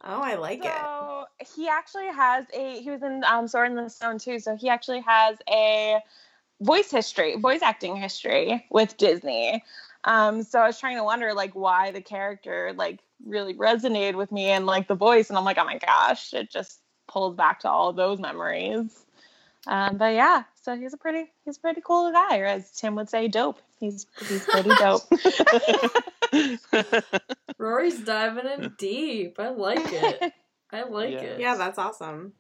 Oh, 0.07 0.21
I 0.21 0.35
like 0.35 0.65
it. 0.65 0.71
So 0.71 1.25
he 1.55 1.69
actually 1.69 2.09
has 2.09 2.45
a. 2.53 2.81
He 2.81 2.91
was 2.91 3.03
in 3.03 3.25
um, 3.25 3.49
Sword 3.49 3.71
in 3.71 3.77
the 3.77 3.89
Stone 3.89 4.19
too. 4.19 4.39
So 4.39 4.55
he 4.55 4.69
actually 4.69 5.01
has 5.01 5.39
a 5.49 5.99
voice 6.61 6.91
history, 6.91 7.37
voice 7.37 7.63
acting 7.63 7.97
history 7.97 8.65
with 8.71 8.97
Disney. 8.97 9.63
Um, 10.05 10.43
so 10.43 10.59
I 10.61 10.67
was 10.67 10.79
trying 10.79 10.97
to 10.97 11.05
wonder 11.05 11.33
like 11.35 11.55
why 11.55 11.91
the 11.91 12.01
character 12.01 12.73
like 12.77 13.01
really 13.25 13.55
resonated 13.55 14.17
with 14.17 14.31
me 14.31 14.47
and 14.51 14.67
like 14.67 14.87
the 14.89 14.95
voice, 14.95 15.29
and 15.31 15.39
I'm 15.39 15.45
like, 15.45 15.59
oh 15.59 15.65
my 15.65 15.79
gosh, 15.79 16.35
it 16.35 16.51
just 16.51 16.81
pulls 17.09 17.35
back 17.37 17.61
to 17.61 17.71
all 17.71 17.89
of 17.91 17.97
those 17.97 18.19
memories. 18.19 19.05
Um, 19.67 19.97
but 19.97 20.15
yeah, 20.15 20.45
so 20.63 20.77
he's 20.77 20.93
a 20.93 20.99
pretty 20.99 21.31
he's 21.45 21.57
a 21.57 21.61
pretty 21.61 21.81
cool 21.85 22.13
guy, 22.13 22.39
or 22.39 22.45
as 22.45 22.71
Tim 22.73 22.95
would 22.97 23.09
say, 23.09 23.29
dope. 23.29 23.61
He's 23.81 24.07
he's 24.29 24.45
pretty 24.45 24.71
dope. 24.79 25.03
Rory's 27.59 28.01
diving 28.01 28.47
in 28.47 28.73
deep. 28.79 29.39
I 29.39 29.49
like 29.51 29.91
it. 29.91 30.33
I 30.73 30.83
like 30.83 31.13
Yeah. 31.13 31.23
it. 31.23 31.41
Yeah, 31.41 31.57
that's 31.57 31.79
awesome. 31.79 32.33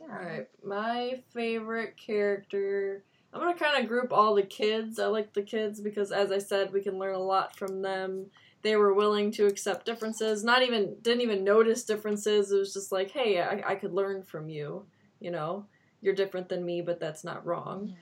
All 0.00 0.08
right, 0.08 0.46
my 0.64 1.22
favorite 1.32 1.96
character. 1.96 3.04
I'm 3.32 3.40
gonna 3.40 3.54
kind 3.54 3.82
of 3.82 3.88
group 3.88 4.12
all 4.12 4.34
the 4.34 4.42
kids. 4.42 4.98
I 4.98 5.06
like 5.06 5.34
the 5.34 5.42
kids 5.42 5.80
because, 5.80 6.12
as 6.12 6.32
I 6.32 6.38
said, 6.38 6.72
we 6.72 6.80
can 6.80 6.98
learn 6.98 7.14
a 7.14 7.22
lot 7.22 7.56
from 7.56 7.82
them. 7.82 8.26
They 8.62 8.76
were 8.76 8.94
willing 8.94 9.30
to 9.32 9.46
accept 9.46 9.86
differences. 9.86 10.42
Not 10.42 10.62
even 10.62 10.96
didn't 11.02 11.20
even 11.20 11.44
notice 11.44 11.84
differences. 11.84 12.50
It 12.50 12.58
was 12.58 12.72
just 12.72 12.90
like, 12.90 13.10
hey, 13.10 13.40
I, 13.40 13.62
I 13.66 13.74
could 13.74 13.92
learn 13.92 14.22
from 14.22 14.48
you. 14.48 14.86
You 15.20 15.30
know, 15.30 15.66
you're 16.00 16.14
different 16.14 16.48
than 16.48 16.64
me, 16.64 16.80
but 16.80 17.00
that's 17.00 17.22
not 17.22 17.44
wrong. 17.44 17.94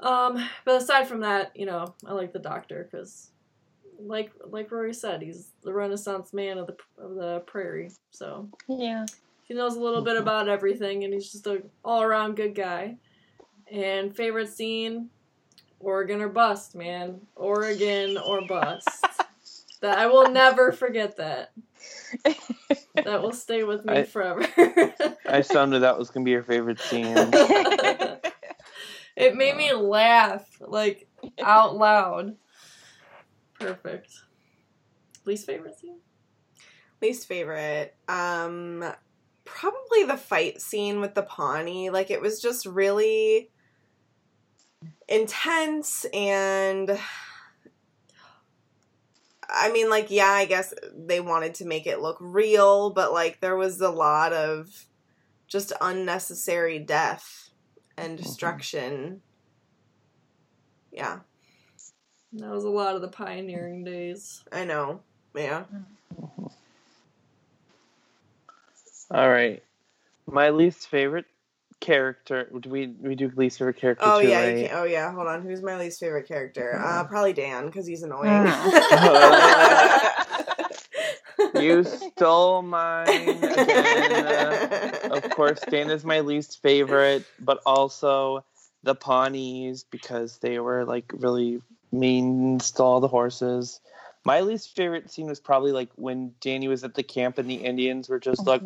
Um, 0.00 0.48
but 0.64 0.80
aside 0.80 1.08
from 1.08 1.20
that, 1.20 1.56
you 1.56 1.66
know, 1.66 1.94
I 2.06 2.12
like 2.12 2.32
the 2.32 2.38
doctor 2.38 2.88
because, 2.90 3.30
like 3.98 4.30
like 4.46 4.70
Rory 4.70 4.94
said, 4.94 5.22
he's 5.22 5.52
the 5.64 5.72
Renaissance 5.72 6.32
man 6.32 6.58
of 6.58 6.66
the 6.66 6.76
of 6.98 7.14
the 7.14 7.40
prairie. 7.46 7.90
So 8.10 8.48
yeah. 8.68 9.06
he 9.44 9.54
knows 9.54 9.74
a 9.74 9.80
little 9.80 10.02
bit 10.02 10.16
about 10.16 10.48
everything, 10.48 11.04
and 11.04 11.12
he's 11.12 11.32
just 11.32 11.46
a 11.46 11.62
all 11.84 12.02
around 12.02 12.36
good 12.36 12.54
guy. 12.54 12.98
And 13.70 14.14
favorite 14.14 14.48
scene, 14.48 15.10
Oregon 15.80 16.20
or 16.20 16.28
bust, 16.28 16.74
man. 16.74 17.20
Oregon 17.36 18.16
or 18.18 18.40
bust. 18.46 18.88
that 19.80 19.98
I 19.98 20.06
will 20.06 20.30
never 20.30 20.72
forget 20.72 21.16
that. 21.16 21.52
That 22.94 23.22
will 23.22 23.32
stay 23.32 23.62
with 23.64 23.84
me 23.84 23.98
I- 23.98 24.02
forever. 24.04 24.46
I 25.26 25.42
sounded 25.42 25.80
that 25.80 25.98
was 25.98 26.10
gonna 26.10 26.24
be 26.24 26.32
your 26.32 26.42
favorite 26.42 26.80
scene. 26.80 27.16
it 29.16 29.36
made 29.36 29.56
me 29.56 29.72
laugh 29.72 30.46
like 30.60 31.08
out 31.42 31.76
loud. 31.76 32.36
Perfect. 33.60 34.10
Least 35.24 35.46
favorite 35.46 35.78
scene? 35.78 35.98
Least 37.00 37.28
favorite. 37.28 37.94
Um 38.08 38.84
probably 39.44 40.04
the 40.04 40.16
fight 40.16 40.60
scene 40.60 41.00
with 41.00 41.14
the 41.14 41.22
Pawnee. 41.22 41.90
Like 41.90 42.10
it 42.10 42.20
was 42.20 42.40
just 42.40 42.66
really 42.66 43.50
intense 45.08 46.04
and 46.12 46.98
I 49.48 49.72
mean 49.72 49.88
like 49.88 50.10
yeah, 50.10 50.26
I 50.26 50.44
guess 50.44 50.74
they 50.94 51.20
wanted 51.20 51.54
to 51.54 51.64
make 51.64 51.86
it 51.86 52.00
look 52.00 52.18
real, 52.20 52.90
but 52.90 53.12
like 53.12 53.40
there 53.40 53.56
was 53.56 53.80
a 53.80 53.88
lot 53.88 54.32
of 54.32 54.86
just 55.46 55.72
unnecessary 55.80 56.78
death 56.78 57.50
and 57.96 58.14
mm-hmm. 58.14 58.22
destruction. 58.22 59.22
Yeah, 60.92 61.20
That 62.32 62.50
was 62.50 62.64
a 62.64 62.70
lot 62.70 62.94
of 62.94 63.02
the 63.02 63.08
pioneering 63.08 63.84
days. 63.84 64.42
I 64.52 64.64
know. 64.64 65.00
Yeah. 65.34 65.64
Mm-hmm. 66.20 66.46
All 69.10 69.30
right, 69.30 69.62
my 70.26 70.50
least 70.50 70.88
favorite 70.88 71.24
character. 71.80 72.48
Do 72.60 72.68
we 72.70 72.88
we 73.00 73.14
do 73.14 73.30
least 73.36 73.58
favorite 73.58 73.76
character? 73.78 74.04
Oh 74.04 74.20
too, 74.20 74.28
yeah, 74.28 74.40
right? 74.40 74.68
can, 74.68 74.78
oh 74.78 74.84
yeah. 74.84 75.12
Hold 75.12 75.26
on. 75.28 75.42
Who's 75.42 75.62
my 75.62 75.78
least 75.78 76.00
favorite 76.00 76.26
character? 76.28 76.74
Uh, 76.74 77.02
Hmm. 77.02 77.08
probably 77.08 77.32
Dan 77.32 77.66
because 77.66 77.86
he's 77.86 78.02
annoying. 78.02 78.46
You 81.54 81.84
stole 81.84 82.62
mine 82.62 83.08
again. 83.44 84.26
Uh, 84.26 84.98
of 85.12 85.30
course, 85.30 85.60
Dan 85.70 85.90
is 85.90 86.04
my 86.04 86.20
least 86.20 86.60
favorite, 86.62 87.24
but 87.40 87.60
also 87.64 88.44
the 88.82 88.94
Pawnees 88.94 89.84
because 89.84 90.38
they 90.38 90.58
were 90.58 90.84
like 90.84 91.12
really 91.14 91.62
mean, 91.92 92.58
to 92.58 92.82
all 92.82 93.00
the 93.00 93.08
horses. 93.08 93.80
My 94.28 94.42
least 94.42 94.76
favorite 94.76 95.10
scene 95.10 95.26
was 95.26 95.40
probably 95.40 95.72
like 95.72 95.88
when 95.94 96.34
Danny 96.42 96.68
was 96.68 96.84
at 96.84 96.92
the 96.92 97.02
camp 97.02 97.38
and 97.38 97.48
the 97.48 97.54
Indians 97.54 98.10
were 98.10 98.18
just 98.18 98.42
oh. 98.42 98.50
like 98.50 98.60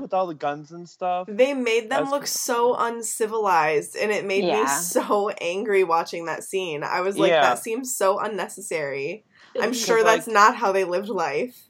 with 0.00 0.14
all 0.14 0.28
the 0.28 0.34
guns 0.34 0.70
and 0.70 0.88
stuff. 0.88 1.26
They 1.28 1.54
made 1.54 1.90
them 1.90 2.04
That's- 2.04 2.10
look 2.12 2.28
so 2.28 2.76
uncivilized, 2.76 3.96
and 3.96 4.12
it 4.12 4.24
made 4.24 4.44
me 4.44 4.64
so 4.68 5.30
angry 5.40 5.82
watching 5.82 6.26
that 6.26 6.44
scene. 6.44 6.84
I 6.84 7.00
was 7.00 7.18
like, 7.18 7.30
Yeah. 7.30 7.40
that 7.40 7.58
seems 7.58 7.96
so 7.96 8.20
unnecessary. 8.20 9.24
I'm 9.56 9.70
Because, 9.70 9.84
sure 9.84 10.04
like- 10.04 10.18
that's 10.18 10.28
not 10.28 10.54
how 10.54 10.70
they 10.70 10.84
lived 10.84 11.08
life. 11.08 11.60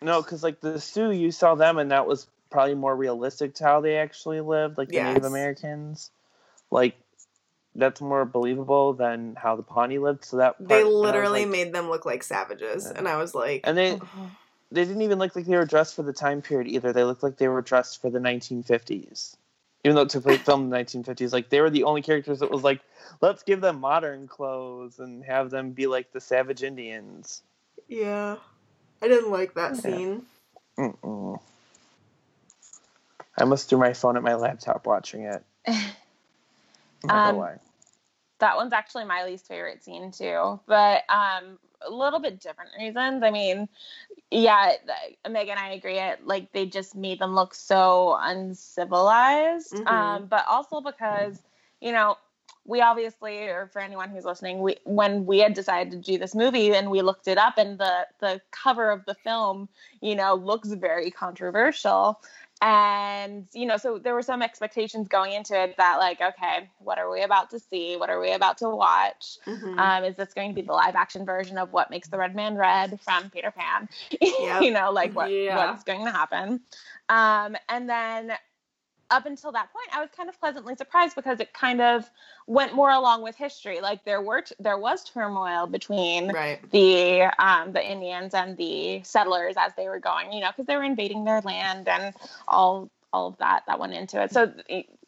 No, 0.00 0.22
because 0.22 0.44
like 0.44 0.60
the 0.60 0.78
Sioux, 0.78 1.10
you 1.10 1.32
saw 1.32 1.56
them, 1.56 1.78
and 1.78 1.90
that 1.90 2.06
was 2.06 2.28
probably 2.48 2.76
more 2.76 2.94
realistic 2.94 3.54
to 3.54 3.64
how 3.64 3.80
they 3.80 3.96
actually 3.96 4.40
lived, 4.40 4.78
like 4.78 4.90
the 4.90 5.02
Native 5.02 5.24
Americans. 5.24 6.12
Like 6.70 6.94
that's 7.74 8.00
more 8.00 8.24
believable 8.24 8.92
than 8.94 9.36
how 9.36 9.56
the 9.56 9.62
Pawnee 9.62 9.98
lived. 9.98 10.24
So 10.24 10.38
that 10.38 10.56
They 10.58 10.66
part- 10.66 10.80
and 10.80 10.86
I 10.88 10.90
was 10.90 10.94
literally 11.02 11.40
like- 11.42 11.48
made 11.52 11.72
them 11.72 11.88
look 11.88 12.04
like 12.04 12.22
savages, 12.22 12.86
Yeah. 12.90 12.98
and 12.98 13.08
I 13.08 13.16
was 13.16 13.34
like, 13.34 13.60
and 13.64 13.76
they 13.76 13.98
they 14.72 14.84
didn't 14.84 15.02
even 15.02 15.18
look 15.18 15.34
like 15.34 15.46
they 15.46 15.56
were 15.56 15.64
dressed 15.64 15.96
for 15.96 16.02
the 16.02 16.12
time 16.12 16.42
period 16.42 16.68
either. 16.68 16.92
They 16.92 17.02
looked 17.04 17.22
like 17.24 17.36
they 17.36 17.48
were 17.48 17.62
dressed 17.62 18.00
for 18.00 18.08
the 18.10 18.20
1950s. 18.20 19.36
Even 19.82 19.94
though 19.96 20.02
it 20.02 20.10
took 20.10 20.22
place 20.24 20.40
filmed 20.40 20.64
in 20.64 20.70
the 20.70 20.76
1950s, 20.76 21.32
like 21.32 21.48
they 21.48 21.60
were 21.60 21.70
the 21.70 21.84
only 21.84 22.02
characters 22.02 22.40
that 22.40 22.50
was 22.50 22.62
like, 22.62 22.80
let's 23.20 23.42
give 23.42 23.60
them 23.62 23.80
modern 23.80 24.28
clothes 24.28 24.98
and 25.00 25.24
have 25.24 25.50
them 25.50 25.70
be 25.72 25.86
like 25.86 26.12
the 26.12 26.20
savage 26.20 26.62
Indians. 26.62 27.42
yeah, 27.88 28.36
I 29.02 29.08
didn't 29.08 29.30
like 29.30 29.54
that 29.54 29.74
Yeah. 29.76 29.80
scene. 29.80 30.26
Mm-mm. 30.78 31.40
I 33.38 33.44
must 33.44 33.70
do 33.70 33.78
my 33.78 33.92
phone 33.94 34.16
at 34.16 34.22
my 34.22 34.34
laptop 34.34 34.86
watching 34.86 35.22
it. 35.22 35.42
I'm 37.04 37.10
not 37.10 37.22
gonna 37.22 37.36
Um, 37.36 37.46
that 38.38 38.56
one's 38.56 38.72
actually 38.72 39.04
my 39.04 39.24
least 39.24 39.46
favorite 39.46 39.82
scene 39.82 40.10
too 40.10 40.60
but 40.66 41.02
um 41.08 41.58
a 41.86 41.90
little 41.90 42.20
bit 42.20 42.40
different 42.40 42.70
reasons 42.78 43.22
i 43.22 43.30
mean 43.30 43.68
yeah 44.30 44.72
th- 44.86 45.16
megan 45.30 45.58
i 45.58 45.72
agree 45.72 45.98
it 45.98 46.26
like 46.26 46.52
they 46.52 46.66
just 46.66 46.94
made 46.96 47.18
them 47.18 47.34
look 47.34 47.54
so 47.54 48.16
uncivilized 48.20 49.80
Mhm. 49.80 49.86
um 49.86 50.26
but 50.26 50.44
also 50.48 50.80
because 50.80 51.42
you 51.80 51.92
know 51.92 52.16
we 52.64 52.80
obviously 52.80 53.38
or 53.48 53.66
for 53.72 53.80
anyone 53.80 54.10
who's 54.10 54.24
listening 54.24 54.60
we 54.60 54.76
when 54.84 55.26
we 55.26 55.38
had 55.38 55.54
decided 55.54 55.90
to 55.90 55.98
do 55.98 56.18
this 56.18 56.34
movie 56.34 56.72
and 56.74 56.90
we 56.90 57.02
looked 57.02 57.28
it 57.28 57.38
up 57.38 57.56
and 57.58 57.78
the 57.78 58.06
the 58.20 58.40
cover 58.50 58.90
of 58.90 59.04
the 59.06 59.14
film 59.14 59.68
you 60.00 60.14
know 60.14 60.34
looks 60.34 60.70
very 60.72 61.10
controversial 61.10 62.20
and 62.62 63.46
you 63.54 63.66
know 63.66 63.76
so 63.76 63.98
there 63.98 64.14
were 64.14 64.22
some 64.22 64.42
expectations 64.42 65.08
going 65.08 65.32
into 65.32 65.58
it 65.60 65.74
that 65.78 65.96
like 65.98 66.20
okay 66.20 66.68
what 66.78 66.98
are 66.98 67.10
we 67.10 67.22
about 67.22 67.50
to 67.50 67.58
see 67.58 67.96
what 67.96 68.10
are 68.10 68.20
we 68.20 68.32
about 68.32 68.58
to 68.58 68.68
watch 68.68 69.38
Mhm. 69.46 69.78
um, 69.78 70.04
is 70.04 70.16
this 70.16 70.34
going 70.34 70.50
to 70.50 70.54
be 70.54 70.62
the 70.66 70.72
live 70.72 70.94
action 70.94 71.24
version 71.24 71.56
of 71.58 71.72
what 71.72 71.90
makes 71.90 72.08
the 72.08 72.18
red 72.18 72.34
man 72.34 72.56
red 72.56 73.00
from 73.00 73.30
peter 73.30 73.50
pan 73.50 73.88
Yep. 74.20 74.62
you 74.62 74.70
know 74.70 74.90
like 74.92 75.14
what, 75.14 75.30
Yeah. 75.30 75.56
what's 75.56 75.84
going 75.84 76.04
to 76.04 76.10
happen 76.12 76.60
um, 77.08 77.56
and 77.68 77.88
then 77.88 78.32
up 79.10 79.26
until 79.26 79.52
that 79.52 79.72
point 79.72 79.88
i 79.92 80.00
was 80.00 80.08
kind 80.16 80.28
of 80.28 80.38
pleasantly 80.40 80.74
surprised 80.76 81.14
because 81.16 81.40
it 81.40 81.52
kind 81.52 81.80
of 81.80 82.08
went 82.46 82.74
more 82.74 82.90
along 82.90 83.22
with 83.22 83.36
history 83.36 83.80
like 83.80 84.04
there 84.04 84.20
were 84.20 84.42
t- 84.42 84.54
there 84.58 84.78
was 84.78 85.04
turmoil 85.04 85.66
between 85.66 86.32
right. 86.32 86.58
the 86.70 87.22
um, 87.38 87.72
the 87.72 87.90
Indians 87.90 88.34
and 88.34 88.56
the 88.56 89.02
settlers 89.02 89.54
as 89.56 89.72
they 89.76 89.88
were 89.88 89.98
going, 89.98 90.32
you 90.32 90.40
know, 90.40 90.48
because 90.48 90.66
they 90.66 90.76
were 90.76 90.84
invading 90.84 91.24
their 91.24 91.40
land 91.40 91.88
and 91.88 92.14
all 92.48 92.90
all 93.12 93.28
of 93.28 93.38
that 93.38 93.64
that 93.66 93.78
went 93.80 93.92
into 93.92 94.22
it. 94.22 94.32
So 94.32 94.52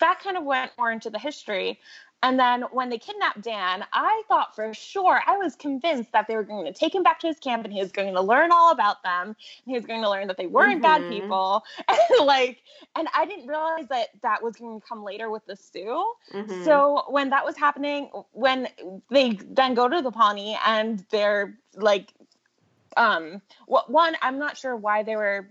that 0.01 0.21
kind 0.21 0.37
of 0.37 0.45
went 0.45 0.73
more 0.77 0.91
into 0.91 1.11
the 1.11 1.19
history. 1.19 1.79
And 2.23 2.39
then 2.39 2.63
when 2.71 2.89
they 2.89 2.99
kidnapped 2.99 3.41
Dan, 3.43 3.85
I 3.93 4.23
thought 4.29 4.55
for 4.55 4.73
sure, 4.75 5.21
I 5.27 5.37
was 5.39 5.57
convinced 5.57 6.13
that 6.13 6.29
they 6.29 6.37
were 6.37 6.45
going 6.45 6.67
to 6.67 6.73
take 6.73 6.95
him 6.95 7.03
back 7.03 7.19
to 7.21 7.27
his 7.27 7.39
camp 7.41 7.65
and 7.65 7.73
he 7.73 7.81
was 7.81 7.91
going 7.91 8.15
to 8.15 8.21
learn 8.21 8.53
all 8.53 8.71
about 8.71 9.03
them. 9.03 9.29
And 9.29 9.37
he 9.67 9.75
was 9.75 9.85
going 9.85 10.03
to 10.03 10.09
learn 10.11 10.29
that 10.29 10.37
they 10.37 10.47
weren't 10.47 10.83
bad 10.83 11.03
Mhm. 11.03 11.09
people. 11.09 11.65
And 11.89 12.27
like, 12.27 12.63
and 12.97 13.09
I 13.15 13.27
didn't 13.27 13.49
realize 13.49 13.89
that 13.89 14.09
that 14.23 14.43
was 14.43 14.57
going 14.57 14.81
to 14.81 14.87
come 14.87 15.03
later 15.03 15.31
with 15.31 15.45
the 15.47 15.57
Sioux. 15.57 16.15
Mhm. 16.33 16.65
So 16.65 17.05
when 17.09 17.31
that 17.31 17.45
was 17.45 17.57
happening, 17.57 18.11
when 18.33 18.69
they 19.11 19.33
then 19.33 19.75
go 19.75 19.89
to 19.89 20.01
the 20.01 20.13
Pawnee 20.13 20.57
and 20.65 21.05
they're 21.11 21.59
like 21.75 22.13
um, 22.97 23.41
wh- 23.67 23.89
one, 23.89 24.17
I'm 24.23 24.39
not 24.39 24.57
sure 24.57 24.77
why 24.77 25.03
they 25.03 25.17
were 25.17 25.49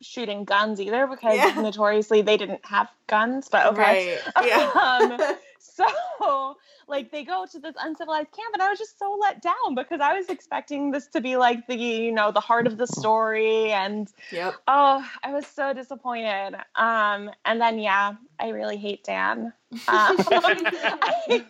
shooting 0.00 0.44
guns 0.44 0.80
either 0.80 1.06
because 1.06 1.36
Yeah. 1.36 1.60
notoriously 1.60 2.22
they 2.22 2.36
didn't 2.36 2.64
have 2.64 2.88
guns, 3.06 3.48
but 3.48 3.66
okay. 3.66 4.18
Right. 4.36 4.46
Yeah. 4.46 4.70
Um, 4.74 5.20
So, 5.78 6.56
like, 6.88 7.10
they 7.10 7.24
go 7.24 7.46
to 7.50 7.58
this 7.58 7.74
uncivilized 7.78 8.32
camp, 8.32 8.54
and 8.54 8.62
I 8.62 8.70
was 8.70 8.78
just 8.78 8.98
so 8.98 9.16
let 9.20 9.40
down 9.42 9.74
because 9.74 10.00
I 10.00 10.14
was 10.14 10.28
expecting 10.28 10.90
this 10.90 11.06
to 11.08 11.20
be 11.20 11.36
like 11.36 11.66
the, 11.66 11.76
you 11.76 12.12
know, 12.12 12.32
the 12.32 12.40
heart 12.40 12.66
of 12.66 12.76
the 12.76 12.86
story, 12.86 13.70
and 13.72 14.08
yep. 14.32 14.54
oh, 14.66 15.08
I 15.22 15.32
was 15.32 15.46
so 15.46 15.72
disappointed. 15.72 16.56
Um, 16.74 17.30
and 17.44 17.60
then 17.60 17.78
yeah, 17.78 18.14
I 18.40 18.48
really 18.48 18.76
hate 18.76 19.04
Dan. 19.04 19.52
Um, 19.72 19.80
I, 19.88 21.44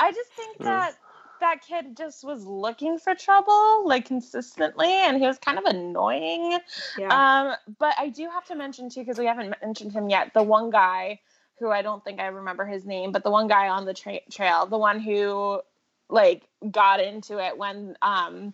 I 0.00 0.12
just 0.12 0.30
think 0.32 0.58
that 0.58 0.94
that 1.40 1.60
kid 1.66 1.96
just 1.96 2.24
was 2.24 2.46
looking 2.46 2.98
for 2.98 3.14
trouble, 3.14 3.86
like 3.86 4.06
consistently, 4.06 4.90
and 4.90 5.18
he 5.18 5.26
was 5.26 5.38
kind 5.38 5.58
of 5.58 5.64
annoying. 5.64 6.58
Yeah. 6.96 7.08
Um, 7.08 7.74
but 7.78 7.94
I 7.98 8.08
do 8.08 8.28
have 8.30 8.46
to 8.46 8.54
mention 8.54 8.88
too, 8.88 9.00
because 9.00 9.18
we 9.18 9.26
haven't 9.26 9.54
mentioned 9.60 9.92
him 9.92 10.08
yet, 10.08 10.32
the 10.34 10.42
one 10.42 10.70
guy 10.70 11.20
who 11.58 11.70
I 11.70 11.82
don't 11.82 12.04
think 12.04 12.20
I 12.20 12.26
remember 12.26 12.64
his 12.64 12.84
name, 12.84 13.12
but 13.12 13.24
the 13.24 13.30
one 13.30 13.48
guy 13.48 13.68
on 13.68 13.84
the 13.84 13.94
tra- 13.94 14.20
trail, 14.30 14.66
the 14.66 14.78
one 14.78 15.00
who 15.00 15.60
like 16.08 16.42
got 16.70 17.00
into 17.00 17.38
it 17.38 17.56
when 17.56 17.96
um 18.02 18.52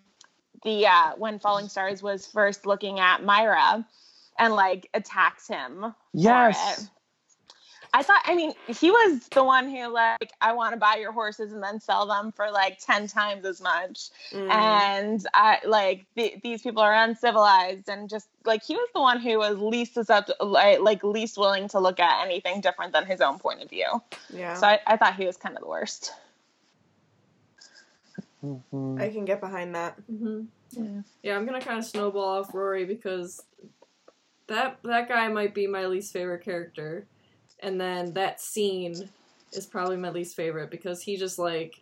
the 0.62 0.86
uh 0.86 1.12
when 1.16 1.38
Falling 1.38 1.68
Stars 1.68 2.02
was 2.02 2.26
first 2.26 2.66
looking 2.66 3.00
at 3.00 3.24
Myra 3.24 3.86
and 4.38 4.54
like 4.54 4.88
attacked 4.94 5.48
him. 5.48 5.94
Yes. 6.12 6.90
It. 7.92 7.96
I 7.98 8.02
thought 8.02 8.22
I 8.24 8.34
mean 8.34 8.52
he 8.66 8.90
was 8.90 9.28
the 9.28 9.42
one 9.44 9.68
who 9.70 9.88
like 9.88 10.32
I 10.40 10.52
want 10.52 10.72
to 10.74 10.78
buy 10.78 10.96
your 10.96 11.12
horses 11.12 11.52
and 11.52 11.62
then 11.62 11.80
sell 11.80 12.06
them 12.06 12.32
for 12.32 12.50
like 12.50 12.78
10 12.78 13.06
times 13.08 13.44
as 13.44 13.60
much 13.60 14.10
Mm. 14.32 14.50
and 14.50 15.26
I 15.34 15.58
like 15.66 16.04
th- 16.16 16.40
these 16.42 16.62
people 16.62 16.82
are 16.82 16.94
uncivilized 16.94 17.88
and 17.88 18.08
just 18.10 18.28
like 18.44 18.62
he 18.62 18.74
was 18.76 18.88
the 18.94 19.00
one 19.00 19.20
who 19.20 19.38
was 19.38 19.58
least 19.58 19.94
susceptible, 19.94 20.48
like, 20.48 20.80
like 20.80 21.02
least 21.04 21.36
willing 21.38 21.68
to 21.68 21.78
look 21.80 21.98
at 22.00 22.24
anything 22.26 22.60
different 22.60 22.92
than 22.92 23.06
his 23.06 23.20
own 23.20 23.38
point 23.38 23.62
of 23.62 23.70
view. 23.70 24.02
yeah. 24.30 24.54
So 24.54 24.66
I, 24.66 24.80
I 24.86 24.96
thought 24.96 25.14
he 25.16 25.24
was 25.26 25.36
kind 25.36 25.54
of 25.56 25.62
the 25.62 25.68
worst. 25.68 26.12
Mhm. 28.44 29.00
I 29.00 29.08
can 29.10 29.24
get 29.24 29.40
behind 29.40 29.74
that. 29.74 29.94
hmm 30.06 30.42
Yeah. 30.70 31.02
Yeah, 31.22 31.36
I'm 31.36 31.44
gonna 31.46 31.60
kind 31.60 31.78
of 31.78 31.84
snowball 31.84 32.40
off 32.40 32.54
Rory 32.54 32.84
because 32.84 33.42
that 34.46 34.78
that 34.84 35.08
guy 35.08 35.28
might 35.28 35.54
be 35.54 35.66
my 35.66 35.86
least 35.86 36.12
favorite 36.12 36.44
character, 36.44 37.06
and 37.60 37.80
then 37.80 38.12
that 38.14 38.40
scene 38.40 39.08
is 39.52 39.66
probably 39.66 39.96
my 39.96 40.10
least 40.10 40.36
favorite 40.36 40.70
because 40.70 41.02
he 41.02 41.16
just 41.16 41.38
like 41.38 41.80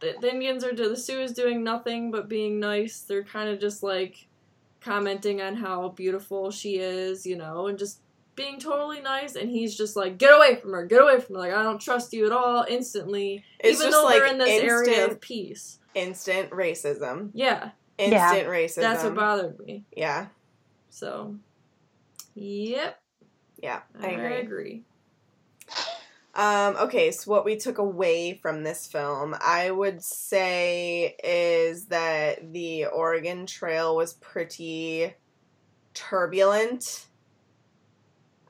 the, 0.00 0.14
the 0.20 0.30
Indians 0.32 0.64
are 0.64 0.74
the 0.74 0.96
Sioux 0.96 1.20
is 1.20 1.32
doing 1.32 1.62
nothing 1.62 2.10
but 2.10 2.28
being 2.28 2.58
nice. 2.58 3.00
They're 3.02 3.22
kind 3.24 3.48
of 3.48 3.60
just 3.60 3.82
like 3.82 4.26
commenting 4.80 5.40
on 5.40 5.54
how 5.54 5.90
beautiful 5.90 6.50
she 6.50 6.76
is, 6.78 7.24
you 7.24 7.36
know, 7.36 7.68
and 7.68 7.78
just 7.78 8.00
being 8.34 8.58
totally 8.58 9.00
nice. 9.00 9.36
And 9.36 9.50
he's 9.50 9.76
just 9.76 9.94
like, 9.94 10.18
"Get 10.18 10.34
away 10.34 10.56
from 10.56 10.72
her! 10.72 10.86
Get 10.86 11.02
away 11.02 11.20
from 11.20 11.34
her! 11.36 11.40
Like 11.42 11.52
I 11.52 11.62
don't 11.62 11.80
trust 11.80 12.12
you 12.12 12.26
at 12.26 12.32
all." 12.32 12.64
Instantly, 12.68 13.44
It's 13.60 13.78
even 13.78 13.90
just 13.92 13.96
though 13.96 14.04
like 14.04 14.16
they're 14.16 14.26
in 14.32 14.38
this 14.38 14.62
area 14.62 15.06
of 15.06 15.20
peace. 15.20 15.78
Instant 15.94 16.50
racism. 16.50 17.30
Yeah, 17.34 17.70
Instant 17.98 18.48
racism. 18.48 18.80
that's 18.80 19.04
what 19.04 19.14
bothered 19.14 19.58
me. 19.60 19.84
yeah. 19.94 20.26
So, 20.88 21.36
yep, 22.34 23.00
Yeah. 23.60 23.80
I 24.00 24.06
I 24.06 24.10
agree. 24.10 24.36
agree. 24.40 24.82
Um, 26.34 26.76
okay, 26.76 27.10
so 27.10 27.30
what 27.30 27.44
we 27.44 27.56
took 27.56 27.78
away 27.78 28.38
from 28.40 28.62
this 28.62 28.86
film, 28.86 29.36
I 29.38 29.70
would 29.70 30.02
say, 30.02 31.14
is 31.22 31.86
that 31.86 32.52
the 32.52 32.86
Oregon 32.86 33.44
Trail 33.44 33.94
was 33.94 34.14
pretty 34.14 35.14
turbulent. 35.92 37.06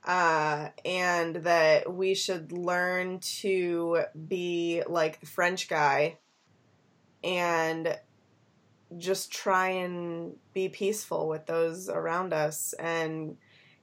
Uh, 0.05 0.67
and 0.83 1.37
that 1.37 1.93
we 1.93 2.13
should 2.13 2.51
learn 2.51 3.19
to 3.19 4.03
be 4.27 4.83
like 4.85 5.21
the 5.21 5.25
French 5.25 5.69
guy 5.69 6.17
and 7.23 7.97
just 8.97 9.31
try 9.31 9.69
and 9.69 10.33
be 10.53 10.67
peaceful 10.67 11.29
with 11.29 11.45
those 11.45 11.87
around 11.87 12.33
us 12.33 12.73
and 12.73 13.37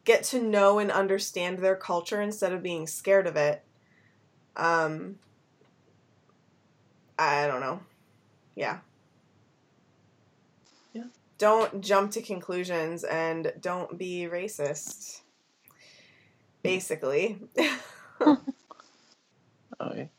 get 0.05 0.23
to 0.25 0.43
know 0.43 0.79
and 0.79 0.91
understand 0.91 1.59
their 1.59 1.77
culture 1.77 2.21
instead 2.21 2.53
of 2.53 2.63
being 2.63 2.87
scared 2.87 3.27
of 3.27 3.37
it. 3.37 3.65
Um, 4.57 5.17
I 7.19 7.47
don't 7.47 7.61
know. 7.61 7.81
Yeah. 8.55 8.79
Yeah. 10.93 11.05
Don't 11.39 11.81
jump 11.81 12.13
to 12.13 12.23
conclusions 12.23 13.05
and 13.05 13.53
don't 13.61 13.97
be 13.97 14.29
racist. 14.31 15.21
Basically. 16.63 17.39
Okay. 19.81 20.11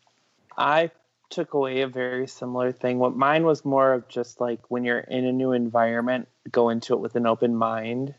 I 0.58 0.92
took 1.30 1.54
away 1.54 1.82
a 1.82 1.88
very 1.88 2.28
similar 2.28 2.72
thing. 2.72 3.00
What 3.00 3.16
mine 3.16 3.44
was 3.44 3.64
more 3.64 3.94
of 3.94 4.08
just 4.08 4.42
like 4.42 4.60
when 4.70 4.84
you're 4.84 5.00
in 5.00 5.26
a 5.26 5.32
new 5.32 5.52
environment, 5.54 6.28
go 6.52 6.70
into 6.70 6.94
it 6.94 7.00
with 7.00 7.16
an 7.16 7.26
open 7.26 7.56
mind, 7.56 8.16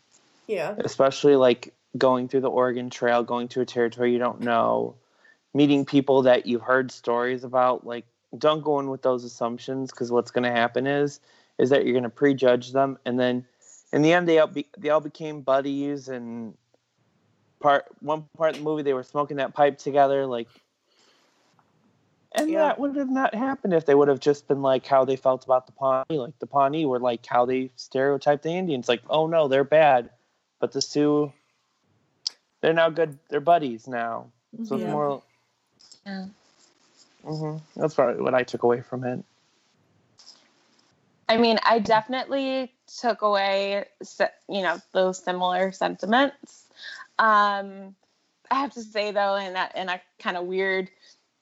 yeah. 0.47 0.75
especially 0.79 1.37
like 1.37 1.75
going 1.99 2.29
through 2.29 2.41
the 2.41 2.51
Oregon 2.51 2.91
Trail, 2.91 3.23
going 3.23 3.49
to 3.49 3.61
a 3.61 3.67
territory 3.67 4.13
you 4.13 4.19
don't 4.19 4.41
know, 4.41 4.95
meeting 5.55 5.85
people 5.85 6.23
that 6.23 6.47
you've 6.47 6.63
heard 6.63 6.91
stories 6.91 7.45
about. 7.45 7.87
Like, 7.87 8.07
don't 8.37 8.63
go 8.63 8.81
in 8.81 8.89
with 8.89 9.03
those 9.03 9.25
assumptions 9.25 9.91
because 9.91 10.11
what's 10.11 10.31
going 10.31 10.45
to 10.45 10.51
happen 10.51 10.87
is 10.87 11.21
is 11.59 11.71
that 11.71 11.85
you're 11.85 11.93
going 11.93 12.03
to 12.03 12.09
prejudge 12.09 12.73
them, 12.73 12.99
and 13.05 13.21
then 13.21 13.45
in 13.93 14.03
the 14.03 14.13
end, 14.13 14.27
they 14.27 14.39
all 14.39 14.47
be, 14.47 14.67
they 14.79 14.89
all 14.89 15.01
became 15.01 15.43
buddies. 15.43 16.09
And 16.09 16.57
part 17.61 17.85
one 18.01 18.25
part 18.37 18.53
of 18.53 18.59
the 18.59 18.65
movie, 18.65 18.83
they 18.83 18.95
were 18.95 19.03
smoking 19.03 19.37
that 19.37 19.55
pipe 19.55 19.79
together, 19.79 20.27
like. 20.27 20.49
And 22.35 22.49
Yeah. 22.49 22.61
that 22.61 22.79
would 22.79 22.97
have 22.97 23.11
not 23.11 23.35
happened 23.35 23.75
if 23.75 23.85
they 23.85 23.95
would 23.95 24.09
have 24.09 24.19
just 24.19 24.49
been 24.49 24.63
like 24.63 24.87
how 24.87 25.05
they 25.05 25.17
felt 25.17 25.45
about 25.45 25.67
the 25.67 25.73
Pawnee. 25.73 26.19
Like 26.19 26.39
the 26.39 26.47
Pawnee 26.47 26.87
were 26.87 26.99
like 26.99 27.27
how 27.27 27.45
they 27.45 27.71
stereotyped 27.77 28.43
the 28.43 28.49
Indians. 28.49 28.89
Like, 28.89 29.03
oh 29.11 29.27
no, 29.27 29.49
they're 29.49 29.65
bad. 29.65 30.09
But 30.59 30.73
the 30.73 30.81
Sioux, 30.81 31.31
they're 32.63 32.73
now 32.73 32.89
good. 32.89 33.19
They're 33.29 33.41
buddies 33.41 33.87
now. 33.87 34.33
So 34.65 34.77
it's 34.77 34.85
more. 34.87 35.23
Yeah. 36.07 36.27
hmm 37.25 37.57
That's 37.77 37.95
probably 37.95 38.23
what 38.23 38.35
I 38.35 38.43
took 38.43 38.63
away 38.63 38.81
from 38.81 39.05
it. 39.05 39.25
I 41.29 41.37
mean, 41.39 41.59
I 41.65 41.79
definitely 41.79 42.75
took 43.01 43.23
away, 43.23 43.87
you 44.49 44.63
know, 44.63 44.79
those 44.93 45.23
similar 45.23 45.73
sentiments. 45.73 46.67
Um, 47.19 47.95
I 48.51 48.57
have 48.57 48.73
to 48.75 48.83
say 48.83 49.13
though, 49.13 49.37
in 49.37 49.57
a, 49.57 49.71
in 49.75 49.89
a 49.89 50.01
kind 50.19 50.37
of 50.37 50.45
weird 50.45 50.91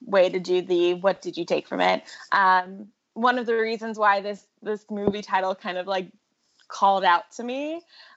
way 0.05 0.29
to 0.29 0.39
do 0.39 0.63
the 0.63 0.95
what 0.95 1.23
did 1.23 1.37
you 1.37 1.45
take 1.45 1.67
from 1.67 1.81
it? 1.81 2.03
Um, 2.33 2.89
one 3.15 3.39
of 3.39 3.47
the 3.47 3.55
reasons 3.55 3.99
why 3.99 4.21
this 4.21 4.47
this 4.63 4.85
movie 4.91 5.23
title 5.23 5.55
kind 5.55 5.77
of 5.77 5.87
like 5.87 6.09
called 6.69 7.05
out 7.05 7.31
to 7.33 7.43
me. 7.43 7.77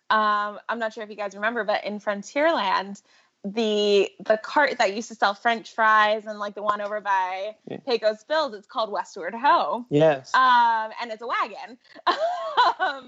Um, 0.09 0.59
I'm 0.69 0.77
not 0.79 0.93
sure 0.93 1.03
if 1.03 1.09
you 1.09 1.15
guys 1.15 1.33
remember, 1.33 1.63
but 1.63 1.83
in 1.83 1.99
Frontierland, 1.99 3.01
the 3.45 4.09
the 4.25 4.37
cart 4.37 4.77
that 4.77 4.95
used 4.95 5.09
to 5.09 5.15
sell 5.15 5.33
French 5.33 5.73
fries 5.73 6.25
and 6.25 6.39
like 6.39 6.55
the 6.55 6.63
one 6.63 6.79
over 6.79 7.01
by 7.01 7.55
Yeah. 7.67 7.77
Pecos 7.85 8.23
Bills, 8.23 8.53
it's 8.53 8.67
called 8.67 8.89
Westward 8.91 9.33
Ho 9.35 9.85
Yes. 9.89 10.33
um, 10.33 10.91
and 11.01 11.11
it's 11.11 11.21
a 11.21 11.27
wagon. 11.27 11.77
um, 12.07 12.15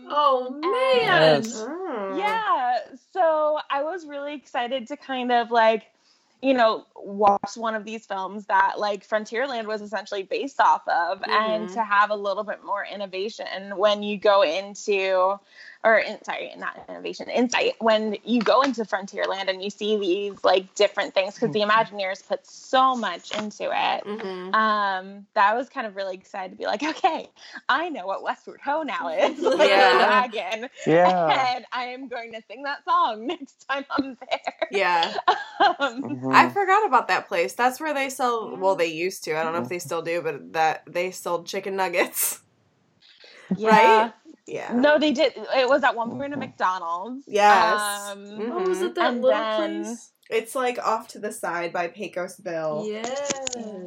Oh 0.10 0.50
man! 0.62 1.44
Yes. 1.44 1.54
Oh. 1.56 2.16
yeah, 2.18 2.80
so 3.14 3.60
I 3.70 3.84
was 3.84 4.06
really 4.06 4.34
excited 4.36 4.88
to 4.88 4.98
kind 4.98 5.32
of 5.32 5.52
like, 5.52 5.84
you 6.42 6.54
know, 6.54 6.86
watch 6.98 7.56
one 7.56 7.74
of 7.76 7.86
these 7.86 8.06
films 8.06 8.46
that 8.48 8.78
like 8.78 9.08
Frontierland 9.08 9.66
was 9.68 9.82
essentially 9.82 10.24
based 10.24 10.60
off 10.60 10.86
of, 10.88 11.24
and 11.30 11.70
Mhm. 11.70 11.74
to 11.74 11.84
have 11.84 12.10
a 12.10 12.16
little 12.16 12.44
bit 12.44 12.64
more 12.64 12.86
innovation 12.86 13.78
when 13.78 14.04
you 14.04 14.18
go 14.18 14.42
into, 14.42 15.40
or 15.86 16.00
in, 16.00 16.22
sorry, 16.24 16.52
not 16.58 16.84
innovation, 16.90 17.30
insight 17.30 17.76
when 17.80 18.18
you 18.26 18.42
go 18.42 18.62
into 18.64 18.84
Frontierland 18.84 19.50
and 19.50 19.64
you 19.64 19.70
see 19.70 19.98
these 19.98 20.44
like 20.44 20.74
different 20.76 21.14
things 21.14 21.36
because 21.36 21.52
the 21.54 21.60
Imagineers 21.62 22.28
put 22.28 22.46
so 22.46 22.96
much 22.96 23.32
into 23.40 23.66
it 23.66 24.04
Mm-hmm. 24.06 24.54
um 24.56 25.26
that 25.36 25.56
was 25.56 25.70
kind 25.70 25.86
of 25.88 25.96
really 25.96 26.16
excited 26.16 26.52
to 26.52 26.58
be 26.58 26.66
like 26.66 26.84
okay 26.84 27.30
i 27.70 27.90
know 27.90 28.06
what 28.08 28.24
westward 28.24 28.60
ho 28.64 28.84
now 28.84 29.10
is 29.10 29.40
like 29.44 29.70
Yeah. 29.70 29.98
wagon 30.10 30.70
yeah. 30.88 31.54
and 31.56 31.66
i 31.72 31.84
am 31.86 32.08
going 32.08 32.32
to 32.34 32.42
sing 32.50 32.64
that 32.64 32.84
song 32.84 33.28
next 33.34 33.66
time 33.70 33.86
i'm 33.92 34.18
there 34.30 34.68
Yeah. 34.72 35.14
um, 35.80 36.04
Mhm. 36.04 36.34
I 36.34 36.50
forgot 36.50 36.86
about 36.88 37.08
that 37.10 37.28
place. 37.28 37.54
That's 37.54 37.80
where 37.80 37.94
they 37.94 38.10
sell. 38.10 38.56
Well, 38.58 38.76
they 38.76 38.88
used 38.88 39.24
to. 39.26 39.38
I 39.38 39.44
don't 39.44 39.54
know 39.54 39.62
if 39.62 39.70
they 39.70 39.80
still 39.80 40.02
do, 40.02 40.22
but 40.22 40.54
that 40.54 40.84
they 40.88 41.12
sold 41.12 41.48
chicken 41.48 41.76
nuggets. 41.76 42.42
yeah 43.58 43.70
Right? 43.70 44.14
Yeah. 44.48 44.72
no 44.74 45.00
they 45.00 45.12
did 45.12 45.34
it 45.36 45.68
was 45.68 45.84
at 45.84 45.96
one 45.96 46.12
point 46.12 46.34
a 46.34 46.38
mcdonald's 46.38 47.24
Yes. 47.28 47.82
um, 48.12 48.26
Mhm. 48.26 48.50
Oh, 48.52 48.70
was 48.70 48.82
it 48.82 48.94
that 48.96 49.14
And 49.14 49.22
little 49.22 49.40
then- 49.40 49.84
place? 49.86 50.12
It's 50.30 50.56
like 50.56 50.80
off 50.80 51.08
to 51.10 51.20
the 51.20 51.32
side 51.32 51.72
by 51.72 51.88
Pecos 51.88 52.38
Bill. 52.38 52.84
Yeah. 52.88 53.06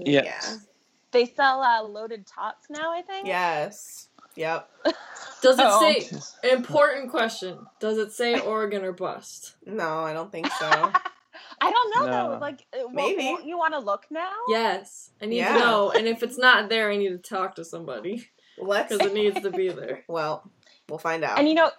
Yes. 0.05 0.67
they 1.11 1.27
sell 1.27 1.63
uh, 1.63 1.83
loaded 1.83 2.27
tots 2.27 2.69
now 2.71 2.93
i 2.93 3.03
think 3.03 3.27
Yes. 3.27 4.09
Yep. 4.37 4.71
Does 5.43 5.59
it 5.59 5.65
Oh. 5.67 5.81
say 5.81 6.49
important 6.53 7.11
question? 7.11 7.67
Does 7.81 7.99
it 7.99 8.13
say 8.13 8.39
Oregon 8.39 8.85
or 8.85 8.93
bust? 8.93 9.57
No, 9.67 10.01
I 10.05 10.13
don't 10.13 10.31
think 10.31 10.47
so. 10.53 10.67
I 11.61 11.71
don't 11.73 11.95
know 11.97 12.07
No. 12.07 12.31
though. 12.33 12.39
Like, 12.39 12.65
uh, 12.73 12.89
Maybe. 12.93 13.17
Maybe 13.17 13.49
you 13.49 13.59
want 13.59 13.75
to 13.75 13.81
look 13.81 14.07
now? 14.11 14.31
Yes, 14.49 15.11
I 15.21 15.27
need 15.27 15.39
Yeah. 15.39 15.55
to 15.55 15.59
know. 15.59 15.91
And 15.91 16.07
if 16.07 16.23
it's 16.23 16.39
not 16.39 16.69
there, 16.69 16.89
I 16.91 16.97
need 16.97 17.09
to 17.09 17.19
talk 17.19 17.57
to 17.57 17.65
somebody 17.65 18.13
Let's. 18.13 18.27
Because 18.59 19.01
it 19.05 19.15
needs 19.15 19.41
to 19.41 19.51
be 19.51 19.69
there. 19.69 20.05
Well, 20.09 20.51
we'll 20.89 20.99
find 20.99 21.25
out. 21.25 21.39
And 21.39 21.49
you 21.49 21.55
know, 21.55 21.71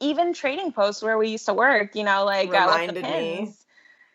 even 0.00 0.32
trading 0.32 0.72
posts 0.72 1.02
where 1.02 1.18
we 1.18 1.28
used 1.28 1.46
to 1.46 1.54
work, 1.54 1.94
you 1.94 2.04
know, 2.04 2.24
like 2.24 2.48
uh, 2.48 2.50
with 2.86 2.94
the 2.94 3.02
Reminded 3.02 3.04
me. 3.04 3.52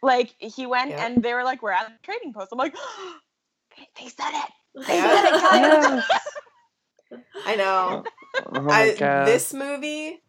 like 0.01 0.33
he 0.39 0.65
went 0.65 0.91
Yeah. 0.91 1.05
and 1.05 1.23
they 1.23 1.33
were 1.33 1.43
like, 1.43 1.61
"We're 1.61 1.71
at 1.71 1.87
the 1.87 1.93
trading 2.03 2.33
post." 2.33 2.49
I'm 2.51 2.57
like, 2.57 2.75
they, 3.77 3.87
they 4.03 4.09
said 4.09 4.31
it. 4.33 4.85
They 4.87 4.95
Yeah. 4.97 5.15
said 5.15 5.25
it, 5.35 5.41
guys. 5.41 6.03
Yes. 6.09 7.19
I 7.45 7.55
know. 7.55 8.03
Oh 8.45 8.61
my 8.61 8.71
I, 8.73 8.95
god. 8.97 9.27
this 9.27 9.53
movie 9.53 10.21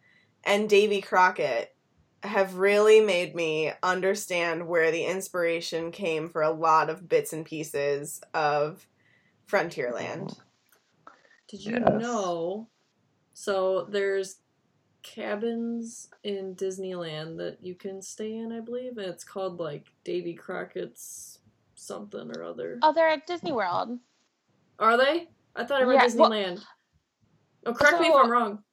and 0.45 0.69
Davy 0.69 1.01
Crockett 1.01 1.75
have 2.23 2.55
really 2.57 3.01
made 3.01 3.35
me 3.35 3.73
understand 3.83 4.67
where 4.67 4.91
the 4.91 5.05
inspiration 5.05 5.91
came 5.91 6.29
for 6.29 6.43
a 6.43 6.51
lot 6.51 6.91
of 6.91 7.09
bits 7.09 7.33
and 7.33 7.45
pieces 7.45 8.21
of 8.35 8.87
Frontierland. 9.51 10.37
Did 11.49 11.65
you 11.65 11.73
Yes. 11.79 12.03
know? 12.03 12.69
So 13.35 13.85
there's 13.85 14.41
cabins 15.03 16.09
in 16.25 16.57
Disneyland 16.57 17.37
that 17.39 17.63
you 17.63 17.75
can 17.75 18.03
stay 18.03 18.35
in, 18.37 18.53
I 18.53 18.61
believe, 18.61 18.99
and 18.99 19.07
it's 19.07 19.25
called 19.25 19.59
like 19.61 19.87
Davy 20.05 20.35
Crockett's 20.35 21.39
something 21.75 22.31
or 22.37 22.43
other. 22.43 22.79
Oh, 22.83 22.93
they're 22.93 23.09
at 23.09 23.27
Disney 23.27 23.53
World. 23.53 23.99
Are 24.79 24.97
they? 24.97 25.29
I 25.55 25.65
thought 25.65 25.81
I 25.81 25.85
read 25.85 26.03
Yeah, 26.03 26.15
well- 26.17 26.31
Disneyland. 26.31 26.65
oh, 27.67 27.75
correct 27.75 28.01
me 28.01 28.09
if 28.09 28.15
I'm 28.17 28.31
wrong. 28.31 28.65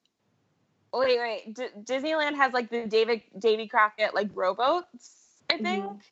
Wait, 0.92 1.18
wait. 1.18 1.54
D- 1.54 1.68
Disneyland 1.82 2.34
has 2.36 2.52
like 2.52 2.70
the 2.70 2.86
David 2.86 3.22
Davy 3.38 3.66
Crockett 3.68 4.14
like 4.14 4.28
rowboats, 4.34 5.40
I 5.50 5.54
Mm-hmm. 5.54 5.64
think. 5.64 6.02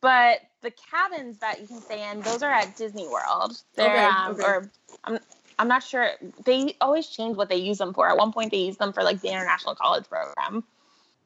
But 0.00 0.40
the 0.62 0.70
cabins 0.70 1.38
that 1.40 1.60
you 1.60 1.66
can 1.66 1.80
stay 1.80 2.10
in, 2.10 2.20
those 2.22 2.42
are 2.42 2.50
at 2.50 2.74
Disney 2.76 3.06
World. 3.06 3.62
They're 3.74 3.86
Okay, 3.90 4.04
um, 4.04 4.32
okay. 4.32 4.42
or 4.44 4.70
I'm 5.04 5.18
I'm 5.60 5.68
not 5.68 5.82
sure. 5.82 6.12
They 6.46 6.74
always 6.80 7.06
change 7.06 7.36
what 7.36 7.50
they 7.50 7.56
use 7.56 7.76
them 7.76 7.92
for. 7.92 8.08
At 8.08 8.16
one 8.16 8.32
point, 8.32 8.50
they 8.50 8.56
used 8.60 8.78
them 8.78 8.94
for 8.94 9.02
like 9.02 9.20
the 9.20 9.28
international 9.28 9.74
college 9.74 10.06
program. 10.08 10.64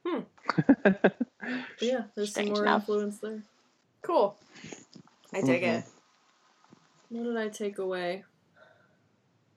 But 0.05 0.27
yeah, 1.81 2.03
there's 2.17 2.35
some 2.35 2.47
more 2.47 2.63
enough. 2.65 2.83
influence 2.83 3.21
there. 3.21 3.45
Cool. 4.03 4.37
I 5.33 5.41
dig 5.41 5.63
Mhm. 5.63 5.79
it. 5.79 5.85
What 7.11 7.23
did 7.25 7.37
I 7.37 7.49
take 7.49 7.79
away? 7.79 8.25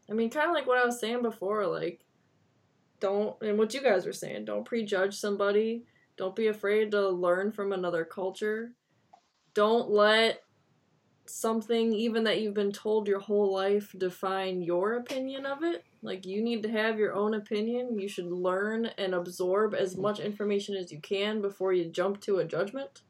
I 0.09 0.13
mean, 0.13 0.29
kind 0.29 0.47
of 0.47 0.53
like 0.53 0.67
what 0.67 0.77
I 0.77 0.85
was 0.85 0.99
saying 0.99 1.23
before, 1.23 1.65
like, 1.65 2.05
don't, 2.99 3.35
and 3.41 3.57
what 3.57 3.73
you 3.73 3.81
guys 3.81 4.05
were 4.05 4.13
saying, 4.13 4.45
don't 4.45 4.63
prejudge 4.63 5.15
somebody. 5.15 5.85
Don't 6.17 6.35
be 6.35 6.47
afraid 6.47 6.91
to 6.91 7.09
learn 7.09 7.51
from 7.51 7.73
another 7.73 8.05
culture. 8.05 8.73
Don't 9.55 9.89
let 9.89 10.43
something, 11.29 11.93
even 11.93 12.23
that 12.25 12.41
you've 12.41 12.53
been 12.53 12.71
told 12.71 13.07
your 13.07 13.19
whole 13.19 13.53
life, 13.53 13.93
define 13.97 14.61
your 14.61 14.95
opinion 14.95 15.45
of 15.45 15.63
it. 15.63 15.83
Like, 16.01 16.25
you 16.25 16.41
need 16.43 16.63
to 16.63 16.69
have 16.69 16.99
your 16.99 17.13
own 17.13 17.33
opinion. 17.33 17.97
You 17.99 18.07
should 18.07 18.31
learn 18.31 18.87
and 18.97 19.13
absorb 19.13 19.73
as 19.73 19.97
much 19.97 20.19
information 20.19 20.75
as 20.75 20.91
you 20.91 21.01
can 21.01 21.41
before 21.41 21.73
you 21.73 21.89
jump 21.89 22.21
to 22.21 22.37
a 22.37 22.45
judgment 22.45 23.01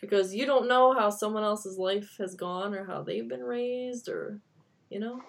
because 0.00 0.34
you 0.34 0.46
don't 0.46 0.68
know 0.68 0.92
how 0.94 1.10
someone 1.10 1.44
else's 1.44 1.78
life 1.78 2.16
has 2.18 2.34
gone 2.34 2.74
or 2.74 2.84
how 2.84 3.02
they've 3.02 3.28
been 3.28 3.42
raised 3.42 4.08
or 4.08 4.40
you 4.88 4.98
know 4.98 5.20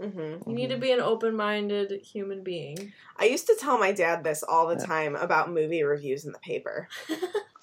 hmm 0.00 0.36
you 0.46 0.54
need 0.54 0.70
to 0.70 0.76
be 0.76 0.92
an 0.92 1.00
open-minded 1.00 1.92
human 2.02 2.42
being 2.42 2.92
I 3.18 3.24
used 3.26 3.46
to 3.46 3.56
tell 3.58 3.78
my 3.78 3.92
dad 3.92 4.24
this 4.24 4.42
all 4.42 4.66
the 4.66 4.76
Yeah. 4.76 4.84
time 4.84 5.16
about 5.16 5.50
movie 5.50 5.82
reviews 5.82 6.24
in 6.26 6.32
the 6.32 6.38
paper. 6.38 6.88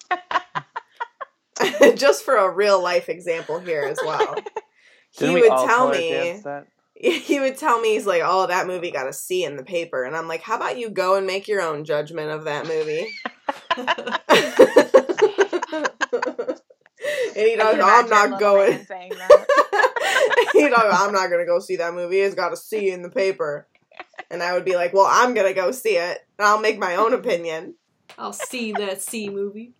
Just 1.96 2.24
for 2.24 2.36
a 2.36 2.50
real 2.50 2.82
life 2.82 3.08
example 3.08 3.58
here 3.58 3.82
as 3.82 3.98
well. 4.04 4.34
he 5.10 5.20
Didn't 5.20 5.34
we 5.34 5.40
would 5.42 5.50
all 5.50 5.66
tell 5.66 5.90
me 5.90 6.40
that? 6.44 6.66
he 6.94 7.40
would 7.40 7.58
tell 7.58 7.80
me 7.80 7.94
he's 7.94 8.06
like, 8.06 8.22
"Oh, 8.24 8.46
that 8.46 8.66
movie 8.66 8.90
got 8.90 9.08
a 9.08 9.12
C 9.12 9.44
in 9.44 9.56
the 9.56 9.64
paper," 9.64 10.04
and 10.04 10.16
I'm 10.16 10.28
like, 10.28 10.42
"How 10.42 10.56
about 10.56 10.78
you 10.78 10.90
go 10.90 11.16
and 11.16 11.26
make 11.26 11.48
your 11.48 11.60
own 11.60 11.84
judgment 11.84 12.30
of 12.30 12.44
that 12.44 12.66
movie?" 12.66 13.08
and 13.76 13.86
he 17.34 17.54
I 17.54 17.56
goes, 17.56 17.74
can 17.74 17.80
oh, 17.80 17.88
"I'm 17.88 18.08
not 18.08 18.40
going." 18.40 18.70
man 18.70 18.86
saying 18.86 19.10
that. 19.10 20.50
he 20.52 20.68
goes, 20.68 20.78
"I'm 20.78 21.12
not 21.12 21.30
gonna 21.30 21.46
go 21.46 21.58
see 21.58 21.76
that 21.76 21.94
movie. 21.94 22.20
It's 22.20 22.34
got 22.34 22.52
a 22.52 22.56
C 22.56 22.90
in 22.90 23.02
the 23.02 23.10
paper." 23.10 23.66
And 24.30 24.42
I 24.42 24.54
would 24.54 24.64
be 24.64 24.76
like, 24.76 24.94
"Well, 24.94 25.08
I'm 25.08 25.34
gonna 25.34 25.54
go 25.54 25.72
see 25.72 25.96
it, 25.96 26.18
and 26.38 26.46
I'll 26.46 26.60
make 26.60 26.78
my 26.78 26.96
own 26.96 27.12
opinion." 27.12 27.74
i'll 28.18 28.32
see 28.32 28.72
that 28.72 29.00
c 29.02 29.28
movie 29.28 29.74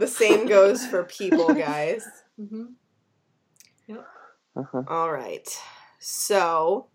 the 0.00 0.08
same 0.08 0.46
goes 0.46 0.84
for 0.84 1.04
people, 1.18 1.54
guys. 1.54 2.04
mm-hmm. 2.40 2.64
Uh-huh. 4.56 4.82
All 4.88 5.12
right. 5.12 5.48
So, 6.00 6.88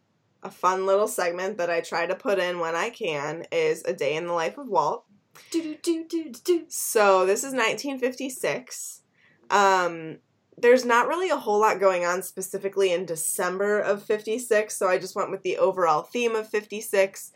a 0.44 0.52
fun 0.52 0.86
little 0.86 1.08
segment 1.08 1.58
that 1.58 1.70
I 1.70 1.80
try 1.80 2.06
to 2.06 2.16
put 2.16 2.38
in 2.38 2.60
when 2.60 2.76
I 2.76 2.90
can 2.90 3.46
is 3.52 3.84
a 3.86 3.94
day 3.94 4.16
in 4.16 4.28
the 4.28 4.34
life 4.34 4.58
of 4.58 4.68
Walt. 4.68 5.06
do, 5.52 5.76
do, 5.82 6.06
do, 6.08 6.32
do. 6.44 6.66
So, 6.68 7.26
this 7.26 7.40
is 7.40 7.54
1956. 7.54 9.02
Um, 9.50 10.18
there's 10.58 10.86
not 10.86 11.08
really 11.08 11.30
a 11.30 11.38
whole 11.38 11.60
lot 11.60 11.80
going 11.80 12.06
on 12.06 12.22
specifically 12.24 12.92
in 12.92 13.06
December 13.06 13.80
of 13.80 14.04
56, 14.04 14.76
so 14.76 14.88
I 14.88 14.98
just 14.98 15.16
went 15.16 15.32
with 15.32 15.44
the 15.44 15.58
overall 15.58 16.04
theme 16.04 16.36
of 16.36 16.50
56. 16.50 17.32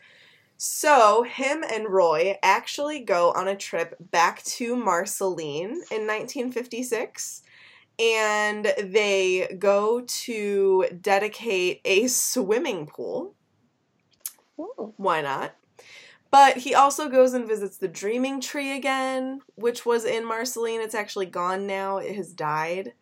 So, 0.62 1.22
him 1.22 1.64
and 1.72 1.88
Roy 1.88 2.36
actually 2.42 3.00
go 3.00 3.32
on 3.32 3.48
a 3.48 3.56
trip 3.56 3.96
back 3.98 4.42
to 4.42 4.76
Marceline 4.76 5.70
in 5.90 6.06
1956 6.06 7.40
and 7.98 8.70
they 8.78 9.56
go 9.58 10.02
to 10.02 10.84
dedicate 11.00 11.80
a 11.86 12.08
swimming 12.08 12.86
pool. 12.86 13.34
Ooh. 14.58 14.92
Why 14.98 15.22
not? 15.22 15.56
But 16.30 16.58
he 16.58 16.74
also 16.74 17.08
goes 17.08 17.32
and 17.32 17.48
visits 17.48 17.78
the 17.78 17.88
Dreaming 17.88 18.38
Tree 18.42 18.76
again, 18.76 19.40
which 19.54 19.86
was 19.86 20.04
in 20.04 20.26
Marceline. 20.26 20.82
It's 20.82 20.94
actually 20.94 21.24
gone 21.24 21.66
now, 21.66 21.96
it 21.96 22.14
has 22.16 22.34
died. 22.34 22.92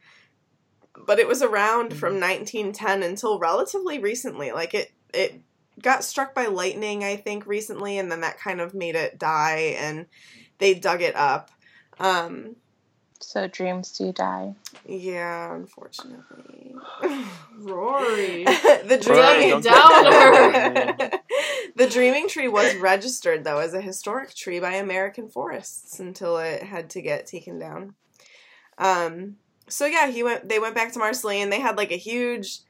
But 0.97 1.19
it 1.19 1.27
was 1.27 1.43
around 1.43 1.93
from 1.93 2.21
mm-hmm. 2.21 2.71
1910 2.71 3.03
until 3.03 3.41
relatively 3.41 3.99
recently. 3.99 4.53
Like 4.53 4.75
it 4.75 4.93
it 5.13 5.41
got 5.81 6.05
struck 6.05 6.35
by 6.35 6.47
lightning, 6.47 7.05
I 7.05 7.17
think, 7.17 7.47
recently, 7.47 7.99
and 7.99 8.11
then 8.11 8.21
that 8.23 8.39
kind 8.39 8.61
of 8.61 8.75
made 8.75 8.95
it 8.97 9.19
die 9.19 9.77
and 9.79 10.07
they 10.59 10.75
dug 10.75 11.03
it 11.03 11.17
up. 11.17 11.51
Um 11.99 12.57
So 13.21 13.47
dreams 13.49 13.93
do 13.97 14.13
die. 14.13 14.55
yeah, 14.87 15.55
unfortunately. 15.55 16.75
rory 17.59 18.45
the 18.45 18.99
dreaming 19.03 19.61
don't 19.61 20.99
the 21.77 21.89
dreaming 21.89 22.29
tree 22.29 22.47
was 22.49 22.75
registered 22.77 23.43
though 23.45 23.59
as 23.59 23.75
a 23.75 23.81
historic 23.81 24.35
tree 24.35 24.61
by 24.61 24.75
American 24.75 25.29
Forests 25.29 25.99
until 25.99 26.39
it 26.39 26.63
had 26.63 26.91
to 26.91 27.03
get 27.03 27.27
taken 27.27 27.59
down. 27.59 27.95
Um 28.79 29.37
so 29.69 29.87
yeah, 29.87 30.09
he 30.09 30.23
went 30.23 30.49
they 30.49 30.59
went 30.61 30.75
back 30.75 30.93
to 30.93 30.99
Marceline. 30.99 31.51
They 31.51 31.61
had 31.61 31.77
like 31.77 31.91
a 31.93 31.97
huge 31.97 32.61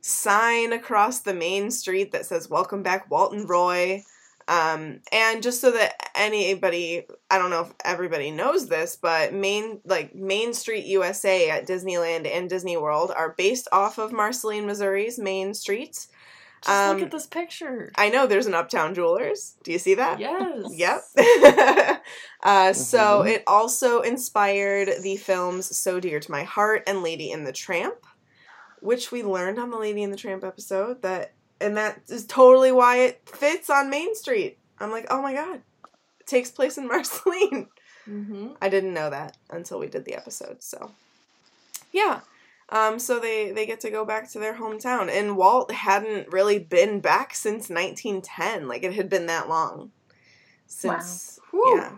sign 0.00 0.72
across 0.72 1.20
the 1.20 1.34
main 1.34 1.70
street 1.70 2.12
that 2.12 2.26
says 2.26 2.48
welcome 2.50 2.82
back 2.82 3.10
Walton 3.10 3.46
Roy. 3.46 4.04
Um, 4.46 5.00
and 5.12 5.42
just 5.42 5.60
so 5.60 5.70
that 5.72 6.10
anybody, 6.14 7.06
I 7.30 7.36
don't 7.36 7.50
know 7.50 7.60
if 7.62 7.72
everybody 7.84 8.30
knows 8.30 8.66
this, 8.66 8.96
but 8.96 9.34
Main 9.34 9.80
like 9.84 10.14
Main 10.14 10.54
Street 10.54 10.86
USA 10.86 11.50
at 11.50 11.66
Disneyland 11.66 12.26
and 12.26 12.48
Disney 12.48 12.78
World 12.78 13.12
are 13.14 13.34
based 13.36 13.68
off 13.72 13.98
of 13.98 14.10
Marceline, 14.10 14.64
Missouri's 14.66 15.18
Main 15.18 15.52
Streets. 15.52 16.08
just 16.64 16.74
Um, 16.74 16.94
look 16.94 17.02
at 17.02 17.10
this 17.10 17.26
picture 17.26 17.92
I 17.96 18.08
know 18.08 18.26
there's 18.26 18.46
an 18.46 18.54
Uptown 18.54 18.94
Jewelers. 18.94 19.54
Do 19.64 19.70
you 19.70 19.78
see 19.78 19.94
that? 19.96 20.18
yes 20.18 20.70
Yep. 20.70 21.02
uh, 22.42 22.72
So 22.72 23.22
Mhm. 23.24 23.28
it 23.28 23.42
also 23.46 24.00
inspired 24.00 25.02
the 25.02 25.16
films 25.16 25.76
So 25.76 26.00
Dear 26.00 26.20
to 26.20 26.30
My 26.30 26.44
Heart 26.44 26.84
and 26.86 27.02
Lady 27.02 27.32
and 27.32 27.46
the 27.46 27.52
Tramp, 27.52 27.96
which 28.80 29.12
we 29.12 29.22
learned 29.22 29.58
on 29.58 29.70
the 29.70 29.78
Lady 29.78 30.02
and 30.02 30.12
the 30.12 30.16
Tramp 30.16 30.44
episode 30.44 31.02
that, 31.02 31.32
and 31.60 31.76
that 31.76 32.00
is 32.08 32.26
totally 32.26 32.72
why 32.72 32.98
it 32.98 33.28
fits 33.28 33.70
on 33.70 33.90
Main 33.90 34.14
Street. 34.14 34.58
I'm 34.78 34.90
like, 34.90 35.06
oh 35.10 35.22
my 35.22 35.34
god, 35.34 35.62
it 36.20 36.26
takes 36.26 36.50
place 36.50 36.78
in 36.78 36.86
Marceline. 36.88 37.68
mm-hmm. 38.08 38.48
I 38.60 38.68
didn't 38.68 38.94
know 38.94 39.10
that 39.10 39.36
until 39.50 39.78
we 39.78 39.86
did 39.86 40.04
the 40.04 40.14
episode. 40.14 40.62
So, 40.62 40.92
yeah. 41.92 42.20
Um, 42.70 42.98
so 42.98 43.18
they 43.18 43.50
they 43.50 43.64
get 43.64 43.80
to 43.80 43.90
go 43.90 44.04
back 44.04 44.30
to 44.32 44.38
their 44.38 44.54
hometown, 44.54 45.08
and 45.10 45.38
Walt 45.38 45.70
hadn't 45.72 46.30
really 46.30 46.58
been 46.58 47.00
back 47.00 47.34
since 47.34 47.70
1910. 47.70 48.68
Like 48.68 48.82
it 48.82 48.92
had 48.92 49.08
been 49.08 49.26
that 49.26 49.48
long 49.48 49.90
since. 50.66 51.40
Whew. 51.50 51.76
Yeah. 51.76 51.92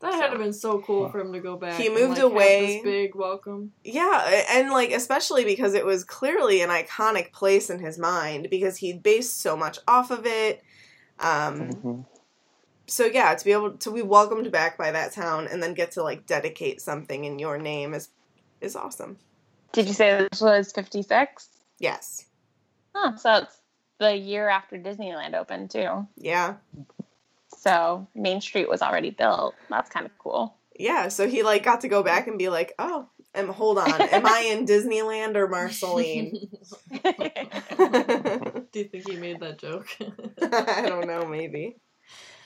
That 0.00 0.14
had 0.14 0.30
have 0.30 0.38
been 0.38 0.52
so 0.52 0.80
cool 0.80 1.10
for 1.10 1.20
him 1.20 1.32
to 1.32 1.40
go 1.40 1.56
back. 1.56 1.78
He 1.78 1.86
and, 1.86 1.94
moved 1.94 2.08
like, 2.10 2.18
have 2.18 2.32
away. 2.32 2.74
This 2.76 2.82
big 2.82 3.14
welcome. 3.14 3.72
Yeah, 3.84 4.44
and 4.50 4.70
like 4.70 4.92
especially 4.92 5.44
because 5.44 5.74
it 5.74 5.84
was 5.84 6.04
clearly 6.04 6.62
an 6.62 6.70
iconic 6.70 7.32
place 7.32 7.68
in 7.68 7.78
his 7.80 7.98
mind 7.98 8.48
because 8.50 8.78
he 8.78 8.94
based 8.94 9.40
so 9.40 9.56
much 9.56 9.78
off 9.86 10.10
of 10.10 10.24
it. 10.24 10.62
Um, 11.18 11.70
Mhm. 11.70 12.06
so 12.86 13.04
yeah, 13.04 13.34
to 13.34 13.44
be 13.44 13.52
able 13.52 13.72
to 13.72 13.92
be 13.92 14.00
welcomed 14.00 14.50
back 14.50 14.78
by 14.78 14.90
that 14.90 15.12
town 15.12 15.46
and 15.46 15.62
then 15.62 15.74
get 15.74 15.92
to 15.92 16.02
like 16.02 16.24
dedicate 16.26 16.80
something 16.80 17.24
in 17.24 17.38
your 17.38 17.58
name 17.58 17.92
is 17.92 18.08
is 18.62 18.76
awesome. 18.76 19.18
Did 19.72 19.86
you 19.86 19.94
say 19.94 20.26
this 20.30 20.40
was 20.40 20.72
56? 20.72 21.48
Yes. 21.78 22.26
Huh, 22.94 23.16
so 23.16 23.34
it's 23.36 23.56
the 23.98 24.16
year 24.16 24.48
after 24.48 24.76
Disneyland 24.76 25.34
opened, 25.34 25.70
too. 25.70 26.06
Yeah. 26.16 26.54
So 27.60 28.06
Main 28.14 28.40
Street 28.40 28.70
was 28.70 28.80
already 28.80 29.10
built. 29.10 29.54
That's 29.68 29.90
kind 29.90 30.06
of 30.06 30.16
cool. 30.18 30.54
Yeah, 30.78 31.08
so 31.08 31.28
he 31.28 31.42
like 31.42 31.62
got 31.62 31.82
to 31.82 31.88
go 31.88 32.02
back 32.02 32.26
and 32.26 32.38
be 32.38 32.48
like, 32.48 32.72
"Oh, 32.78 33.06
am 33.34 33.48
hold 33.48 33.76
on, 33.76 34.00
am 34.00 34.24
I 34.24 34.48
in 34.50 34.64
Disneyland 34.66 35.36
or 35.36 35.46
Marceline?" 35.46 36.32
Do 38.72 38.78
you 38.78 38.84
think 38.84 39.06
he 39.06 39.16
made 39.16 39.40
that 39.40 39.58
joke? 39.58 39.88
I 40.40 40.86
don't 40.88 41.06
know, 41.06 41.26
maybe. 41.26 41.76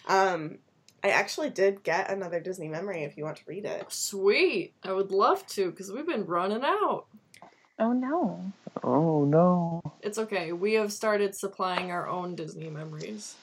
Um, 0.09 0.59
I 1.05 1.11
actually 1.11 1.51
did 1.51 1.85
get 1.85 2.11
another 2.11 2.41
Disney 2.41 2.67
memory 2.67 3.05
if 3.05 3.17
you 3.17 3.23
want 3.23 3.37
to 3.37 3.45
read 3.47 3.67
it. 3.67 3.93
Sweet. 3.93 4.73
I 4.83 4.91
would 4.93 5.12
love 5.12 5.47
to 5.49 5.71
because 5.71 5.93
we've 5.93 6.07
been 6.07 6.27
running 6.27 6.65
out. 6.65 7.05
oh, 7.79 7.93
no. 7.93 8.53
Oh 8.83 9.25
no. 9.25 9.81
It's 10.01 10.19
okay. 10.19 10.53
We 10.53 10.73
have 10.75 10.93
started 10.93 11.37
supplying 11.37 11.93
our 11.93 12.09
own 12.09 12.35
Disney 12.35 12.69
memories. 12.69 13.37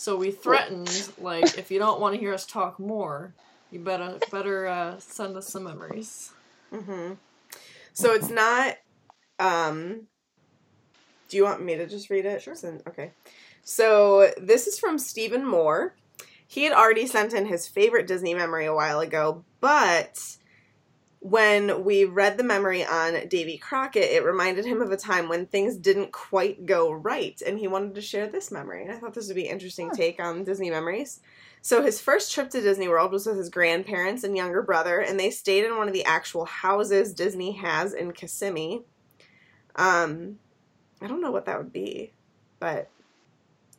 So 0.00 0.16
we 0.16 0.30
threatened, 0.30 1.12
like, 1.18 1.58
if 1.58 1.70
you 1.70 1.78
don't 1.78 2.00
want 2.00 2.14
to 2.14 2.20
hear 2.20 2.32
us 2.32 2.46
talk 2.46 2.80
more, 2.80 3.34
you 3.70 3.80
better 3.80 4.18
better 4.30 4.66
uh, 4.66 4.98
send 4.98 5.36
us 5.36 5.48
some 5.48 5.64
memories. 5.64 6.32
hmm 6.72 7.12
So 7.92 8.14
it's 8.14 8.30
not. 8.30 8.76
Um, 9.38 10.06
do 11.28 11.36
you 11.36 11.44
want 11.44 11.62
me 11.62 11.76
to 11.76 11.86
just 11.86 12.08
read 12.08 12.24
it? 12.24 12.40
Sure. 12.40 12.54
Okay. 12.88 13.10
So 13.62 14.30
this 14.40 14.66
is 14.66 14.78
from 14.78 14.96
Stephen 14.96 15.46
Moore. 15.46 15.94
He 16.48 16.64
had 16.64 16.72
already 16.72 17.06
sent 17.06 17.34
in 17.34 17.44
his 17.44 17.68
favorite 17.68 18.06
Disney 18.06 18.32
memory 18.32 18.64
a 18.64 18.74
while 18.74 19.00
ago, 19.00 19.44
but 19.60 20.18
when 21.20 21.84
we 21.84 22.06
read 22.06 22.38
the 22.38 22.44
memory 22.44 22.84
on 22.84 23.28
Davy 23.28 23.58
Crockett, 23.58 24.10
it 24.10 24.24
reminded 24.24 24.64
him 24.64 24.80
of 24.80 24.90
a 24.90 24.96
time 24.96 25.28
when 25.28 25.46
things 25.46 25.76
didn't 25.76 26.12
quite 26.12 26.64
go 26.64 26.90
right, 26.90 27.40
and 27.46 27.58
he 27.58 27.68
wanted 27.68 27.94
to 27.94 28.00
share 28.00 28.26
this 28.26 28.50
memory. 28.50 28.82
And 28.82 28.92
I 28.92 28.98
thought 28.98 29.12
this 29.12 29.28
would 29.28 29.36
be 29.36 29.46
an 29.46 29.52
interesting 29.52 29.88
Huh. 29.88 29.96
take 29.96 30.20
on 30.20 30.44
Disney 30.44 30.70
memories. 30.70 31.20
So 31.60 31.82
his 31.82 32.00
first 32.00 32.32
trip 32.32 32.48
to 32.50 32.62
Disney 32.62 32.88
World 32.88 33.12
was 33.12 33.26
with 33.26 33.36
his 33.36 33.50
grandparents 33.50 34.24
and 34.24 34.34
younger 34.34 34.62
brother, 34.62 34.98
and 34.98 35.20
they 35.20 35.30
stayed 35.30 35.66
in 35.66 35.76
one 35.76 35.88
of 35.88 35.94
the 35.94 36.06
actual 36.06 36.46
houses 36.46 37.12
Disney 37.12 37.52
has 37.52 37.92
in 37.92 38.12
Kissimmee. 38.12 38.84
Um, 39.76 40.38
I 41.02 41.06
don't 41.06 41.20
know 41.20 41.30
what 41.30 41.44
that 41.44 41.58
would 41.58 41.72
be, 41.72 42.12
but 42.60 42.88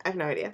I 0.04 0.08
have 0.08 0.16
no 0.16 0.26
idea. 0.26 0.52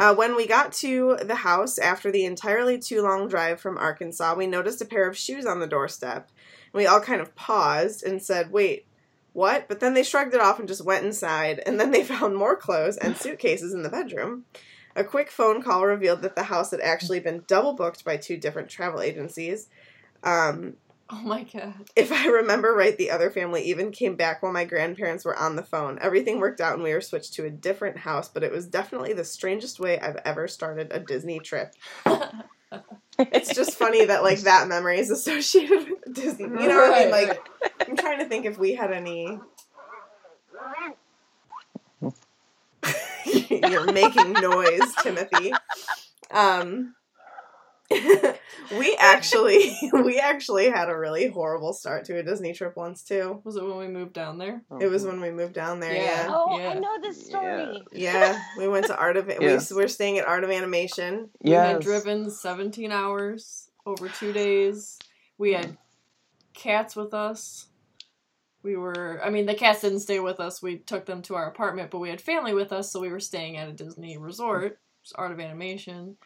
Uh, 0.00 0.14
when 0.14 0.34
we 0.34 0.46
got 0.46 0.72
to 0.72 1.18
the 1.22 1.34
house 1.34 1.76
after 1.76 2.10
the 2.10 2.24
entirely 2.24 2.78
too 2.78 3.02
long 3.02 3.28
drive 3.28 3.60
from 3.60 3.76
Arkansas, 3.76 4.34
we 4.34 4.46
noticed 4.46 4.80
a 4.80 4.86
pair 4.86 5.06
of 5.06 5.14
shoes 5.14 5.44
on 5.44 5.60
the 5.60 5.66
doorstep. 5.66 6.30
And 6.72 6.78
We 6.80 6.86
all 6.86 7.02
kind 7.02 7.20
of 7.20 7.36
paused 7.36 8.02
and 8.02 8.22
said, 8.22 8.50
Wait, 8.50 8.86
what? 9.34 9.68
But 9.68 9.80
then 9.80 9.92
they 9.92 10.02
shrugged 10.02 10.32
it 10.32 10.40
off 10.40 10.58
and 10.58 10.66
just 10.66 10.86
went 10.86 11.04
inside, 11.04 11.62
and 11.66 11.78
then 11.78 11.90
they 11.90 12.02
found 12.18 12.34
more 12.34 12.56
clothes 12.56 12.96
and 12.96 13.14
suitcases 13.14 13.74
in 13.74 13.82
the 13.82 13.90
bedroom. 13.90 14.46
A 14.96 15.04
quick 15.04 15.30
phone 15.30 15.62
call 15.62 15.84
revealed 15.84 16.22
that 16.22 16.34
the 16.34 16.44
house 16.44 16.70
had 16.70 16.80
actually 16.80 17.20
been 17.20 17.44
double 17.46 17.74
booked 17.74 18.02
by 18.02 18.16
two 18.16 18.38
different 18.38 18.70
travel 18.70 19.02
agencies. 19.02 19.68
Um, 20.24 20.76
Oh 21.12 21.22
my 21.22 21.42
god. 21.42 21.74
if 21.96 22.12
I 22.12 22.26
remember 22.28 22.72
right, 22.72 22.96
the 22.96 23.10
other 23.10 23.30
family 23.30 23.62
even 23.64 23.90
came 23.90 24.14
back 24.14 24.42
while 24.42 24.52
my 24.52 24.64
grandparents 24.64 25.24
were 25.24 25.36
on 25.36 25.56
the 25.56 25.62
phone. 25.62 25.98
Everything 26.00 26.38
worked 26.38 26.60
out 26.60 26.74
and 26.74 26.84
we 26.84 26.92
were 26.94 27.00
switched 27.00 27.34
to 27.34 27.44
a 27.44 27.50
different 27.50 27.98
house, 27.98 28.28
but 28.28 28.44
it 28.44 28.52
was 28.52 28.66
definitely 28.66 29.12
the 29.12 29.24
strangest 29.24 29.80
way 29.80 29.98
I've 29.98 30.18
ever 30.24 30.46
started 30.46 30.92
a 30.92 31.00
Disney 31.00 31.40
trip. 31.40 31.74
It's 33.18 33.52
just 33.54 33.76
funny 33.76 34.04
that 34.06 34.22
like 34.22 34.40
that 34.42 34.68
memory 34.68 35.00
is 35.00 35.10
associated 35.10 35.88
with 35.90 36.12
Disney. 36.14 36.44
You 36.44 36.68
know 36.68 36.76
what 36.76 36.94
I 36.94 37.00
mean? 37.02 37.10
Like 37.10 37.48
I'm 37.88 37.96
trying 37.96 38.20
to 38.20 38.26
think 38.26 38.46
if 38.46 38.56
we 38.58 38.74
had 38.74 38.92
any 38.92 39.38
You're 43.50 43.92
making 43.92 44.32
noise, 44.34 44.94
Timothy. 45.02 45.52
Um 46.30 46.94
we 48.78 48.96
actually 49.00 49.76
we 49.92 50.18
actually 50.18 50.70
had 50.70 50.88
a 50.88 50.96
really 50.96 51.28
horrible 51.28 51.72
start 51.72 52.04
to 52.04 52.18
a 52.18 52.22
Disney 52.22 52.52
trip 52.52 52.76
once 52.76 53.02
too. 53.02 53.40
Was 53.44 53.56
it 53.56 53.64
when 53.64 53.78
we 53.78 53.88
moved 53.88 54.12
down 54.12 54.38
there? 54.38 54.62
It 54.80 54.86
was 54.86 55.04
oh. 55.04 55.08
when 55.08 55.20
we 55.20 55.30
moved 55.30 55.54
down 55.54 55.80
there, 55.80 55.92
Yeah. 55.92 56.02
yeah. 56.02 56.26
Oh, 56.28 56.58
Yeah. 56.58 56.68
I 56.68 56.74
know 56.74 57.00
this 57.00 57.26
story. 57.26 57.82
Yeah, 57.92 58.40
we 58.56 58.68
went 58.68 58.86
to 58.86 58.96
Art 58.96 59.16
of 59.16 59.28
Yes. 59.28 59.70
we 59.70 59.76
we're 59.76 59.88
staying 59.88 60.18
at 60.18 60.26
Art 60.26 60.44
of 60.44 60.50
Animation. 60.50 61.30
Yeah, 61.40 61.66
we 61.66 61.72
had 61.74 61.82
driven 61.82 62.30
17 62.30 62.92
hours 62.92 63.70
over 63.84 64.08
two 64.08 64.32
days. 64.32 64.98
We 65.36 65.54
had 65.54 65.76
cats 66.54 66.94
with 66.94 67.12
us. 67.12 67.66
We 68.62 68.76
were, 68.76 69.20
I 69.24 69.30
mean, 69.30 69.46
the 69.46 69.54
cats 69.54 69.80
didn't 69.80 70.00
stay 70.00 70.20
with 70.20 70.38
us. 70.38 70.62
We 70.62 70.76
took 70.76 71.06
them 71.06 71.22
to 71.22 71.34
our 71.34 71.48
apartment, 71.48 71.90
but 71.90 71.98
we 71.98 72.10
had 72.10 72.20
family 72.20 72.52
with 72.52 72.72
us, 72.72 72.92
so 72.92 73.00
we 73.00 73.08
were 73.08 73.20
staying 73.20 73.56
at 73.56 73.68
a 73.68 73.72
Disney 73.72 74.18
resort, 74.18 74.78
Art 75.14 75.32
of 75.32 75.40
Animation. 75.40 76.18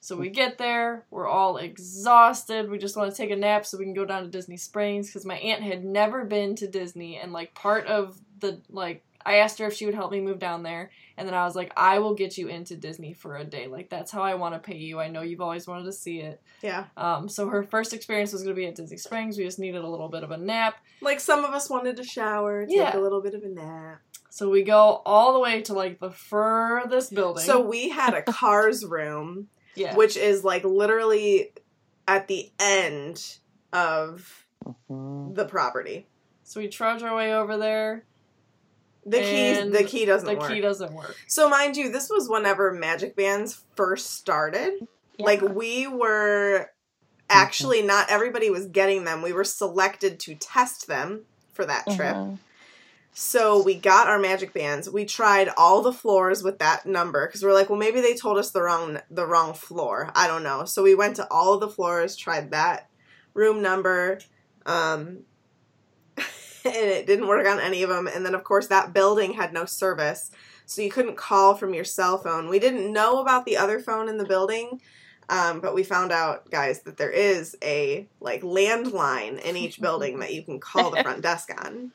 So 0.00 0.16
we 0.16 0.28
get 0.30 0.58
there, 0.58 1.04
we're 1.10 1.26
all 1.28 1.56
exhausted. 1.56 2.70
We 2.70 2.78
just 2.78 2.96
want 2.96 3.10
to 3.10 3.16
take 3.16 3.30
a 3.30 3.36
nap 3.36 3.66
so 3.66 3.78
we 3.78 3.84
can 3.84 3.94
go 3.94 4.04
down 4.04 4.22
to 4.22 4.28
Disney 4.28 4.56
Springs 4.56 5.08
because 5.08 5.26
my 5.26 5.36
aunt 5.38 5.62
had 5.62 5.84
never 5.84 6.24
been 6.24 6.54
to 6.56 6.68
Disney, 6.68 7.16
and 7.16 7.32
like 7.32 7.54
part 7.54 7.86
of 7.86 8.18
the 8.40 8.60
like, 8.70 9.04
I 9.26 9.38
asked 9.38 9.58
her 9.58 9.66
if 9.66 9.74
she 9.74 9.84
would 9.84 9.96
help 9.96 10.12
me 10.12 10.20
move 10.20 10.38
down 10.38 10.62
there, 10.62 10.90
and 11.16 11.26
then 11.26 11.34
I 11.34 11.44
was 11.44 11.56
like, 11.56 11.72
I 11.76 11.98
will 11.98 12.14
get 12.14 12.38
you 12.38 12.46
into 12.48 12.76
Disney 12.76 13.12
for 13.12 13.36
a 13.36 13.44
day. 13.44 13.66
Like 13.66 13.90
that's 13.90 14.10
how 14.12 14.22
I 14.22 14.36
want 14.36 14.54
to 14.54 14.60
pay 14.60 14.76
you. 14.78 15.00
I 15.00 15.08
know 15.08 15.22
you've 15.22 15.40
always 15.40 15.66
wanted 15.66 15.84
to 15.86 15.92
see 15.92 16.20
it. 16.20 16.40
Yeah. 16.62 16.84
Um, 16.96 17.28
so 17.28 17.48
her 17.48 17.64
first 17.64 17.92
experience 17.92 18.32
was 18.32 18.42
going 18.44 18.54
to 18.54 18.58
be 18.60 18.66
at 18.66 18.76
Disney 18.76 18.96
Springs. 18.96 19.36
We 19.36 19.44
just 19.44 19.58
needed 19.58 19.82
a 19.82 19.88
little 19.88 20.08
bit 20.08 20.22
of 20.22 20.30
a 20.30 20.36
nap. 20.38 20.76
Like 21.02 21.18
some 21.20 21.44
of 21.44 21.50
us 21.52 21.68
wanted 21.68 21.96
to 21.96 22.04
shower, 22.04 22.64
take 22.66 22.76
Yeah. 22.76 22.96
a 22.96 23.00
little 23.00 23.20
bit 23.20 23.34
of 23.34 23.42
a 23.42 23.48
nap. 23.48 24.00
So 24.30 24.48
we 24.48 24.62
go 24.62 25.02
all 25.04 25.32
the 25.32 25.40
way 25.40 25.62
to 25.62 25.74
like 25.74 25.98
the 25.98 26.10
furthest 26.10 27.12
building. 27.12 27.44
So 27.44 27.60
we 27.60 27.88
had 27.88 28.14
a 28.14 28.22
cars 28.22 28.84
room, 28.86 29.48
yeah, 29.78 29.94
which 29.94 30.16
is 30.16 30.44
like 30.44 30.64
literally 30.64 31.52
at 32.06 32.28
the 32.28 32.50
end 32.58 33.38
of 33.72 34.46
Mhm. 34.90 35.34
the 35.34 35.44
property. 35.44 36.06
so 36.42 36.60
we 36.60 36.68
trudge 36.68 37.02
our 37.02 37.14
way 37.14 37.34
over 37.34 37.56
there. 37.58 38.04
The 39.04 39.20
key 39.20 39.68
the 39.70 39.84
key 39.84 40.04
doesn't 40.06 40.26
work. 40.28 40.38
The 40.38 40.40
work. 40.44 40.52
key 40.52 40.60
doesn't 40.60 40.92
work. 40.92 41.16
so 41.26 41.48
mind 41.48 41.76
you, 41.76 41.90
this 41.90 42.08
was 42.10 42.28
whenever 42.28 42.72
Magic 42.72 43.14
Bands 43.16 43.62
first 43.76 44.14
started. 44.14 44.86
Yeah. 45.18 45.26
Like 45.26 45.42
we 45.42 45.86
were 45.86 46.70
actually 47.30 47.82
not 47.82 48.10
everybody 48.10 48.48
was 48.50 48.66
getting 48.66 49.04
them. 49.04 49.20
We 49.22 49.32
were 49.32 49.44
selected 49.44 50.18
to 50.20 50.34
test 50.34 50.86
them 50.86 51.24
for 51.52 51.64
that 51.66 51.84
trip. 51.86 52.14
Mhm. 52.16 52.38
So 53.20 53.60
we 53.60 53.74
got 53.74 54.06
our 54.06 54.20
magic 54.20 54.54
bands. 54.54 54.88
We 54.88 55.04
tried 55.04 55.48
all 55.56 55.82
the 55.82 55.92
floors 55.92 56.44
with 56.44 56.60
that 56.60 56.86
number 56.86 57.26
because 57.26 57.42
we're 57.42 57.52
like, 57.52 57.68
well, 57.68 57.76
maybe 57.76 58.00
they 58.00 58.14
told 58.14 58.38
us 58.38 58.52
the 58.52 58.62
wrong 58.62 59.00
the 59.10 59.26
wrong 59.26 59.54
floor. 59.54 60.12
I 60.14 60.28
don't 60.28 60.44
know. 60.44 60.64
So 60.66 60.84
we 60.84 60.94
went 60.94 61.16
to 61.16 61.26
all 61.28 61.52
of 61.52 61.58
the 61.58 61.68
floors, 61.68 62.14
tried 62.14 62.52
that 62.52 62.88
room 63.34 63.60
number, 63.60 64.20
um, 64.66 65.24
and 66.16 66.26
it 66.64 67.08
didn't 67.08 67.26
work 67.26 67.44
on 67.44 67.58
any 67.58 67.82
of 67.82 67.88
them. 67.88 68.06
And 68.06 68.24
then 68.24 68.36
of 68.36 68.44
course 68.44 68.68
that 68.68 68.92
building 68.92 69.32
had 69.32 69.52
no 69.52 69.64
service, 69.64 70.30
so 70.64 70.80
you 70.80 70.90
couldn't 70.90 71.16
call 71.16 71.56
from 71.56 71.74
your 71.74 71.82
cell 71.82 72.18
phone. 72.18 72.48
We 72.48 72.60
didn't 72.60 72.92
know 72.92 73.18
about 73.18 73.46
the 73.46 73.56
other 73.56 73.80
phone 73.80 74.08
in 74.08 74.18
the 74.18 74.26
building. 74.26 74.80
Um, 75.30 75.60
but 75.60 75.74
we 75.74 75.82
found 75.82 76.10
out, 76.10 76.50
guys, 76.50 76.82
that 76.82 76.96
there 76.96 77.10
is 77.10 77.56
a 77.62 78.06
like 78.20 78.42
landline 78.42 79.40
in 79.40 79.56
each 79.56 79.80
building 79.80 80.20
that 80.20 80.32
you 80.32 80.42
can 80.42 80.60
call 80.60 80.92
the 80.92 81.02
front 81.02 81.22
desk 81.22 81.50
on. 81.64 81.90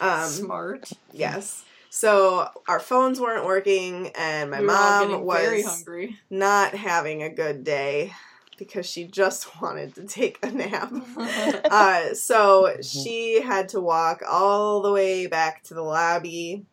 Um, 0.00 0.28
Smart. 0.28 0.90
Yes. 1.12 1.64
So 1.90 2.48
our 2.68 2.80
phones 2.80 3.20
weren't 3.20 3.46
working, 3.46 4.10
and 4.16 4.50
my 4.50 4.60
we 4.60 4.66
mom 4.66 5.08
getting 5.08 5.30
very 5.30 5.62
was 5.62 5.66
hungry. 5.66 6.18
not 6.28 6.74
having 6.74 7.22
a 7.22 7.30
good 7.30 7.64
day 7.64 8.12
because 8.58 8.86
she 8.86 9.04
just 9.04 9.60
wanted 9.62 9.94
to 9.94 10.06
take 10.06 10.38
a 10.42 10.50
nap. 10.50 10.92
Uh, 11.70 12.14
so 12.14 12.76
she 12.82 13.40
had 13.42 13.68
to 13.70 13.80
walk 13.80 14.22
all 14.28 14.82
the 14.82 14.92
way 14.92 15.26
back 15.26 15.62
to 15.64 15.74
the 15.74 15.82
lobby. 15.82 16.64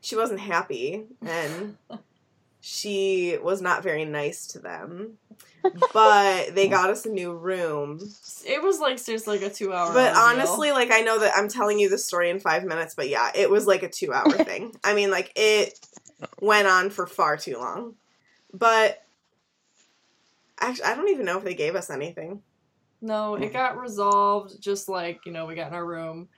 She 0.00 0.16
wasn't 0.16 0.40
happy, 0.40 1.04
and 1.22 1.76
she 2.60 3.38
was 3.42 3.62
not 3.62 3.82
very 3.82 4.04
nice 4.04 4.46
to 4.48 4.58
them. 4.58 5.18
But 5.92 6.54
they 6.54 6.68
got 6.70 6.90
us 6.90 7.06
a 7.06 7.10
new 7.10 7.32
room. 7.32 8.00
it 8.46 8.62
was 8.62 8.78
like 8.78 8.98
seriously 8.98 9.38
like 9.38 9.50
a 9.50 9.54
two 9.54 9.72
hour. 9.72 9.92
But 9.92 10.14
honestly, 10.14 10.70
like 10.72 10.90
I 10.90 11.00
know 11.00 11.18
that 11.20 11.32
I'm 11.36 11.48
telling 11.48 11.78
you 11.78 11.88
the 11.88 11.98
story 11.98 12.30
in 12.30 12.40
five 12.40 12.64
minutes, 12.64 12.94
but 12.94 13.08
yeah, 13.08 13.30
it 13.34 13.50
was 13.50 13.66
like 13.66 13.82
a 13.82 13.88
two 13.88 14.12
hour 14.12 14.30
thing. 14.44 14.74
I 14.84 14.94
mean, 14.94 15.10
like 15.10 15.32
it 15.36 15.78
went 16.40 16.68
on 16.68 16.90
for 16.90 17.06
far 17.06 17.36
too 17.36 17.56
long. 17.56 17.94
But 18.52 19.02
actually, 20.60 20.84
I 20.84 20.94
don't 20.94 21.08
even 21.08 21.26
know 21.26 21.38
if 21.38 21.44
they 21.44 21.54
gave 21.54 21.76
us 21.76 21.90
anything. 21.90 22.42
No, 23.00 23.36
it 23.36 23.46
hmm. 23.46 23.52
got 23.52 23.78
resolved 23.78 24.60
just 24.60 24.88
like, 24.88 25.24
you 25.24 25.32
know, 25.32 25.46
we 25.46 25.54
got 25.54 25.68
in 25.68 25.74
our 25.74 25.86
room. 25.86 26.28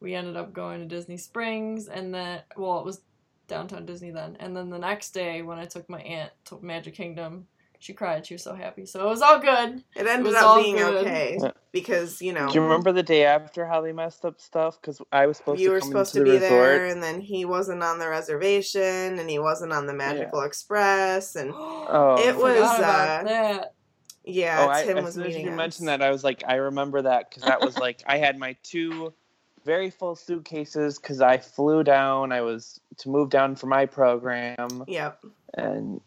We 0.00 0.14
ended 0.14 0.36
up 0.36 0.52
going 0.52 0.80
to 0.80 0.86
Disney 0.86 1.16
Springs 1.16 1.88
and 1.88 2.14
then 2.14 2.42
well, 2.56 2.78
it 2.78 2.84
was 2.84 3.00
downtown 3.48 3.86
Disney 3.86 4.10
then. 4.10 4.36
And 4.40 4.56
then 4.56 4.70
the 4.70 4.78
next 4.78 5.10
day 5.10 5.42
when 5.42 5.58
I 5.58 5.64
took 5.66 5.88
my 5.88 6.00
aunt 6.00 6.32
to 6.46 6.58
Magic 6.62 6.94
Kingdom, 6.94 7.46
she 7.78 7.92
cried. 7.92 8.24
She 8.24 8.34
was 8.34 8.42
so 8.44 8.54
happy. 8.54 8.86
So 8.86 9.04
it 9.04 9.08
was 9.08 9.22
all 9.22 9.40
good. 9.40 9.82
It 9.96 10.06
ended 10.06 10.26
was 10.26 10.34
up 10.36 10.44
all 10.44 10.62
being 10.62 10.76
good. 10.76 11.06
okay 11.06 11.38
because 11.72 12.20
you 12.22 12.32
know 12.32 12.46
Do 12.48 12.54
you 12.54 12.60
remember 12.62 12.92
the 12.92 13.02
day 13.02 13.24
after 13.24 13.66
how 13.66 13.80
they 13.80 13.92
messed 13.92 14.24
up 14.24 14.40
stuff? 14.40 14.80
Because 14.80 15.00
I 15.10 15.26
was 15.26 15.38
supposed 15.38 15.60
you 15.60 15.68
to 15.68 15.72
were 15.74 15.80
come 15.80 15.88
supposed 15.88 16.12
to 16.12 16.18
the 16.20 16.24
be 16.26 16.30
resort. 16.32 16.48
there, 16.50 16.86
and 16.86 17.02
then 17.02 17.20
he 17.20 17.44
wasn't 17.44 17.82
on 17.82 17.98
the 17.98 18.08
reservation, 18.08 19.18
and 19.18 19.28
he 19.28 19.38
wasn't 19.38 19.72
on 19.72 19.86
the 19.86 19.94
Magical 19.94 20.42
Express, 20.42 21.34
and 21.34 21.50
Oh, 21.56 22.16
It 22.20 22.36
was, 22.36 22.60
uh, 22.60 23.22
that. 23.24 23.74
yeah, 24.24 24.64
oh, 24.66 24.70
I, 24.70 24.84
Tim 24.84 24.98
as 24.98 25.04
was 25.04 25.18
as 25.18 25.24
meeting 25.26 25.46
you 25.46 25.50
us. 25.52 25.56
mentioned 25.56 25.88
that, 25.88 26.02
I 26.02 26.10
was 26.10 26.22
like, 26.22 26.44
I 26.46 26.56
remember 26.56 27.02
that 27.02 27.30
because 27.30 27.42
that 27.44 27.60
was 27.62 27.76
like 27.78 28.02
I 28.06 28.18
had 28.18 28.38
my 28.38 28.54
two 28.62 29.12
very 29.64 29.90
full 29.90 30.16
suitcases 30.16 30.98
because 30.98 31.20
I 31.20 31.38
flew 31.38 31.82
down. 31.84 32.32
I 32.32 32.40
was 32.42 32.80
to 32.98 33.08
move 33.08 33.30
down 33.30 33.56
for 33.56 33.66
my 33.66 33.86
program, 33.86 34.84
Yep. 34.86 35.24
and 35.54 36.00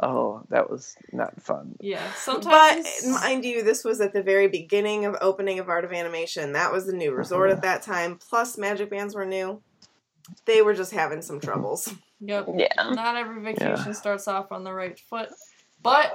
oh, 0.00 0.42
that 0.50 0.70
was 0.70 0.96
not 1.12 1.40
fun. 1.40 1.76
Yeah. 1.80 2.02
Sometimes, 2.14 2.86
but 3.02 3.10
mind 3.10 3.44
you, 3.44 3.62
this 3.62 3.84
was 3.84 4.00
at 4.00 4.12
the 4.12 4.22
very 4.22 4.48
beginning 4.48 5.04
of 5.04 5.16
opening 5.20 5.58
of 5.58 5.68
Art 5.68 5.84
of 5.84 5.92
Animation. 5.92 6.52
That 6.52 6.72
was 6.72 6.86
the 6.86 6.92
new 6.92 7.12
resort 7.12 7.50
Uh-huh. 7.50 7.56
at 7.56 7.62
that 7.62 7.82
time. 7.82 8.18
Plus, 8.18 8.58
Magic 8.58 8.90
Bands 8.90 9.14
were 9.14 9.26
new. 9.26 9.62
They 10.46 10.62
were 10.62 10.74
just 10.74 10.92
having 10.92 11.22
some 11.22 11.40
troubles. 11.40 11.92
Yep. 12.20 12.46
Yeah. 12.56 12.72
Not 12.90 13.16
every 13.16 13.42
vacation 13.42 13.92
starts 13.94 14.26
off 14.26 14.50
on 14.50 14.64
the 14.64 14.72
right 14.72 14.98
foot. 14.98 15.28
But 15.82 16.14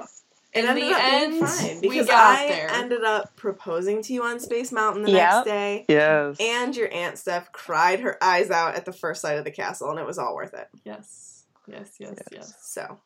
It 0.52 0.64
in 0.64 0.68
ended 0.70 0.84
the 0.84 0.90
up 0.96 1.02
end, 1.04 1.30
being 1.32 1.46
fine 1.46 1.80
we 1.80 1.88
because 1.90 2.06
got 2.08 2.38
I 2.38 2.48
there. 2.48 2.70
ended 2.70 3.04
up 3.04 3.36
proposing 3.36 4.02
to 4.02 4.12
you 4.12 4.24
on 4.24 4.40
Space 4.40 4.72
Mountain 4.72 5.02
the 5.04 5.12
Yep. 5.12 5.32
next 5.32 5.44
day. 5.46 5.84
Yes. 5.88 6.36
And 6.40 6.74
your 6.76 6.92
Aunt 6.92 7.18
Steph 7.18 7.52
cried 7.52 8.00
her 8.00 8.22
eyes 8.22 8.50
out 8.50 8.74
at 8.74 8.84
the 8.84 8.92
first 8.92 9.20
sight 9.22 9.38
of 9.38 9.44
the 9.44 9.52
castle, 9.52 9.90
and 9.90 9.98
it 10.00 10.06
was 10.06 10.18
all 10.18 10.34
worth 10.34 10.54
it. 10.54 10.68
yes. 10.84 11.44
Yes, 11.68 11.90
yes, 12.00 12.14
Yes. 12.16 12.28
yes. 12.32 12.54
So, 12.62 12.98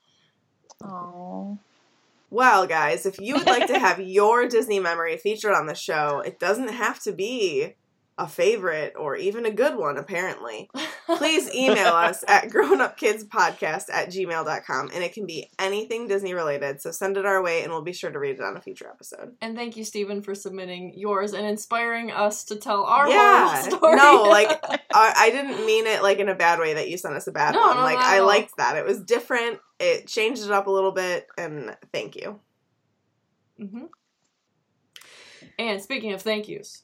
Oh. 0.83 1.59
well, 2.31 2.67
guys, 2.67 3.05
if 3.07 3.21
you 3.21 3.35
would 3.35 3.47
like 3.47 3.67
to 3.67 3.79
have 3.79 4.01
your 4.01 4.49
Disney 4.49 4.81
memory 4.81 5.17
featured 5.19 5.53
on 5.53 5.67
the 5.67 5.75
show, 5.75 6.21
it 6.21 6.39
doesn't 6.41 6.69
have 6.69 6.99
to 7.01 7.13
be 7.13 7.75
a 8.17 8.29
favorite 8.29 8.95
or 8.97 9.17
even 9.17 9.45
a 9.45 9.51
good 9.51 9.77
one, 9.77 9.97
apparently. 9.99 10.71
Please 11.19 11.53
email 11.55 11.89
us 11.89 12.23
at 12.29 12.49
grownupkidspodcast 12.49 13.87
at 13.93 14.09
gmail.com, 14.09 14.91
and 14.95 15.03
it 15.05 15.13
can 15.13 15.27
be 15.27 15.51
anything 15.59 16.07
Disney 16.07 16.33
related. 16.33 16.81
So 16.81 16.93
send 16.93 17.17
it 17.17 17.27
our 17.27 17.43
way, 17.43 17.63
and 17.65 17.73
we'll 17.73 17.83
be 17.83 17.93
sure 17.93 18.11
to 18.13 18.19
read 18.19 18.37
it 18.37 18.41
on 18.41 18.57
a 18.57 18.61
future 18.61 18.89
episode. 18.89 19.33
And 19.41 19.57
thank 19.57 19.77
you, 19.77 19.85
Stephen, 19.85 20.23
for 20.23 20.35
submitting 20.35 20.93
yours 20.97 21.33
and 21.33 21.45
inspiring 21.45 22.13
us 22.13 22.45
to 22.45 22.57
tell 22.57 22.85
our 22.85 23.09
Yeah. 23.09 23.61
story. 23.63 23.97
No, 23.97 24.23
like, 24.23 24.49
I, 24.95 25.15
I 25.17 25.31
didn't 25.31 25.67
mean 25.67 25.87
it 25.87 26.03
like 26.03 26.19
in 26.19 26.29
a 26.29 26.35
bad 26.37 26.61
way 26.61 26.75
that 26.75 26.89
you 26.89 26.97
sent 26.97 27.15
us 27.17 27.27
a 27.27 27.33
bad 27.33 27.55
No, 27.55 27.61
one. 27.61 27.77
no, 27.79 27.83
like 27.83 27.99
at 27.99 28.05
I 28.05 28.21
liked 28.21 28.57
that. 28.59 28.77
It 28.77 28.85
was 28.87 29.01
different. 29.03 29.59
It 29.81 30.07
changed 30.07 30.45
it 30.45 30.53
up 30.53 30.69
a 30.69 30.71
little 30.71 30.93
bit, 30.93 31.27
and 31.37 31.77
thank 31.93 32.15
you. 32.15 32.39
Mm-hmm. 33.61 33.85
And 35.59 35.83
speaking 35.83 36.13
of 36.13 36.23
thank 36.23 36.49
yous, 36.49 36.83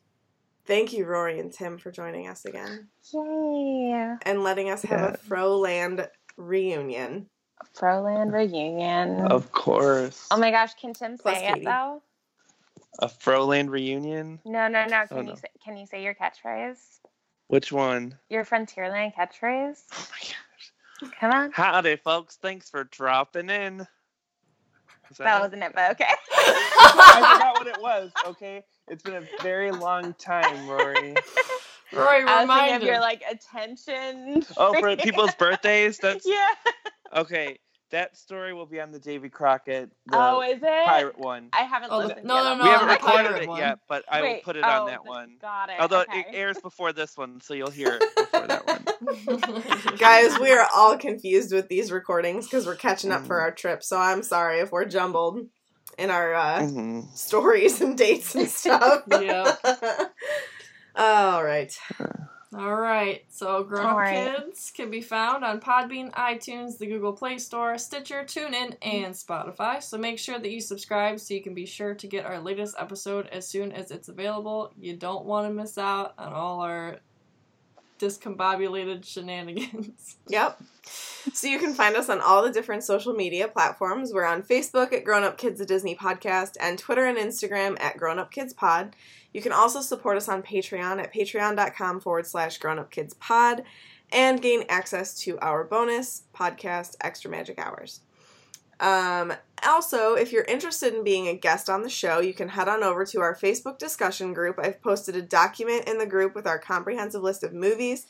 Thank 0.71 0.93
you, 0.93 1.05
Rory 1.05 1.41
and 1.41 1.53
Tim, 1.53 1.79
for 1.79 1.91
joining 1.91 2.29
us 2.29 2.45
again 2.45 2.87
Yay. 3.13 4.15
and 4.25 4.45
letting 4.45 4.71
us 4.71 4.83
have 4.83 5.15
a 5.15 5.19
Froland 5.19 6.07
reunion. 6.37 7.27
Froland 7.77 8.33
reunion. 8.33 9.27
Of 9.33 9.51
course. 9.51 10.29
Oh 10.31 10.37
my 10.37 10.53
gosh, 10.53 10.75
can 10.75 10.95
Tim 10.95 11.19
Plus 11.19 11.37
say 11.37 11.49
Katie. 11.49 11.63
it 11.63 11.65
though? 11.65 12.01
A 13.01 13.09
Froland 13.09 13.71
reunion. 13.71 14.39
No, 14.45 14.69
no, 14.69 14.85
no. 14.87 15.03
Oh, 15.03 15.07
can 15.09 15.19
Oh, 15.19 15.21
you 15.23 15.27
no. 15.31 15.35
say, 15.35 15.49
can 15.65 15.77
you 15.77 15.87
say 15.87 16.05
your 16.05 16.15
catchphrase? 16.15 16.79
Which 17.49 17.73
one? 17.73 18.17
Your 18.29 18.45
Frontierland 18.45 19.17
catchphrase? 19.17 19.83
Oh 19.93 20.07
my 20.13 20.21
gosh. 20.21 21.13
Come 21.19 21.33
on. 21.33 21.51
Howdy, 21.51 21.97
folks. 21.97 22.37
Thanks 22.37 22.71
for 22.71 22.85
dropping 22.85 23.51
in. 23.51 23.89
Is 25.11 25.19
That 25.19 25.39
it? 25.39 25.41
wasn't 25.41 25.63
it, 25.65 25.73
but 25.75 25.91
okay. 25.93 26.05
I 26.33 27.35
forgot 27.35 27.59
what 27.59 27.67
it 27.67 27.81
was. 27.81 28.13
Okay, 28.27 28.63
it's 28.89 29.03
been 29.03 29.15
a 29.17 29.43
very 29.43 29.73
long 29.73 30.15
time, 30.15 30.69
Rory. 30.69 31.15
Rory 31.93 32.23
I 32.25 32.45
was 32.45 32.57
thinking 32.57 32.77
of 32.77 32.83
your 32.83 33.01
like 33.01 33.23
attention. 33.29 34.45
Oh, 34.57 34.79
for 34.79 34.97
people's 34.97 35.35
birthdays. 35.35 35.99
That's 36.03 36.27
yeah. 36.27 36.49
okay. 37.17 37.59
That 37.91 38.17
story 38.17 38.53
will 38.55 38.67
be 38.67 38.81
on 38.81 38.93
the 38.93 39.01
Davy 39.01 39.29
Crockett, 39.29 39.91
the 40.07 40.17
oh, 40.17 40.43
is 40.43 40.59
it? 40.63 40.87
pirate 40.87 41.19
one. 41.19 41.49
I 41.53 41.63
haven't 41.65 41.91
Oh, 41.91 41.99
listened. 41.99 42.25
no, 42.25 42.35
yet. 42.37 42.45
no, 42.45 42.55
no, 42.55 42.63
we 42.65 42.71
on 42.71 42.89
haven't 42.89 42.89
recorded 42.89 43.43
it 43.43 43.49
one. 43.49 43.59
yet, 43.59 43.79
but 43.89 44.05
I 44.09 44.23
will 44.23 44.41
put 44.45 44.57
it 44.57 44.65
oh, 44.65 44.69
on 44.69 44.87
that 44.87 45.01
th- 45.03 45.09
one. 45.09 45.31
Got 45.43 45.71
it. 45.71 45.81
Although 45.81 46.01
okay. 46.03 46.21
it 46.21 46.27
airs 46.33 46.59
before 46.61 46.93
this 46.93 47.17
one, 47.17 47.41
so 47.41 47.55
you'll 47.55 47.71
hear 47.71 47.91
it 47.95 48.03
before 48.17 48.47
that 48.47 48.65
one. 48.67 48.87
Guys, 49.99 50.39
we 50.39 50.53
are 50.53 50.69
all 50.75 50.97
confused 50.99 51.53
with 51.53 51.69
these 51.69 51.91
recordings 51.91 52.47
because 52.47 52.65
we're 52.67 52.77
catching 52.77 53.11
up 53.11 53.27
for 53.27 53.37
Mm. 53.37 53.41
our 53.43 53.51
trip. 53.51 53.83
So 53.83 53.99
I'm 53.99 54.23
sorry 54.23 54.61
if 54.61 54.71
we're 54.71 54.85
jumbled 54.85 55.41
in 55.99 56.11
our 56.11 56.33
uh, 56.35 56.67
hmm 56.69 57.01
stories 57.15 57.81
and 57.81 57.99
dates 57.99 58.35
and 58.37 58.49
stuff. 58.63 59.03
Yep. 59.09 59.59
all 60.95 61.43
right. 61.45 61.73
All 62.53 62.75
right. 62.75 63.25
So, 63.29 63.63
Grown 63.63 63.87
Up 63.87 63.97
right. 63.97 64.37
Kids 64.37 64.73
can 64.75 64.91
be 64.91 65.01
found 65.01 65.45
on 65.45 65.61
Podbean, 65.61 66.11
iTunes, 66.13 66.79
the 66.79 66.87
Google 66.87 67.13
Play 67.13 67.39
Store, 67.39 67.79
Stitcher, 67.79 68.25
TuneIn, 68.25 68.77
and 68.83 69.15
Spotify. 69.15 69.81
So, 69.81 69.97
make 69.99 70.19
sure 70.19 70.39
that 70.39 70.51
you 70.51 70.61
subscribe 70.61 71.21
so 71.21 71.35
you 71.35 71.43
can 71.43 71.55
be 71.55 71.67
sure 71.67 71.95
to 71.95 72.07
get 72.09 72.27
our 72.27 72.41
latest 72.41 72.75
episode 72.77 73.29
as 73.29 73.47
soon 73.47 73.71
as 73.71 73.93
it's 73.93 74.09
available. 74.09 74.73
You 74.77 74.97
don't 74.97 75.27
want 75.27 75.47
to 75.47 75.55
miss 75.55 75.79
out 75.79 76.15
on 76.19 76.33
all 76.33 76.61
our 76.61 76.99
discombobulated 78.01 79.05
shenanigans. 79.05 80.17
Yep. 80.29 80.63
So 81.33 81.49
you 81.49 81.59
can 81.59 81.75
find 81.75 81.97
us 81.97 82.09
on 82.09 82.21
all 82.21 82.43
the 82.43 82.53
different 82.53 82.85
social 82.85 83.13
media 83.13 83.49
platforms. 83.49 84.13
We're 84.13 84.25
on 84.25 84.43
Facebook 84.43 84.93
at 84.93 85.05
Grown 85.05 85.25
Up 85.25 85.39
Kids 85.39 85.61
a 85.61 85.67
Disney 85.67 85.97
Podcast 85.97 86.53
and 86.61 86.79
Twitter 86.79 87.05
and 87.05 87.19
Instagram 87.19 87.81
at 87.81 87.97
Grown 87.97 88.19
Up 88.21 88.31
Kids 88.31 88.53
Pod. 88.53 88.95
You 89.33 89.43
can 89.43 89.53
also 89.53 89.81
support 89.81 90.17
us 90.17 90.29
on 90.29 90.43
Patreon 90.43 91.01
at 91.01 91.13
patreon.com 91.13 92.01
forward 92.01 92.27
slash 92.27 92.59
grown 92.59 92.79
up 92.79 92.91
kids 92.91 93.15
pod 93.15 93.65
and 94.13 94.43
gain 94.43 94.65
access 94.69 95.15
to 95.21 95.39
our 95.41 95.65
bonus 95.65 96.23
podcast, 96.35 96.97
Extra 97.01 97.31
Magic 97.31 97.59
Hours. 97.59 98.01
Um, 98.81 99.35
also, 99.67 100.15
if 100.15 100.33
you're 100.33 100.45
interested 100.45 100.95
in 100.95 101.05
being 101.05 101.29
a 101.29 101.35
guest 101.35 101.69
on 101.69 101.83
the 101.83 101.91
show, 101.91 102.21
you 102.21 102.33
can 102.33 102.49
head 102.49 102.67
on 102.67 102.83
over 102.83 103.05
to 103.05 103.21
our 103.21 103.37
Facebook 103.37 103.79
discussion 103.79 104.33
group. 104.33 104.59
I've 104.59 104.83
posted 104.83 105.15
a 105.15 105.23
document 105.23 105.87
in 105.87 105.99
the 105.99 106.07
group 106.07 106.35
with 106.35 106.47
our 106.47 106.59
comprehensive 106.59 107.23
list 107.23 107.45
of 107.45 107.53
movies 107.53 108.07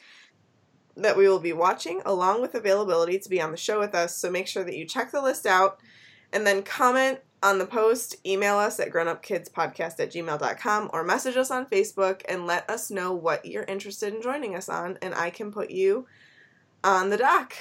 that 0.96 1.16
we 1.16 1.28
will 1.28 1.40
be 1.40 1.52
watching, 1.52 2.02
along 2.04 2.40
with 2.40 2.54
availability 2.54 3.18
to 3.18 3.28
be 3.28 3.40
on 3.40 3.50
the 3.50 3.56
show 3.56 3.80
with 3.80 3.94
us. 3.94 4.16
So 4.16 4.30
make 4.30 4.46
sure 4.46 4.64
that 4.64 4.76
you 4.76 4.84
check 4.84 5.10
the 5.10 5.20
list 5.20 5.44
out 5.44 5.80
and 6.32 6.46
then 6.46 6.62
comment 6.62 7.18
on 7.42 7.58
the 7.58 7.66
post, 7.66 8.16
email 8.26 8.56
us 8.56 8.78
at 8.78 8.90
grownupkidspodcast 8.90 9.98
at 9.98 10.12
gmail.com 10.12 10.90
or 10.92 11.02
message 11.02 11.36
us 11.36 11.50
on 11.50 11.66
Facebook 11.66 12.22
and 12.28 12.46
let 12.46 12.68
us 12.68 12.90
know 12.90 13.12
what 13.12 13.46
you're 13.46 13.64
interested 13.64 14.14
in 14.14 14.22
joining 14.22 14.54
us 14.54 14.68
on, 14.68 14.98
and 15.00 15.14
I 15.14 15.30
can 15.30 15.50
put 15.50 15.70
you 15.70 16.06
on 16.84 17.10
the 17.10 17.16
dock. 17.16 17.54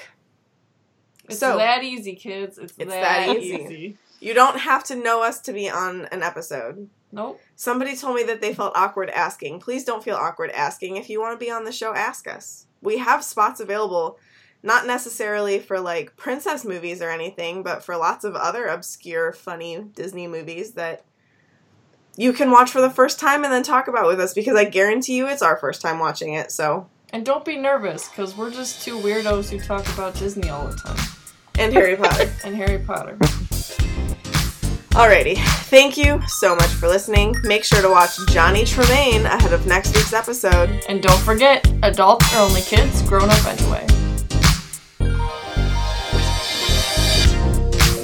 It's 1.29 1.39
So- 1.39 1.57
that 1.57 1.83
easy, 1.83 2.15
kids. 2.15 2.57
It's, 2.57 2.73
It's 2.77 2.91
that, 2.91 3.27
that 3.27 3.37
easy. 3.37 3.63
easy. 3.63 3.97
You 4.19 4.33
don't 4.33 4.59
have 4.59 4.83
to 4.85 4.95
know 4.95 5.23
us 5.23 5.39
to 5.41 5.53
be 5.53 5.69
on 5.69 6.05
an 6.11 6.23
episode. 6.23 6.89
Nope. 7.11 7.39
Somebody 7.55 7.95
told 7.95 8.15
me 8.15 8.23
that 8.23 8.41
they 8.41 8.53
felt 8.53 8.73
awkward 8.75 9.09
asking. 9.09 9.59
Please 9.61 9.83
don't 9.83 10.03
feel 10.03 10.15
awkward 10.15 10.51
asking. 10.51 10.97
If 10.97 11.09
you 11.09 11.19
want 11.21 11.39
to 11.39 11.43
be 11.43 11.49
on 11.51 11.63
the 11.63 11.71
show, 11.71 11.93
ask 11.93 12.27
us. 12.27 12.65
We 12.81 12.97
have 12.99 13.23
spots 13.23 13.59
available, 13.59 14.19
not 14.61 14.85
necessarily 14.85 15.59
for 15.59 15.79
like 15.79 16.15
princess 16.17 16.65
movies 16.65 17.01
or 17.01 17.09
anything, 17.09 17.63
but 17.63 17.83
for 17.83 17.95
lots 17.97 18.25
of 18.25 18.35
other 18.35 18.67
obscure, 18.67 19.31
funny 19.31 19.79
Disney 19.95 20.27
movies 20.27 20.73
that 20.73 21.03
you 22.17 22.33
can 22.33 22.51
watch 22.51 22.69
for 22.69 22.81
the 22.81 22.89
first 22.89 23.19
time 23.19 23.43
and 23.45 23.53
then 23.53 23.63
talk 23.63 23.87
about 23.87 24.05
with 24.07 24.19
us 24.19 24.33
because 24.33 24.57
I 24.57 24.65
guarantee 24.65 25.15
you 25.15 25.27
it's 25.27 25.41
our 25.41 25.55
first 25.57 25.81
time 25.81 25.97
watching 25.99 26.33
it. 26.33 26.51
So, 26.51 26.89
And 27.11 27.25
don't 27.25 27.45
be 27.45 27.57
nervous, 27.57 28.07
because 28.09 28.35
we're 28.37 28.51
just 28.51 28.83
two 28.83 28.97
weirdos 28.99 29.49
who 29.49 29.59
talk 29.59 29.87
about 29.93 30.15
Disney 30.15 30.49
all 30.49 30.67
the 30.67 30.75
time. 30.75 30.97
And 31.59 31.73
Harry 31.73 31.97
Potter. 31.97 32.31
And 32.45 32.55
Harry 32.55 32.79
Potter. 32.79 33.17
Alrighty. 34.91 35.37
Thank 35.65 35.97
you 35.97 36.21
so 36.27 36.55
much 36.55 36.69
for 36.69 36.87
listening. 36.87 37.35
Make 37.43 37.65
sure 37.65 37.81
to 37.81 37.89
watch 37.89 38.17
Johnny 38.29 38.63
Tremain 38.63 39.25
ahead 39.25 39.51
of 39.51 39.67
next 39.67 39.93
week's 39.93 40.13
episode. 40.13 40.69
And 40.87 41.03
don't 41.03 41.19
forget, 41.21 41.69
adults 41.83 42.33
are 42.33 42.41
only 42.41 42.61
kids, 42.61 43.01
grown 43.01 43.29
up 43.29 43.45
anyway. 43.45 43.85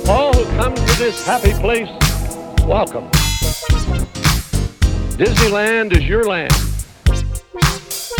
All 0.07 0.33
who 0.33 0.45
come 0.57 0.75
to 0.75 0.97
this 0.99 1.25
happy 1.25 1.53
place, 1.53 1.89
welcome. 2.65 3.09
Disneyland 5.17 5.93
is 5.93 6.03
your 6.03 6.25
land. 6.25 6.51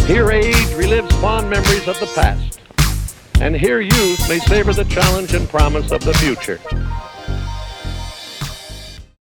Here 0.08 0.32
age 0.32 0.56
relives 0.78 1.12
fond 1.20 1.50
memories 1.50 1.88
of 1.90 2.00
the 2.00 2.10
past. 2.16 2.55
And 3.42 3.56
here 3.56 3.82
youth 3.82 4.30
may 4.30 4.40
savor 4.40 4.74
the 4.74 4.86
challenge 4.86 5.34
and 5.34 5.48
promise 5.50 5.92
of 5.92 6.04
the 6.04 6.14
future. 6.14 6.60